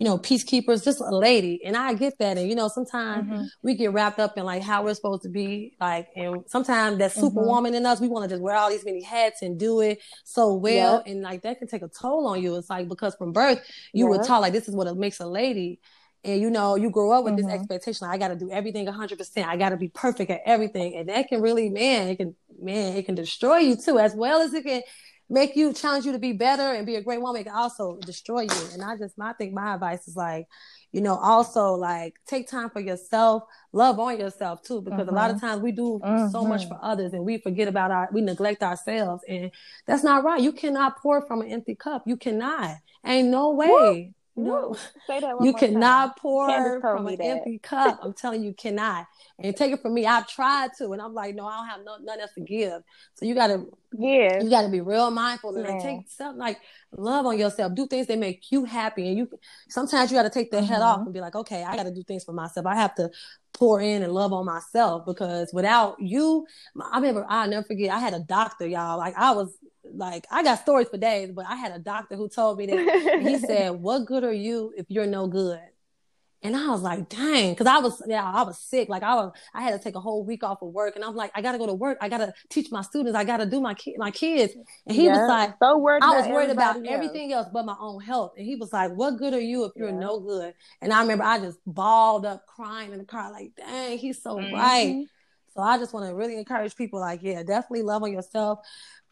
[0.00, 1.60] you know, peacekeepers, just a lady.
[1.62, 2.38] And I get that.
[2.38, 3.48] And you know, sometimes Mhm.
[3.62, 7.12] we get wrapped up in like how we're supposed to be, like, and sometimes that
[7.12, 7.20] Mhm.
[7.20, 10.00] superwoman in us, we want to just wear all these many hats and do it
[10.24, 11.06] so well, Yep.
[11.06, 12.56] and like that can take a toll on you.
[12.56, 13.60] It's like because from birth
[13.92, 14.26] you were Yep.
[14.26, 15.80] taught like this is what it makes a lady.
[16.24, 17.54] And you know, you grow up with this Mhm.
[17.54, 18.06] expectation.
[18.06, 19.48] Like, I got to do everything 100%.
[19.48, 20.96] I got to be perfect at everything.
[20.96, 24.40] And that can really, man, it can, man, it can destroy you too, as well
[24.40, 24.82] as it can
[25.30, 27.40] make you challenge you to be better and be a great woman.
[27.40, 28.50] It can also destroy you.
[28.72, 30.46] And I just, I think my advice is like,
[30.92, 35.30] you know, also like take time for yourself, love on yourself too, because a lot
[35.30, 36.00] of times we do
[36.32, 36.68] so much Mhm.
[36.68, 39.22] for others and we forget about our, we neglect ourselves.
[39.28, 39.52] And
[39.86, 40.42] that's not right.
[40.42, 42.02] You cannot pour from an empty cup.
[42.06, 42.76] You cannot.
[43.04, 44.12] Ain't no way.
[44.44, 44.74] No.
[45.06, 45.70] Say that one You more time.
[45.72, 47.24] cannot pour from an that.
[47.24, 47.98] empty cup.
[48.02, 49.06] I'm telling you, cannot.
[49.38, 50.06] And take it from me.
[50.06, 52.82] I've tried to, and I'm like, no, I don't have no, nothing else to give.
[53.14, 53.64] So you gotta,
[53.98, 54.42] Yes.
[54.44, 56.58] you gotta be real mindful and like, take something like
[56.92, 57.74] love on yourself.
[57.74, 59.28] Do things that make you happy, and you.
[59.68, 60.84] Sometimes you gotta take the head Mhm.
[60.84, 62.66] off and be like, okay, I gotta do things for myself.
[62.66, 63.10] I have to
[63.52, 66.46] pour in and love on myself because without you,
[66.80, 67.90] I remember I'll never forget.
[67.92, 68.96] I had a doctor, y'all.
[68.98, 69.56] Like I was
[69.94, 72.82] like, I got stories for days, but I had a doctor who told me that
[73.18, 75.60] he said, "What good are you if you're no good?"
[76.42, 78.88] And I was like, "Dang," because I was, yeah, I was sick.
[78.88, 81.14] Like I was, I had to take a whole week off of work, and I'm
[81.14, 81.98] like, I gotta go to work.
[82.00, 83.14] I gotta teach my students.
[83.14, 84.54] I gotta do my ki- my kids.
[84.86, 86.86] And he was like, so worried I was worried about else.
[86.88, 88.32] everything else but my own health.
[88.38, 89.98] And he was like, "What good are you if you're Yeah.
[89.98, 93.98] no good?" And I remember I just balled up, crying in the car, like, "Dang,
[93.98, 95.06] he's so right." Mhm.
[95.54, 98.60] So I just want to really encourage people, like, yeah, definitely love on yourself,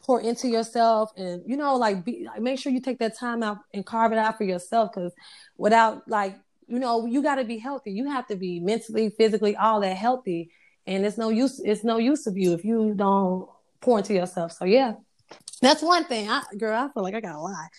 [0.01, 3.43] pour into yourself, and you know, like, be, like, make sure you take that time
[3.43, 4.91] out and carve it out for yourself.
[4.93, 5.13] Because
[5.57, 7.91] without, like, you know, you got to be healthy.
[7.91, 10.51] You have to be mentally, physically, all that healthy.
[10.87, 11.59] And it's no use.
[11.59, 13.47] It's no use of you if you don't
[13.81, 14.51] pour into yourself.
[14.53, 14.93] So yeah,
[15.61, 16.29] that's one thing.
[16.29, 17.69] I, girl, I feel like I got a lot.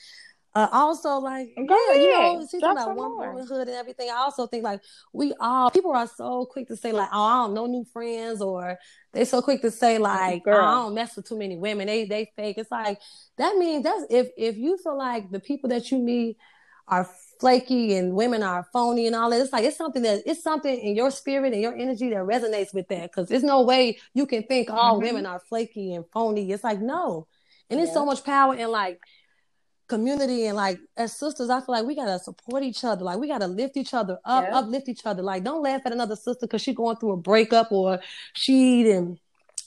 [0.53, 2.49] Uh, also, like, Go yeah, you know, ahead.
[2.51, 3.33] she's Drop about one more.
[3.35, 4.11] womanhood and everything.
[4.11, 4.81] I also think like
[5.13, 8.41] we all people are so quick to say like, oh, I don't know new friends,
[8.43, 8.77] or
[9.13, 10.65] they're so quick to say like, oh, Girl.
[10.69, 11.87] I don't mess with too many women.
[11.87, 12.59] They they fake.
[12.59, 12.99] It's like
[13.39, 16.37] that means that's if if you feel like the people that you meet
[16.89, 17.09] are
[17.39, 19.41] flaky and women are phony and all that.
[19.41, 22.75] It's like it's something that it's something in your spirit and your energy that resonates
[22.75, 23.03] with that.
[23.05, 25.03] Because there's no way you can think all Mhm.
[25.05, 26.51] women are flaky and phony.
[26.51, 27.29] It's like no,
[27.71, 27.87] and Yeah.
[27.95, 29.01] so much power in like
[29.91, 33.05] community and like as sisters, I feel like we gotta support each other.
[33.05, 34.59] Like we gotta lift each other up, Yeah.
[34.59, 35.23] uplift each other.
[35.23, 38.01] Like don't laugh at another sister because she going through a breakup or
[38.35, 39.19] she did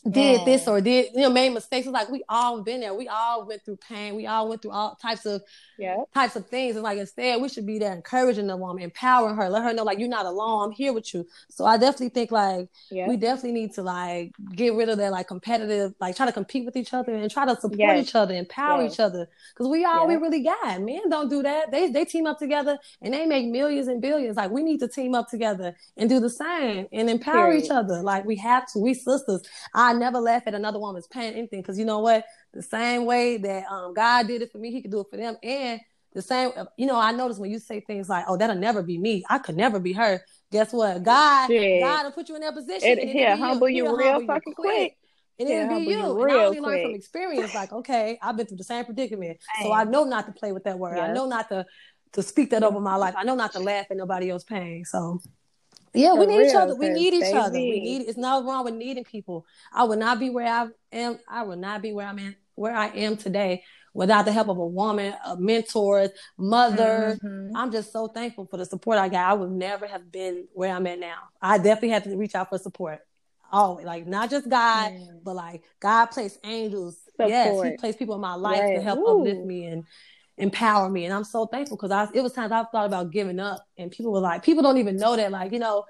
[0.09, 0.45] did Yeah.
[0.45, 0.67] this mm.
[0.71, 1.87] or did you know made mistakes.
[1.87, 2.93] It's like we all been there.
[2.93, 4.15] We all went through pain.
[4.15, 5.41] We all went through all types of
[5.77, 5.97] Yeah.
[6.13, 6.75] types of things.
[6.75, 9.73] And like instead, we should be there encouraging the woman, um, empowering her, let her
[9.73, 10.65] know like you're not alone.
[10.65, 11.25] I'm here with you.
[11.49, 13.07] So I definitely think like Yeah.
[13.07, 16.65] we definitely need to like get rid of that like competitive, like try to compete
[16.65, 18.07] with each other and try to support Yes.
[18.09, 18.93] each other, empower Yes.
[18.95, 19.29] each other.
[19.53, 20.81] Because we all we really got.
[20.81, 21.71] Men don't do that.
[21.71, 24.35] They they team up together and they make millions and billions.
[24.37, 27.63] Like we need to team up together and do the same and empower Period.
[27.65, 28.01] each other.
[28.01, 28.79] Like we have to.
[28.79, 29.41] We sisters.
[29.73, 32.25] I never laugh at another woman's pain anything because you know what?
[32.53, 35.17] The same way that um God did it for me, He could do it for
[35.17, 35.37] them.
[35.43, 35.79] And
[36.13, 38.97] the same, you know, I notice when you say things like, "Oh, that'll never be
[38.97, 39.23] me.
[39.29, 40.21] I could never be her."
[40.51, 41.01] Guess what?
[41.03, 41.81] God, Shit.
[41.81, 42.99] God will put you in that position.
[42.99, 44.95] It- and he'll humble you He'll real fucking quick.
[45.39, 45.91] And He'll it'll be you.
[45.91, 47.55] you and I only learned from experience.
[47.55, 50.65] Like, okay, I've been through the same predicament, so I know not to play with
[50.65, 50.97] that word.
[50.99, 51.65] I know not to
[52.13, 53.15] to speak that over my life.
[53.17, 54.85] I know not to laugh at nobody else's pain.
[54.85, 55.19] So.
[55.93, 56.75] Yeah, we need each other.
[56.75, 57.59] We need each other.
[57.59, 58.07] We need.
[58.07, 59.45] It's not wrong with needing people.
[59.71, 61.19] I would not be where I am.
[61.27, 63.63] I would not be where I'm in, where I am today
[63.93, 67.19] without the help of a woman, a mentor, mother.
[67.21, 67.51] Mhm.
[67.55, 69.29] I'm just so thankful for the support I got.
[69.29, 71.17] I would never have been where I'm at now.
[71.41, 72.99] I definitely had to reach out for support.
[73.51, 75.19] Always, like not just God, Mm.
[75.23, 76.97] but like God placed angels.
[77.19, 79.19] Yes, He placed people in my life to help Ooh.
[79.19, 79.85] uplift me and
[80.37, 81.05] empower me.
[81.05, 83.91] And I'm so thankful because I it was times I thought about giving up, and
[83.91, 85.31] people were like, people don't even know that.
[85.31, 85.85] Like you know,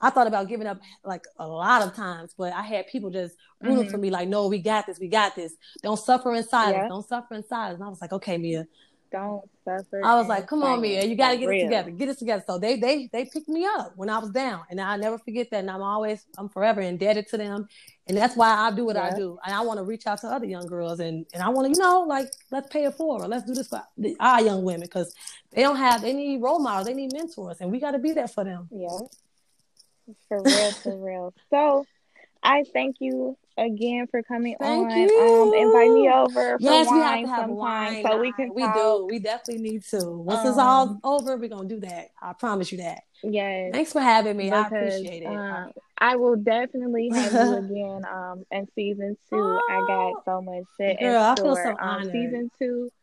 [0.00, 3.36] I thought about giving up like a lot of times, but I had people just
[3.60, 3.90] rooting Mhm.
[3.90, 5.54] for me, like, no, we got this, we got this.
[5.82, 6.76] Don't suffer in silence.
[6.82, 6.88] Yeah.
[6.88, 7.74] Don't suffer in silence.
[7.74, 8.66] And I was like, okay, Mia,
[9.10, 10.04] Don't suffer.
[10.04, 11.60] I was like, come on, Mia, you got to get real.
[11.60, 11.90] it together.
[11.90, 12.44] Get it together.
[12.46, 15.50] So they they they picked me up when I was down, and I'll never forget
[15.50, 15.60] that.
[15.60, 17.68] And I'm always I'm forever indebted to them,
[18.06, 19.38] and that's why I do what I do.
[19.44, 21.78] And I want to reach out to other young girls, and and I want to
[21.78, 23.28] you know like let's pay it forward.
[23.28, 25.14] Let's do this for the, our young women because
[25.52, 28.12] they don't have they need role models, they need mentors, and we got to be
[28.12, 28.68] there for them.
[28.70, 28.98] Yeah.
[30.28, 31.34] For real, for real.
[31.50, 31.86] So
[32.42, 34.98] I thank you again for coming Thank on.
[34.98, 35.08] you.
[35.18, 38.02] Um, invite me over for Yes, we have wine to have wine.
[38.06, 38.74] so we can We talk.
[38.74, 39.06] do.
[39.10, 40.10] We definitely need to.
[40.10, 42.08] Once it's all Um, over, we're gonna do that.
[42.22, 43.02] I promise you that.
[43.22, 44.50] Yes, Thanks for having me.
[44.52, 45.26] I appreciate it.
[45.26, 48.02] um, I will definitely have you again.
[48.10, 51.70] Um, in season two, I got so much set in Girl, I feel so.
[51.70, 52.12] Um, honored.
[52.12, 52.90] season two.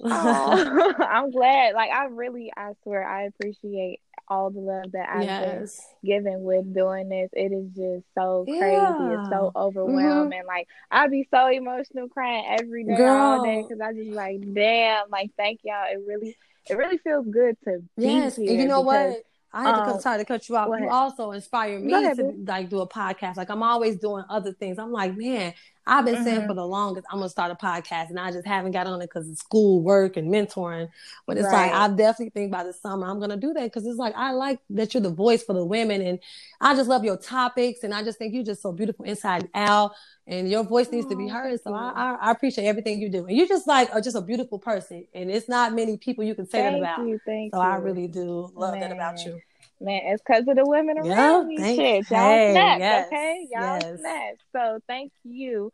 [0.00, 1.74] Oh, I'm glad.
[1.74, 3.98] Like I really, I swear, I appreciate
[4.30, 5.68] all the love that I've been
[6.04, 7.30] given with doing this.
[7.32, 8.58] It is just so crazy.
[8.58, 9.14] Yeah.
[9.20, 10.42] It's so overwhelming.
[10.46, 15.10] Like I'd be so emotional, crying every day, all day, because I just like, damn,
[15.10, 15.84] like thank y'all.
[15.90, 16.36] It really,
[16.68, 18.36] it really feels good to Yes.
[18.36, 18.62] be And here.
[18.62, 19.24] you know because, what?
[19.50, 20.68] I had to um, cut, sorry to cut you off.
[20.78, 23.38] You also inspire me ahead, to like do a podcast.
[23.38, 24.78] Like I'm always doing other things.
[24.78, 25.54] I'm like, man,
[25.88, 26.46] I've been saying Mhm.
[26.46, 29.06] for the longest I'm gonna start a podcast, and I just haven't got on it
[29.06, 30.88] because of school, work, and mentoring.
[31.26, 33.98] But it's like I definitely think by the summer I'm gonna do that because it's
[33.98, 36.18] like I like that you're the voice for the women, and
[36.60, 39.50] I just love your topics, and I just think you're just so beautiful inside and
[39.54, 39.92] out,
[40.26, 41.60] and your voice needs to be heard.
[41.62, 41.72] So.
[41.74, 44.58] I, I, I appreciate everything you do, and you're just like are just a beautiful
[44.58, 47.06] person, and it's not many people you can say that about.
[47.06, 47.66] you, thank So you.
[47.66, 49.40] I really do love that about you.
[49.80, 51.56] Man, it's because of the women Yeah, around me.
[51.56, 53.46] thank- Shit, y'all hey, yes, okay?
[53.50, 54.36] Y'all yes.
[54.52, 55.72] So thank you.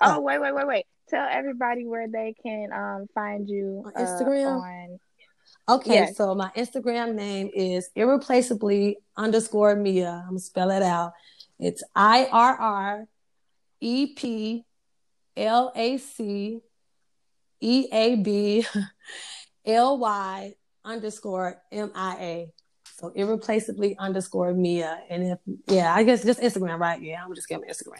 [0.00, 0.20] Oh, Oh.
[0.20, 0.86] wait, wait, wait, wait.
[1.08, 4.60] Tell everybody where they can um find you On uh, Instagram?
[4.62, 4.98] on
[5.68, 6.16] Okay, Yes.
[6.16, 10.10] so my Instagram name is irreplaceably underscore Mia.
[10.10, 11.12] I'm gonna spell it out.
[11.58, 13.08] It's I R R
[13.80, 14.64] E P
[15.36, 16.60] L A C
[17.60, 18.66] E A B
[19.64, 20.54] L Y
[20.84, 22.52] underscore M I A.
[23.02, 25.02] So irreplaceably underscore Mia.
[25.10, 27.02] And if yeah, I guess just Instagram, right?
[27.02, 27.98] Yeah, I'm just giving Instagram.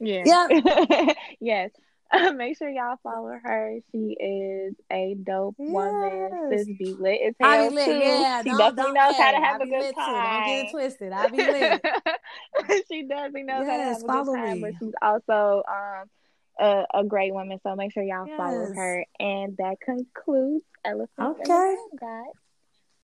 [0.00, 0.24] Yeah.
[0.26, 1.12] Yeah.
[1.40, 1.70] yes.
[2.34, 3.78] Make sure y'all follow her.
[3.92, 6.30] She is a dope woman.
[6.50, 6.66] Yes.
[6.66, 7.92] Sis be lit as I be lit, too.
[7.92, 8.42] yeah.
[8.42, 10.08] she don't, definitely don't, knows how to have a good time.
[10.08, 10.12] Too.
[10.12, 11.12] Don't get it twisted.
[11.12, 12.84] I be lit.
[12.90, 14.60] she definitely knows how to have a good time, me.
[14.60, 16.10] but she's also um
[16.58, 17.58] a, a great woman.
[17.62, 19.06] So make sure y'all follow her.
[19.20, 21.76] And that concludes Elephant Okay.
[22.00, 22.26] Guys.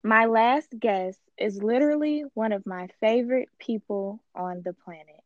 [0.03, 5.24] My last guest is literally one of my favorite people on the planet.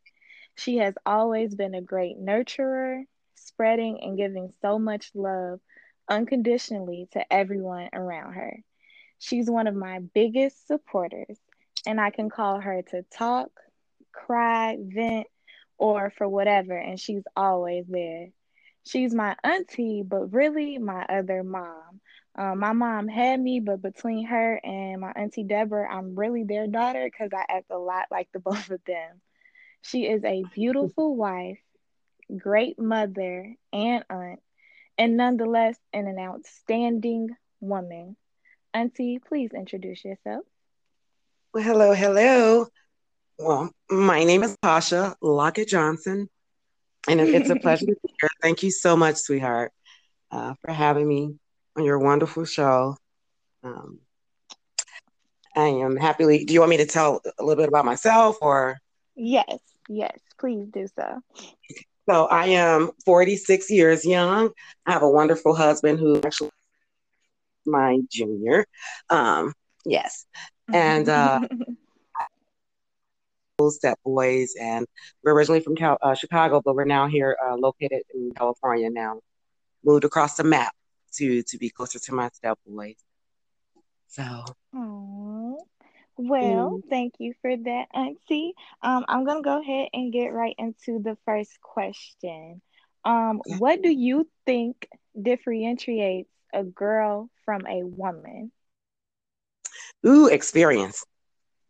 [0.56, 3.04] She has always been a great nurturer,
[3.36, 5.60] spreading and giving so much love
[6.10, 8.60] unconditionally to everyone around her.
[9.20, 11.38] She's one of my biggest supporters,
[11.86, 13.52] and I can call her to talk,
[14.12, 15.28] cry, vent,
[15.78, 18.30] or for whatever, and she's always there.
[18.84, 22.02] She's my auntie, but really my other mom.
[22.36, 26.66] Um, my mom had me, but between her and my auntie Deborah, I'm really their
[26.68, 29.22] daughter because I act a lot like the both of them.
[29.82, 31.60] She is a beautiful wife,
[32.38, 34.40] great mother and aunt,
[34.98, 38.16] and nonetheless an, an outstanding woman.
[38.74, 40.46] Auntie, please introduce yourself.
[41.54, 42.68] Well, hello, hello.
[43.38, 46.30] Well, my name is Tasha Lockett Johnson,
[47.10, 48.30] and it's a pleasure to be here.
[48.42, 49.74] Thank you so much, sweetheart,
[50.32, 51.36] uh, for having me
[51.76, 52.98] on your wonderful show.
[53.64, 54.00] Um,
[55.56, 56.46] I am happily.
[56.46, 58.80] Do you want me to tell a little bit about myself, or
[59.16, 61.22] Yes, yes, please do so.
[62.10, 62.26] so?
[62.26, 64.52] I am 46 years young.
[64.86, 66.50] I have a wonderful husband who actually
[67.66, 68.66] my junior.
[69.10, 69.54] Um,
[69.86, 70.26] yes,
[70.74, 71.42] And, uh,
[73.70, 74.88] Step Boys, and
[75.24, 79.20] we're originally from Cal- uh, Chicago, but we're now here, uh, located in California now.
[79.84, 80.74] Moved across the map
[81.18, 83.04] to to be closer to my Step Boys.
[84.08, 84.24] So
[84.76, 85.56] Aw.
[86.18, 86.82] Well, Mm.
[86.90, 88.54] thank you for that, Auntie.
[88.82, 92.62] Um, I'm gonna go ahead and get right into the first question.
[93.04, 94.88] Um, what do you think
[95.20, 98.52] differentiates a girl from a woman?
[100.06, 101.04] ooh, experience,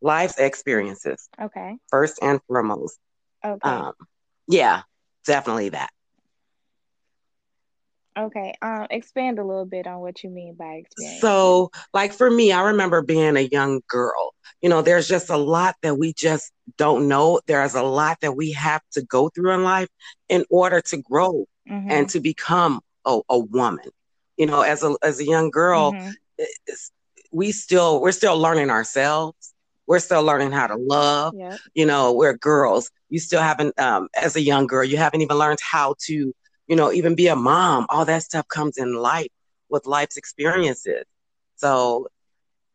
[0.01, 2.99] life's experiences Okay, first and foremost.
[3.43, 3.93] okay, Um,
[4.47, 4.83] yeah,
[5.25, 5.89] definitely that.
[8.17, 8.53] Okay.
[8.61, 11.21] Um, expand a little bit on what you mean by experience.
[11.21, 14.33] So, like for me, I remember being a young girl.
[14.61, 17.39] You know, there's just a lot that we just don't know.
[17.47, 19.89] There's a lot that we have to go through in life
[20.29, 23.89] in order to grow Mhm, and to become a, a woman.
[24.37, 26.13] You know, as a as a young girl, mhm.
[27.31, 29.53] we still we're still learning ourselves.
[29.87, 31.33] We're still learning how to love.
[31.37, 31.59] Yep.
[31.73, 32.89] You know, we're girls.
[33.09, 36.33] You still haven't, um, as a young girl, you haven't even learned how to,
[36.71, 37.85] you know, even be a mom.
[37.89, 39.27] All that stuff comes in life
[39.69, 41.03] with life's experiences.
[41.57, 42.07] So,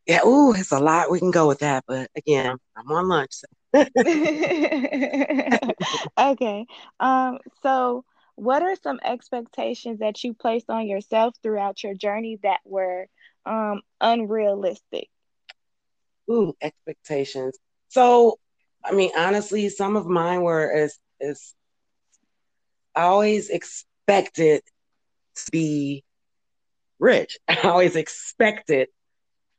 [0.06, 1.10] yeah, ooh, it's a lot.
[1.10, 3.30] We can go with that, but again, I'm on lunch.
[3.32, 3.46] So.
[6.18, 6.66] Okay.
[7.00, 8.04] Um, so
[8.34, 13.06] what are some expectations that you placed on yourself throughout your journey that were
[13.46, 15.08] um unrealistic?
[16.30, 17.56] Ooh, expectations.
[17.88, 18.38] So
[18.84, 21.54] I mean, honestly, some of mine were as as
[22.96, 24.62] I always expected
[25.36, 26.04] to be
[27.00, 27.38] rich.
[27.48, 28.88] I always expected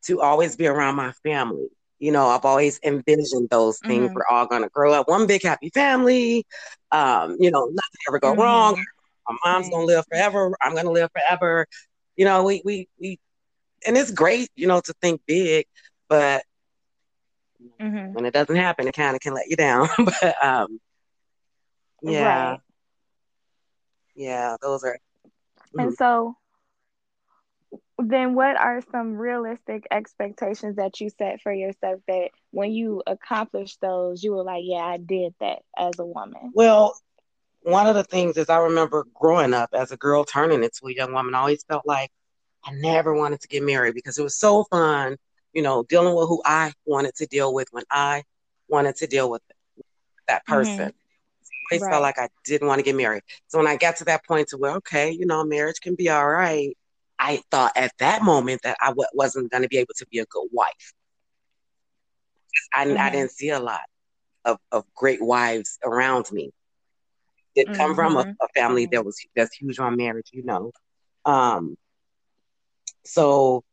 [0.05, 1.67] to always be around my family.
[1.99, 4.11] You know, I've always envisioned those things.
[4.11, 4.15] Mhm.
[4.15, 6.45] We're all gonna grow up one big happy family.
[6.91, 8.37] Um, you know, nothing ever go Mhm.
[8.37, 8.75] wrong.
[9.29, 9.71] My mom's Right.
[9.71, 10.51] gonna live forever.
[10.61, 11.67] I'm gonna live forever.
[12.17, 13.19] You know, we we we,
[13.87, 15.65] and it's great, you know, to think big,
[16.09, 16.43] but
[17.79, 18.13] Mhm.
[18.13, 19.87] when it doesn't happen, it kind of can let you down.
[19.97, 20.79] but um,
[22.01, 22.61] yeah, Right.
[24.17, 24.97] Yeah, those are.
[25.77, 25.93] And mm-hmm.
[25.93, 26.35] so,
[27.99, 33.77] then what are some realistic expectations that you set for yourself that when you accomplish
[33.77, 36.51] those, you were like, yeah, I did that as a woman?
[36.53, 36.97] Well,
[37.61, 40.93] one of the things is I remember growing up as a girl turning into a
[40.93, 42.11] young woman, I always felt like
[42.63, 45.17] I never wanted to get married because it was so fun,
[45.53, 48.23] you know, dealing with who I wanted to deal with when I
[48.67, 49.41] wanted to deal with
[50.27, 50.53] that mm-hmm.
[50.53, 50.81] person.
[50.81, 51.06] I
[51.71, 51.91] always Right.
[51.91, 53.23] felt like I didn't want to get married.
[53.47, 56.09] So when I got to that point to where, okay, you know, marriage can be
[56.09, 56.75] all right,
[57.19, 60.19] I thought at that moment that I w- wasn't going to be able to be
[60.19, 60.93] a good wife.
[62.73, 63.11] I, I Mhm.
[63.11, 63.81] didn't see a lot
[64.45, 66.51] of, of great wives around me.
[67.55, 68.35] Did come from a, Mhm.
[68.41, 70.71] a family that was that's huge on marriage, you know.
[71.25, 71.77] Um,
[73.05, 73.63] so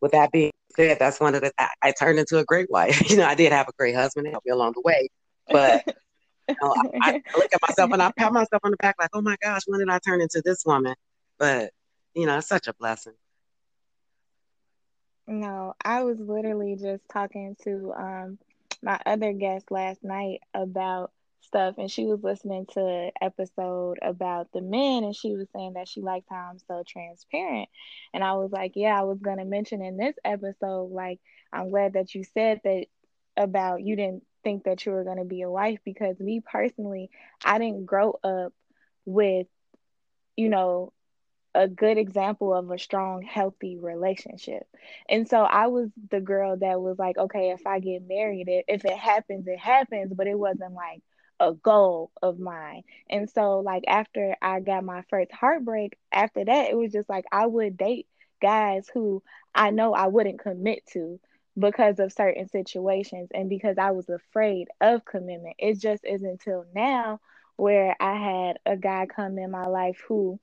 [0.00, 3.00] with that being said, that's one of the I, I turned into a great wife.
[3.10, 5.08] You know, I did have a great husband help me along the way,
[5.50, 5.84] but
[6.48, 9.10] you know, I, I look at myself and I pat myself on the back like,
[9.12, 10.94] oh my gosh, when did I turn into this woman?
[11.38, 11.72] But
[12.14, 13.14] you know, it's such a blessing.
[15.26, 18.38] No, I was literally just talking to um
[18.82, 21.10] my other guest last night about
[21.40, 25.74] stuff and she was listening to an episode about the men and she was saying
[25.74, 27.68] that she liked how I'm so transparent.
[28.12, 31.20] And I was like, yeah, I was gonna mention in this episode, like,
[31.52, 32.86] I'm glad that you said that
[33.36, 37.10] about you didn't think that you were gonna be a wife because me personally,
[37.44, 38.54] I didn't grow up
[39.04, 39.48] with,
[40.36, 40.92] you know,
[41.54, 44.64] a good example of a strong, healthy relationship.
[45.08, 48.84] And so I was the girl that was like, okay, if I get married, if
[48.84, 51.02] it happens, it happens, but it wasn't like
[51.40, 52.84] a goal of mine.
[53.10, 57.24] And so, like, after I got my first heartbreak, after that, it was just like
[57.32, 58.06] I would date
[58.40, 59.22] guys who
[59.54, 61.20] I know I wouldn't commit to
[61.58, 65.56] because of certain situations and because I was afraid of commitment.
[65.58, 67.20] It just isn't until now
[67.56, 70.38] where I had a guy come in my life who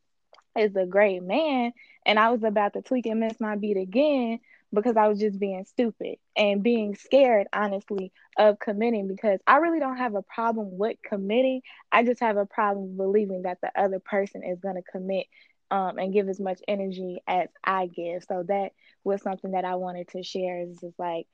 [0.57, 1.73] is a great man
[2.06, 4.40] and I was about to tweak and miss my beat again
[4.73, 9.80] because I was just being stupid and being scared honestly of committing because I really
[9.80, 11.61] don't have a problem with committing.
[11.91, 15.27] I just have a problem believing that the other person is going to commit
[15.74, 18.24] um, and give as much energy as I give.
[18.26, 18.74] So that
[19.04, 21.26] was something that I wanted to share is just like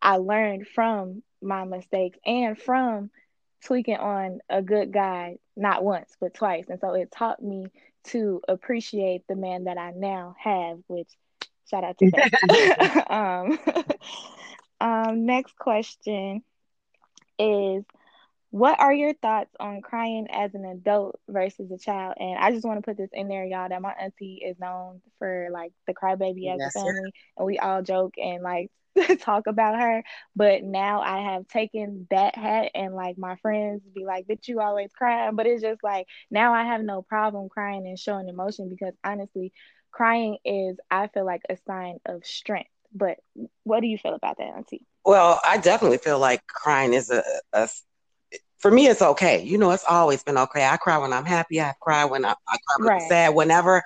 [0.00, 3.10] I learned from my mistakes and from
[3.64, 7.66] tweaking on a good guy not once but twice and so it taught me
[8.04, 11.08] to appreciate the man that I now have, which
[11.68, 13.10] shout out to that.
[13.10, 13.58] um,
[14.80, 16.44] um, next question
[17.36, 17.82] is
[18.50, 22.14] what are your thoughts on crying as an adult versus a child?
[22.18, 25.02] And I just want to put this in there, y'all, that my auntie is known
[25.18, 26.94] for like the crybaby as Yes, a sir.
[26.94, 28.70] family, and we all joke and like
[29.20, 30.02] talk about her.
[30.34, 34.60] But now I have taken that hat, and like my friends be like, "Bitch, you
[34.60, 38.68] always crying," but it's just like now I have no problem crying and showing emotion
[38.70, 39.52] because honestly,
[39.90, 42.70] crying is I feel like a sign of strength.
[42.94, 43.18] But
[43.64, 44.86] what do you feel about that, auntie?
[45.04, 47.22] Well, I definitely feel like crying is a,
[47.52, 47.68] a
[48.58, 49.42] for me it's okay.
[49.42, 50.66] You know, it's always been okay.
[50.66, 51.60] I cry when I'm happy.
[51.60, 53.34] I cry when I, I cry when I'm sad.
[53.34, 53.82] Whenever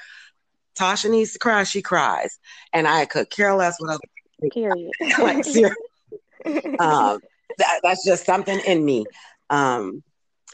[0.78, 2.38] Tasha needs to cry, she cries,
[2.72, 4.00] and I could care less what other
[4.52, 4.92] Period.
[5.20, 5.36] like
[6.78, 7.20] um,
[7.58, 9.06] that, that's just something in me.
[9.50, 10.02] Um,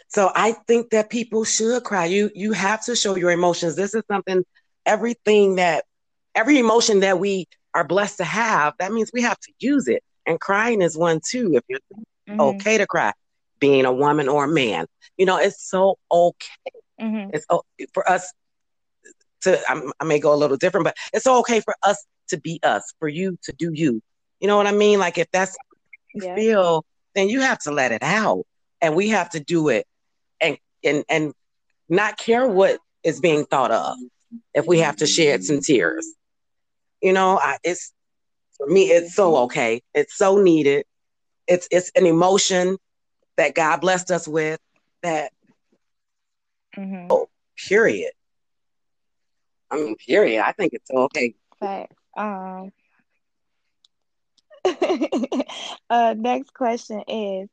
[0.08, 2.06] so I think that people should cry.
[2.06, 3.76] You you have to show your emotions.
[3.76, 4.44] This is something.
[4.86, 5.84] Everything that
[6.34, 10.02] every emotion that we are blessed to have, that means we have to use it.
[10.26, 11.54] And crying is one too.
[11.54, 11.80] If you're
[12.28, 12.40] Mhm.
[12.40, 13.12] okay to cry,
[13.58, 14.86] being a woman or a man,
[15.16, 16.46] you know, it's so okay.
[17.00, 17.30] Mhm.
[17.32, 17.46] It's
[17.92, 18.32] for us
[19.42, 19.58] to.
[19.70, 22.92] I'm, I may go a little different, but it's okay for us to be us.
[22.98, 24.00] For you to do you.
[24.40, 24.98] You know what I mean?
[24.98, 25.56] Like if that's
[26.14, 26.34] you Yeah.
[26.34, 28.44] feel, then you have to let it out,
[28.80, 29.86] and we have to do it,
[30.40, 31.32] and and and
[31.88, 33.96] not care what is being thought of.
[34.54, 36.06] If we have to shed some tears,
[37.00, 37.92] you know, I, it's
[38.56, 38.84] for me.
[38.90, 39.80] It's so okay.
[39.94, 40.84] It's so needed.
[41.46, 42.76] It's it's an emotion
[43.38, 44.60] that God blessed us with.
[45.02, 45.32] That
[46.76, 47.28] Mhm.
[47.68, 48.12] period.
[49.70, 50.44] I mean, period.
[50.44, 51.34] I think it's okay.
[51.58, 51.92] Fact.
[52.16, 52.72] Um.
[55.90, 57.48] uh, next question is: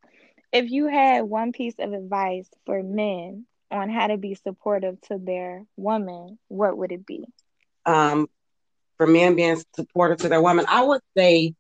[0.52, 5.18] if you had one piece of advice for men on how to be supportive to
[5.18, 7.26] their woman, what would it be?
[7.86, 8.28] Um,
[8.98, 11.54] for men being supportive to their woman, I would say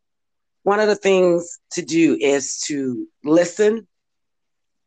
[0.63, 3.87] one of the things to do is to listen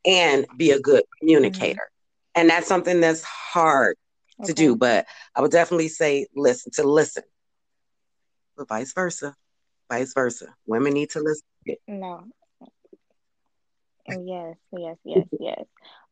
[0.04, 1.80] and be a good communicator.
[1.80, 2.40] Mm-hmm.
[2.40, 3.96] And that's something that's hard
[4.40, 4.48] okay.
[4.48, 7.24] to do, but I would definitely say listen to listen.
[8.56, 9.34] But vice versa.
[9.90, 10.54] Vice versa.
[10.66, 11.42] Women need to listen.
[11.86, 12.24] No.
[14.08, 15.64] Yes, yes, yes, yes.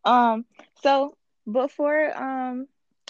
[0.04, 0.44] Um,
[0.82, 1.16] so
[1.50, 2.66] before um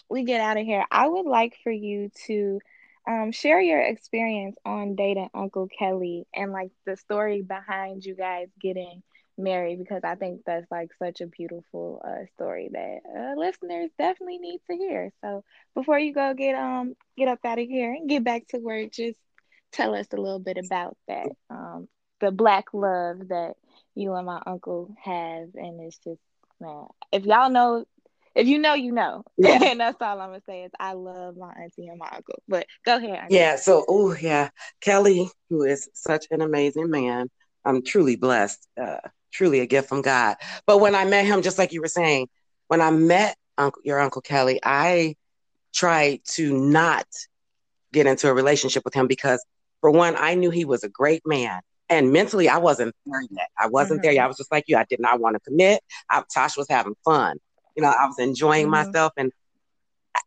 [0.09, 2.61] we get out of here, I would like for you to
[3.09, 8.49] um share your experience on dating Uncle Kelly and like the story behind you guys
[8.61, 9.03] getting
[9.39, 14.39] married because I think that's like such a beautiful uh, story that uh, listeners definitely
[14.39, 15.13] need to hear.
[15.23, 15.45] So
[15.75, 18.93] before you go get um get up out of here and get back to work,
[18.93, 19.19] just
[19.73, 21.89] tell us a little bit about that um
[22.21, 23.55] the black love that
[23.95, 26.21] you and my uncle have, and it's just
[26.61, 27.85] man, if y'all know.
[28.35, 29.25] If you know, you know.
[29.39, 29.59] Yeah.
[29.65, 32.43] and that's all I'm gonna say is I love my auntie and my uncle.
[32.47, 33.19] But go ahead.
[33.19, 33.35] Auntie.
[33.35, 33.57] Yeah.
[33.57, 34.51] So, oh yeah,
[34.83, 37.31] Kelly, who is such an amazing man.
[37.65, 38.69] I'm truly blessed.
[38.79, 38.99] Uh,
[39.37, 40.37] truly a gift from God.
[40.67, 42.29] But when I met him, just like you were saying,
[42.69, 45.17] when I met Uncle, your Uncle Kelly, I
[45.75, 47.07] tried to not
[47.93, 49.45] get into a relationship with him because,
[49.81, 51.61] for one, I knew he was a great man.
[51.89, 53.49] And mentally, I wasn't there yet.
[53.59, 54.07] I wasn't mm-hmm.
[54.07, 54.25] there yet.
[54.25, 54.77] I was just like you.
[54.77, 55.83] I did not want to commit.
[56.11, 57.37] I, Tosh was having fun.
[57.77, 58.89] You know, I was enjoying mm-hmm.
[58.89, 59.31] myself, and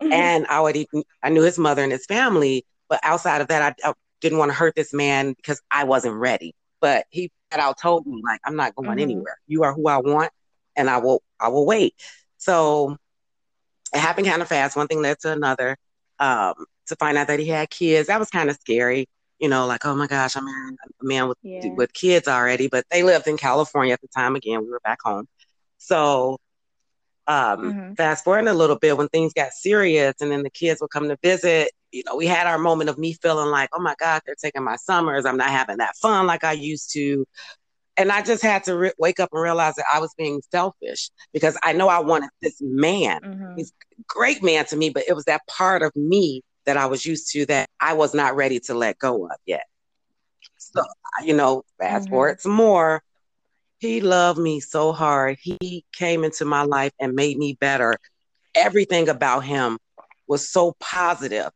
[0.02, 0.14] mm-hmm.
[0.14, 3.90] and I even, I knew his mother and his family, but outside of that, I,
[3.90, 6.56] I didn't want to hurt this man because I wasn't ready.
[6.80, 8.99] But he out told me like I'm not going mm-hmm.
[8.99, 9.38] anywhere.
[9.47, 10.31] You are who I want,
[10.76, 11.95] and I will I will wait.
[12.38, 12.97] So
[13.93, 14.76] it happened kind of fast.
[14.76, 15.77] One thing led to another.
[16.19, 16.53] Um,
[16.88, 19.07] to find out that he had kids, that was kind of scary.
[19.39, 21.73] You know, like oh my gosh, I'm a man with yeah.
[21.76, 22.67] with kids already.
[22.67, 24.35] But they lived in California at the time.
[24.35, 25.27] Again, we were back home.
[25.77, 26.38] So
[27.30, 27.93] um, mm-hmm.
[27.93, 31.07] fast forward a little bit when things got serious, and then the kids would come
[31.07, 34.22] to visit you know, we had our moment of me feeling like, oh my God,
[34.26, 35.26] they're taking my summers.
[35.26, 37.26] I'm not having that fun like I used to.
[37.97, 41.10] And I just had to re- wake up and realize that I was being selfish
[41.34, 43.22] because I know I wanted this man.
[43.22, 43.56] Mm-hmm.
[43.57, 46.85] He's a great man to me, but it was that part of me that I
[46.85, 49.64] was used to that I was not ready to let go of yet.
[50.57, 50.84] So,
[51.26, 52.14] you know, fast mm-hmm.
[52.14, 53.01] forward some more.
[53.80, 55.38] He loved me so hard.
[55.41, 57.95] He came into my life and made me better.
[58.56, 59.77] Everything about him
[60.27, 61.49] was so positive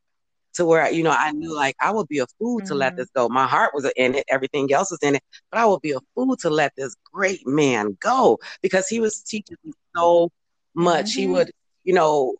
[0.53, 2.67] to where you know I knew like I would be a fool mm-hmm.
[2.67, 2.99] to let mm-hmm.
[2.99, 3.27] this go.
[3.29, 5.99] My heart was in it, everything else was in it, but I would be a
[6.15, 10.29] fool to let this great man go because he was teaching me so
[10.75, 11.11] much.
[11.11, 11.19] Mm-hmm.
[11.19, 11.51] He would,
[11.83, 12.35] you know,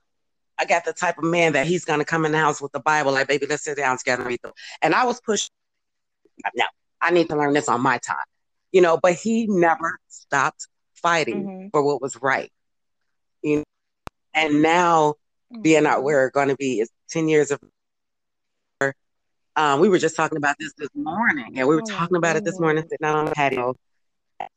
[0.57, 2.80] I got the type of man that he's gonna come in the house with the
[2.80, 4.53] Bible, like, baby, let's sit down together and read them.
[4.81, 5.51] And I was pushed.
[6.55, 6.65] No,
[7.01, 8.15] I need to learn this on my time,
[8.74, 9.00] you know.
[9.02, 11.68] But he never stopped fighting mm-hmm.
[11.70, 12.52] for what was right.
[13.41, 13.64] You know?
[14.34, 15.16] And now
[15.62, 16.04] being out mm-hmm.
[16.04, 17.60] where we're going to be is 10 years of
[19.56, 22.36] um, we were just talking about this this morning, and we were oh, talking about
[22.36, 23.76] it this morning sitting out on the patio.
[24.40, 24.48] You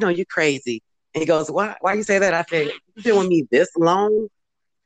[0.00, 0.82] know, you crazy.
[1.14, 1.76] And he goes, "Why?
[1.80, 4.28] Why you say that?" I said, "You've been with me this long,"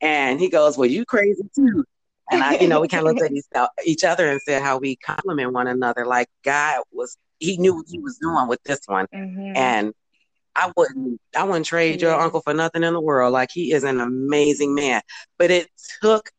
[0.01, 1.85] and he goes, "Well, you crazy too."
[2.31, 4.97] And I, you know, we kind of looked at each other and said how we
[4.97, 6.07] compliment one another.
[6.07, 9.57] Like God was, He knew what He was doing with this one, mm-hmm.
[9.57, 9.93] and
[10.55, 13.33] I wouldn't, I wouldn't trade your uncle for nothing in the world.
[13.33, 15.03] Like he is an amazing man,
[15.39, 15.69] but it
[16.03, 16.31] took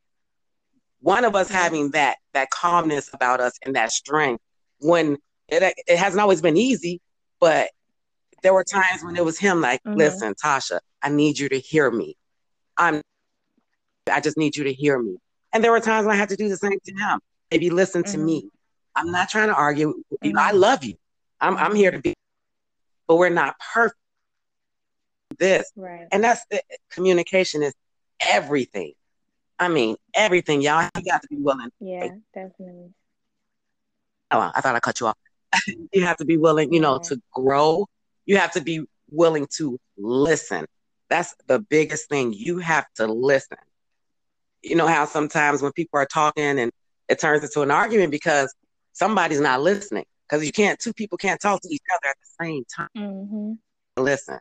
[0.99, 4.44] one of us having that that calmness about us and that strength
[4.80, 5.18] when
[5.48, 6.99] it it hasn't always been easy,
[7.40, 7.69] but
[8.44, 9.98] there were times when it was him like, mm-hmm.
[9.98, 12.15] listen, Tasha, I need you to hear me.
[12.76, 13.02] I'm
[14.11, 15.18] I just need you to hear me.
[15.53, 17.19] And there were times when I had to do the same to him.
[17.52, 18.11] Maybe listen mm-hmm.
[18.11, 18.49] to me.
[18.98, 20.03] I'm not trying to argue.
[20.24, 20.95] You know, I love you.
[21.40, 22.15] I'm I'm here to be,
[23.07, 23.99] but we're not perfect.
[25.38, 26.07] This right.
[26.11, 27.74] and that's the communication is
[28.19, 28.94] everything.
[29.60, 30.90] I mean, everything, y'all.
[30.95, 31.69] You got to be willing.
[31.80, 32.94] Yeah, definitely.
[34.32, 35.18] Oh, I thought I cut you off.
[35.94, 37.10] you have to be willing, you know, yeah.
[37.10, 37.88] to grow.
[38.26, 40.65] You have to be willing to listen.
[41.10, 42.34] That's the biggest thing.
[42.34, 43.57] You have to listen.
[44.64, 46.72] You know how sometimes when people are talking and
[47.07, 48.53] it turns into an argument because
[48.98, 50.06] somebody's not listening.
[50.28, 52.90] Because you can't, two people can't talk to each other at the same time.
[52.98, 54.03] Mm-hmm.
[54.03, 54.40] Listen.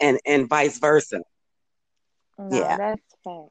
[0.00, 1.20] And and vice versa.
[2.36, 2.76] No, yeah.
[2.76, 3.50] that's fact.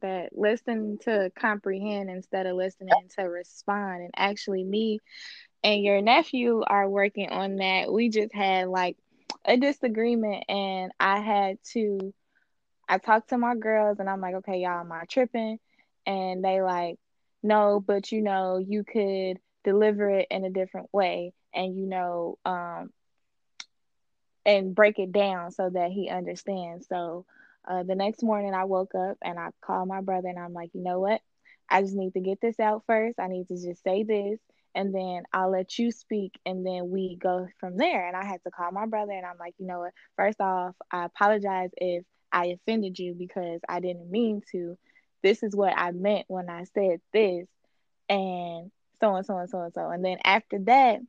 [0.00, 4.02] That listen to comprehend instead of listening to respond.
[4.02, 5.00] And actually, me
[5.64, 7.92] and your nephew are working on that.
[7.92, 8.96] We just had like
[9.44, 12.14] a disagreement, and I had to.
[12.88, 15.58] I talked to my girls, and I'm like, okay, y'all, am I tripping?
[16.06, 16.96] And they like,
[17.44, 21.34] no, but you know, you could deliver it in a different way.
[21.54, 22.92] and you know um
[24.46, 26.88] and break it down so that he understands.
[26.88, 27.26] So
[27.68, 30.70] uh, the next morning I woke up and I called my brother and I'm like,
[30.74, 31.20] you know what?
[31.70, 33.18] I just need to get this out first.
[33.20, 34.40] I need to just say this
[34.74, 38.06] and then I'll let you speak and then we go from there.
[38.06, 39.92] And I had to call my brother and I'm like, you know what?
[40.16, 44.76] First off, I apologize if I offended you because I didn't mean to.
[45.24, 47.48] This is what I meant when I said this
[48.10, 48.70] and
[49.00, 49.88] so and so and so and so.
[49.88, 51.00] And then after that,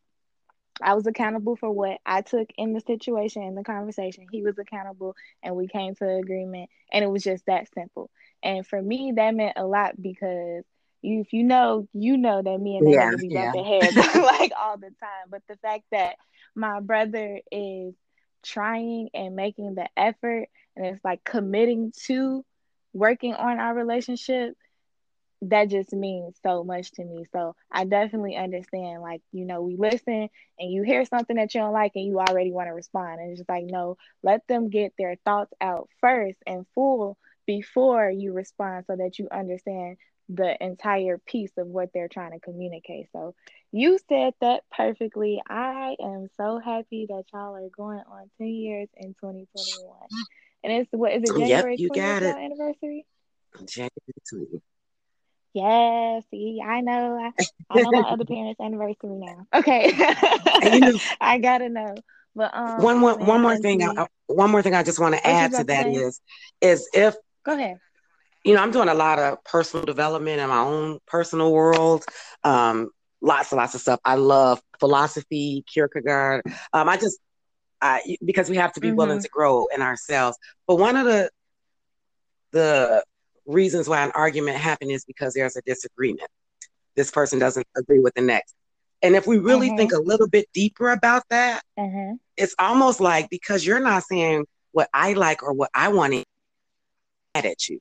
[0.81, 4.27] I was accountable for what I took in the situation in the conversation.
[4.31, 8.09] He was accountable and we came to agreement and it was just that simple.
[8.41, 10.63] And for me that meant a lot because
[11.01, 13.51] you if you know, you know that me and yeah, be yeah.
[13.51, 15.27] bumping heads like all the time.
[15.29, 16.15] But the fact that
[16.55, 17.93] my brother is
[18.43, 20.47] trying and making the effort
[20.77, 22.45] and it's like committing to
[22.95, 24.55] working on our relationship
[25.41, 27.25] that just means so much to me.
[27.31, 29.01] So I definitely understand.
[29.01, 32.19] Like, you know, we listen and you hear something that you don't like and you
[32.19, 33.19] already want to respond.
[33.19, 38.09] And it's just like, no, let them get their thoughts out first and full before
[38.09, 39.97] you respond so that you understand
[40.29, 43.07] the entire piece of what they're trying to communicate.
[43.11, 43.35] So
[43.71, 45.41] you said that perfectly.
[45.47, 49.91] I am so happy that y'all are going on 10 years in 2021.
[50.65, 52.35] And it's what is it January yep, you got it.
[52.35, 53.05] anniversary?
[53.67, 53.91] January
[54.29, 54.61] 20.
[55.53, 57.31] Yeah, see, I know.
[57.39, 59.45] I, I know my other parents' anniversary now.
[59.53, 59.91] Okay,
[60.63, 61.95] you know, I gotta know.
[62.35, 63.83] But um, one more, one more thing.
[63.83, 66.19] I, one more thing I just want to add to that is,
[66.61, 67.77] is if go ahead.
[68.43, 72.05] You know, I'm doing a lot of personal development in my own personal world.
[72.43, 72.89] Um,
[73.21, 73.99] lots and lots of stuff.
[74.03, 76.43] I love philosophy, Kierkegaard.
[76.73, 77.19] Um, I just,
[77.81, 78.97] I because we have to be mm-hmm.
[78.97, 80.37] willing to grow in ourselves.
[80.67, 81.29] But one of the
[82.51, 83.03] the
[83.45, 86.29] reasons why an argument happened is because there's a disagreement.
[86.95, 88.55] This person doesn't agree with the next.
[89.01, 89.77] And if we really mm-hmm.
[89.77, 92.15] think a little bit deeper about that, mm-hmm.
[92.37, 96.23] it's almost like because you're not saying what I like or what I want to
[97.35, 97.79] at you.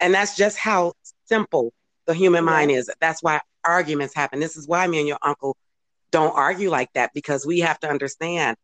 [0.00, 0.92] And that's just how
[1.26, 1.72] simple
[2.06, 2.90] the human mind is.
[3.00, 4.40] That's why arguments happen.
[4.40, 5.56] This is why me and your uncle
[6.10, 8.56] don't argue like that because we have to understand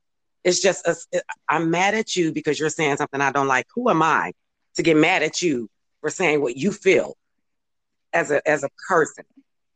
[0.45, 3.67] it's just a, I'm mad at you because you're saying something I don't like.
[3.75, 4.33] Who am I
[4.77, 5.69] to get mad at you
[6.01, 7.17] for saying what you feel
[8.13, 9.25] as a as a person.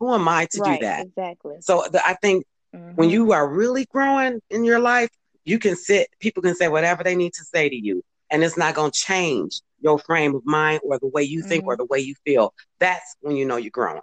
[0.00, 1.06] Who am I to right, do that?
[1.06, 1.56] Exactly.
[1.60, 2.96] So the, I think mm-hmm.
[2.96, 5.10] when you are really growing in your life,
[5.44, 6.08] you can sit.
[6.20, 8.98] People can say whatever they need to say to you, and it's not going to
[8.98, 11.68] change your frame of mind or the way you think mm-hmm.
[11.68, 12.54] or the way you feel.
[12.80, 14.00] That's when you know you're growing.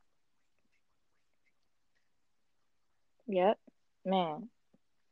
[3.28, 3.58] Yep,
[4.06, 4.50] man.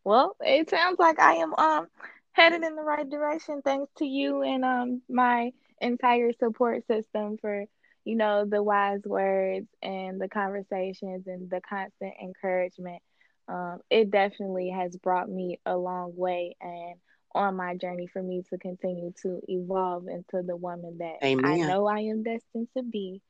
[0.04, 1.88] Well, it sounds like I am um
[2.34, 5.52] headed in the right direction thanks to you and um my
[5.82, 7.66] entire support system for
[8.06, 13.02] you know the wise words and the conversations and the constant encouragement
[13.50, 16.96] um, it definitely has brought me a long way and
[17.34, 21.46] on my journey for me to continue to evolve into the woman that Amen.
[21.46, 23.22] I know I am destined to be.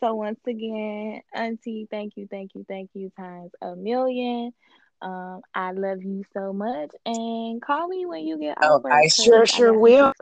[0.00, 4.52] So once again, Auntie, thank you, thank you, thank you times a million.
[5.00, 8.92] Um, I love you so much, and call me when you get oh, over.
[8.92, 10.12] I sure, sure will.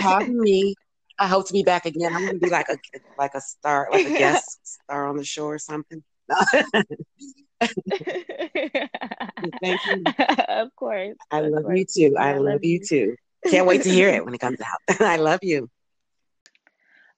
[0.00, 0.74] Have me.
[1.18, 2.14] I hope to be back again.
[2.14, 2.78] I'm going to be like a
[3.18, 6.02] like a star, like a guest star on the show or something.
[9.60, 10.04] Thank you.
[10.48, 11.16] Of course.
[11.30, 11.78] I love course.
[11.78, 12.16] you too.
[12.16, 13.16] I, I love, love you too.
[13.46, 15.00] Can't wait to hear it when it comes out.
[15.00, 15.70] I love you.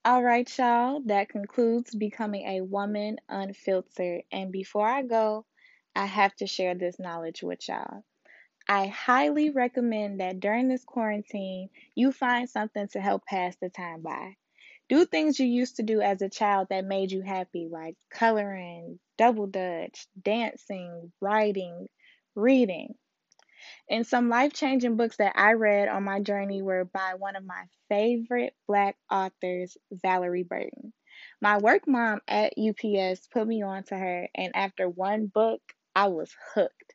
[0.05, 1.01] All right, y'all.
[1.07, 4.23] That concludes becoming a woman unfiltered.
[4.31, 5.45] And before I go,
[5.99, 8.05] I have to share this knowledge with y'all.
[8.69, 14.03] I highly recommend that during this quarantine, you find something to help pass the time
[14.03, 14.37] by.
[14.89, 19.01] Do things you used to do as a child that made you happy, like coloring,
[19.17, 21.89] double dutch, dancing, writing,
[22.37, 22.95] reading.
[23.91, 27.45] And some life changing books that I read on my journey were by one of
[27.45, 30.93] my favorite Black authors, Valorie Burton.
[31.41, 35.61] My work mom at UPS put me on to her, and after one book,
[35.95, 36.95] I was hooked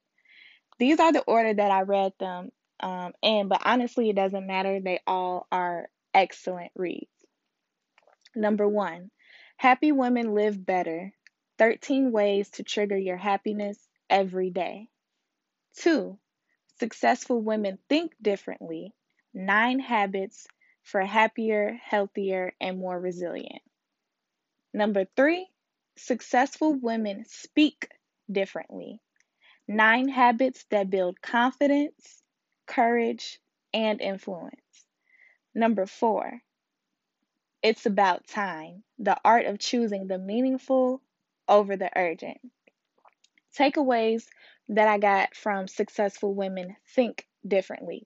[0.80, 4.80] these are the order that I read them um, in, but honestly, it doesn't matter.
[4.80, 7.08] They all are excellent reads.
[8.36, 9.12] Number one,
[9.58, 11.14] Happy Women Live Better
[11.60, 13.78] 13 Ways to Trigger Your Happiness
[14.10, 14.90] Every Day.
[15.78, 16.18] Two,
[16.80, 18.94] Successful Women Think Differently
[19.34, 20.48] Nine Habits
[20.82, 23.62] for Happier, Healthier, and More Resilient.
[24.74, 25.48] Number three,
[25.96, 27.88] Successful Women Speak
[28.34, 29.00] Differently
[29.68, 32.22] Nine habits that build confidence,
[32.68, 33.40] courage,
[33.74, 34.86] and influence.
[35.56, 36.42] Number four,
[37.62, 41.02] it's about time, the art of choosing the meaningful
[41.48, 42.40] over the urgent.
[43.58, 44.26] Takeaways
[44.68, 48.06] that I got from Successful Women Think Differently.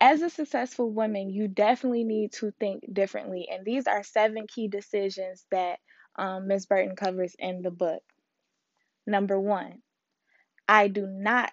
[0.00, 3.48] As a successful woman, you definitely need to think differently.
[3.52, 5.78] And these are seven key decisions that
[6.16, 6.66] um, Ms.
[6.66, 8.02] Burton covers in the book.
[9.06, 9.82] Number one,
[10.68, 11.52] I do not,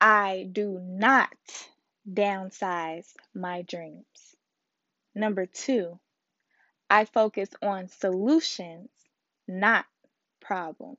[0.00, 1.28] I do not
[2.10, 4.36] downsize my dreams.
[5.14, 5.98] Number two,
[6.88, 8.88] I focus on solutions,
[9.46, 9.84] not
[10.40, 10.98] problems.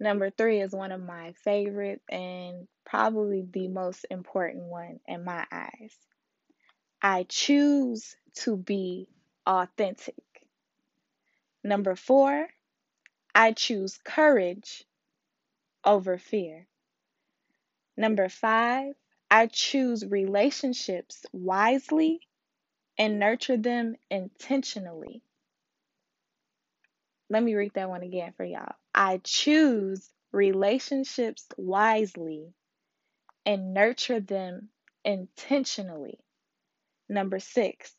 [0.00, 5.46] Number three is one of my favorites and probably the most important one in my
[5.50, 5.96] eyes.
[7.00, 9.08] I choose to be
[9.46, 10.14] authentic.
[11.64, 12.48] Number four,
[13.34, 14.84] I choose courage
[15.82, 16.66] over fear.
[17.96, 18.94] Number five,
[19.30, 22.20] I choose relationships wisely
[22.98, 25.22] and nurture them intentionally.
[27.30, 28.74] Let me read that one again for y'all.
[28.94, 32.52] I choose relationships wisely
[33.46, 34.68] and nurture them
[35.04, 36.20] intentionally.
[37.08, 37.96] Number six,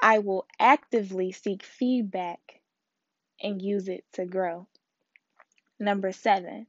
[0.00, 2.55] I will actively seek feedback
[3.42, 4.66] and use it to grow.
[5.78, 6.66] Number seven,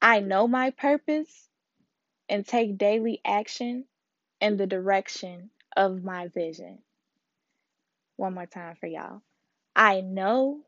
[0.00, 1.48] I know my purpose
[2.28, 3.84] and take daily action
[4.40, 6.78] in the direction of my vision.
[8.16, 9.22] One more time for y'all.
[9.74, 10.60] I know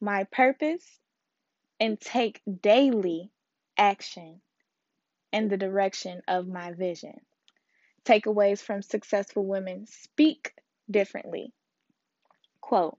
[0.00, 0.84] my purpose
[1.80, 3.30] and take daily
[3.76, 4.40] action
[5.32, 7.20] in the direction of my vision.
[8.04, 10.54] Takeaways from successful women speak
[10.90, 11.52] differently.
[12.60, 12.98] Quote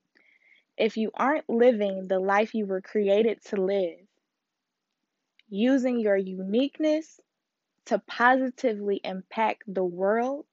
[0.77, 3.97] If you aren't living the life you were created to live,
[5.49, 7.19] using your uniqueness
[7.85, 10.45] to positively impact the world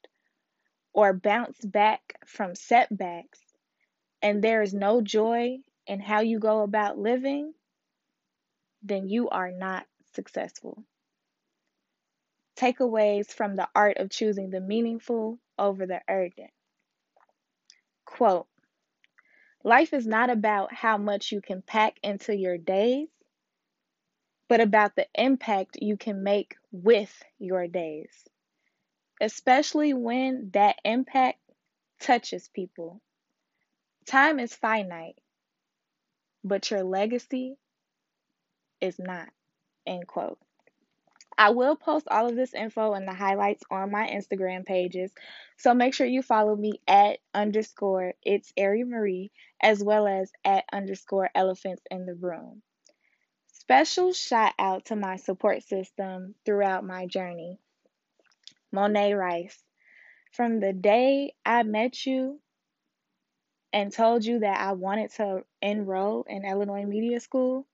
[0.94, 3.40] or bounce back from setbacks,
[4.22, 7.52] and there is no joy in how you go about living,
[8.82, 10.84] then you are not successful.
[12.56, 16.51] Takeaways from the art of choosing the meaningful over the urgent.
[18.06, 18.46] Quote
[19.65, 23.09] Life is not about how much you can pack into your days,
[24.49, 28.11] but about the impact you can make with your days,
[29.23, 31.39] especially when that impact
[31.99, 33.01] touches people.
[34.07, 35.16] Time is finite,
[36.45, 37.57] but your legacy
[38.82, 39.31] is not.
[39.86, 40.39] End quote.
[41.36, 45.12] I will post all of this info and the highlights on my Instagram pages.
[45.56, 50.65] So make sure you follow me at underscore it's Ari Marie as well as at
[50.73, 52.62] underscore elephants in the room.
[53.52, 57.59] Special shout out to my support system throughout my journey.
[58.73, 59.62] Monet Rice.
[60.32, 62.40] From the day I met you
[63.73, 67.66] and told you that I wanted to enroll in Illinois Media School,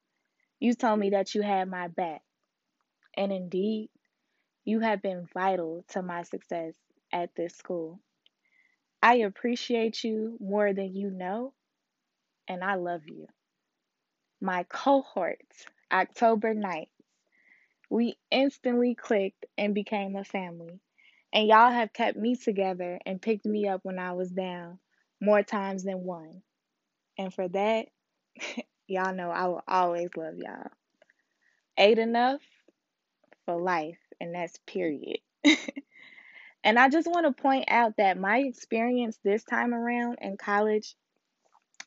[0.59, 2.23] you told me that you had my back.
[3.16, 3.91] And indeed,
[4.65, 6.74] you have been vital to my success
[7.12, 8.01] at this school.
[9.03, 11.55] I appreciate you more than you know,
[12.49, 13.27] and I love you.
[14.41, 16.89] My cohorts, October 9th,
[17.91, 20.81] we instantly clicked and became a family.
[21.32, 24.78] And y'all have kept me together and picked me up when I was down
[25.20, 26.43] more times than one.
[27.19, 27.87] And for that,
[28.87, 30.70] y'all know I will always love y'all.
[31.78, 32.41] Ate enough
[33.51, 35.18] for life, and that's period.
[36.64, 40.94] and I just want to point out that my experience this time around in college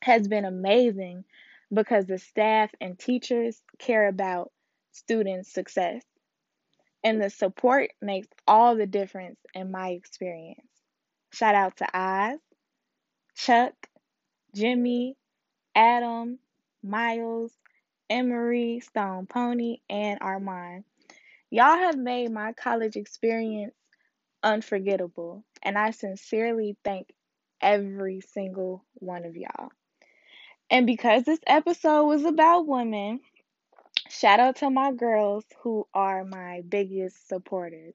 [0.02, 1.24] has been amazing
[1.72, 4.52] because the staff and teachers care about
[4.92, 6.02] students' success.
[7.02, 10.66] And the support makes all the difference in my experience.
[11.32, 12.38] Shout out to Oz,
[13.36, 13.74] Chuck,
[14.54, 15.16] Jimmy,
[15.74, 16.38] Adam,
[16.82, 17.52] Miles,
[18.08, 20.84] Emery, Stone Pony, and Armand.
[21.54, 23.76] Y'all have made my college experience
[24.42, 27.14] unforgettable, and I sincerely thank
[27.60, 29.70] every single one of y'all.
[30.68, 33.20] And because this episode was about women,
[34.08, 37.94] shout out to my girls who are my biggest supporters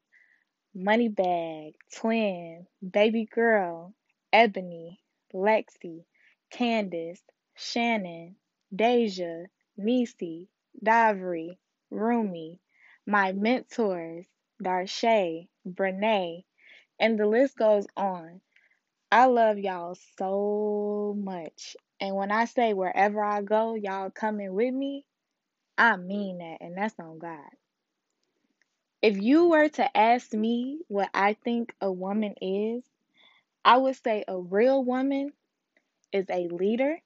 [0.73, 3.93] Moneybag, Twin, Baby Girl,
[4.31, 5.01] Ebony,
[5.33, 6.05] Lexi,
[6.49, 7.23] Candace,
[7.55, 8.37] Shannon,
[8.73, 10.47] Deja, Nisi,
[10.81, 11.57] Davri,
[11.91, 12.61] Rumi,
[13.09, 14.27] my mentors,
[14.63, 16.43] Darshay, Brene,
[16.99, 18.39] and the list goes on.
[19.11, 21.75] I love y'all so much.
[21.99, 25.05] And when I say wherever I go, y'all coming with me,
[25.75, 26.57] I mean that.
[26.61, 27.49] And that's on God.
[29.01, 32.83] If you were to ask me what I think a woman is,
[33.65, 35.33] I would say a real woman
[36.13, 36.99] is a leader,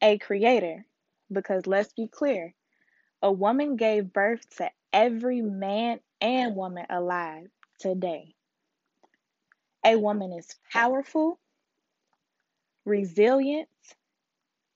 [0.00, 0.86] a creator,
[1.32, 2.54] because let's be clear
[3.22, 7.48] a woman gave birth to every man and woman alive
[7.80, 8.34] today.
[9.84, 11.38] A woman is powerful,
[12.84, 13.68] resilient,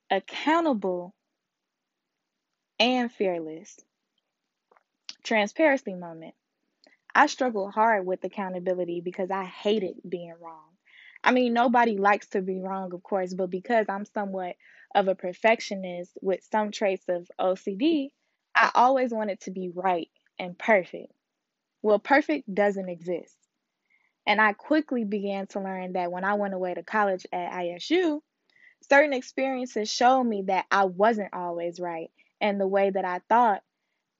[0.09, 1.13] accountable,
[2.79, 3.79] and fearless.
[5.23, 6.35] Transparency moment.
[7.15, 10.69] I struggled hard with accountability because I hated being wrong.
[11.23, 14.55] I mean, nobody likes to be wrong, of course, but because I'm somewhat
[14.93, 18.09] of a perfectionist with some traits of OCD,
[18.55, 20.09] I always wanted to be right
[20.39, 21.11] and perfect.
[21.81, 23.35] Well, perfect doesn't exist.
[24.25, 28.21] And I quickly began to learn that when I went away to college at ISU,
[28.89, 32.09] certain experiences showed me that I wasn't always right
[32.39, 33.63] and the way that I thought,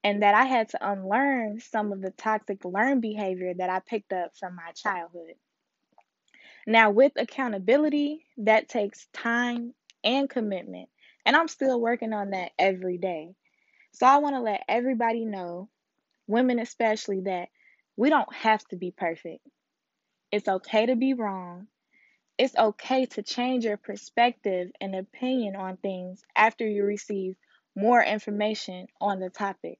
[0.04, 4.12] and that I had to unlearn some of the toxic learned behavior that I picked
[4.14, 5.36] up from my childhood.
[6.68, 9.74] Now, with accountability, that takes time
[10.04, 10.90] and commitment,
[11.26, 13.36] and I'm still working on that every day.
[13.94, 15.70] So, I want to let everybody know,
[16.28, 17.50] women especially, that
[17.96, 19.46] we don't have to be perfect.
[20.32, 21.68] It's okay to be wrong.
[22.38, 27.36] It's okay to change your perspective and opinion on things after you receive
[27.76, 29.80] more information on the topic.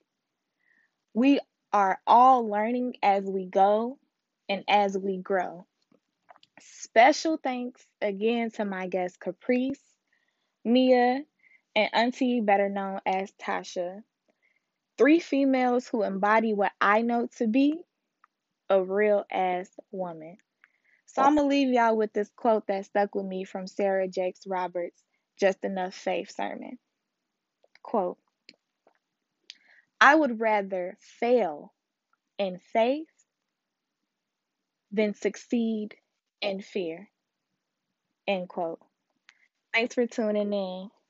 [1.14, 1.40] We
[1.74, 3.98] are all learning as we go
[4.48, 5.66] and as we grow.
[6.60, 9.82] Special thanks again to my guests Caprice,
[10.64, 11.24] Mia,
[11.76, 14.04] and Auntie, better known as Tasha.
[14.98, 17.84] Three females who embody what I know to be
[18.70, 20.38] a real ass woman.
[21.06, 24.48] So I'm gonna leave y'all with this quote that stuck with me from Sarah Jakes
[24.48, 25.04] Roberts'
[25.40, 26.78] Just Enough Faith sermon.
[27.82, 28.18] Quote
[30.00, 31.74] I would rather fail
[32.38, 33.08] in faith
[34.92, 35.96] than succeed
[36.42, 37.10] in fear.
[38.28, 38.80] End quote.
[39.74, 40.90] Thanks for tuning in.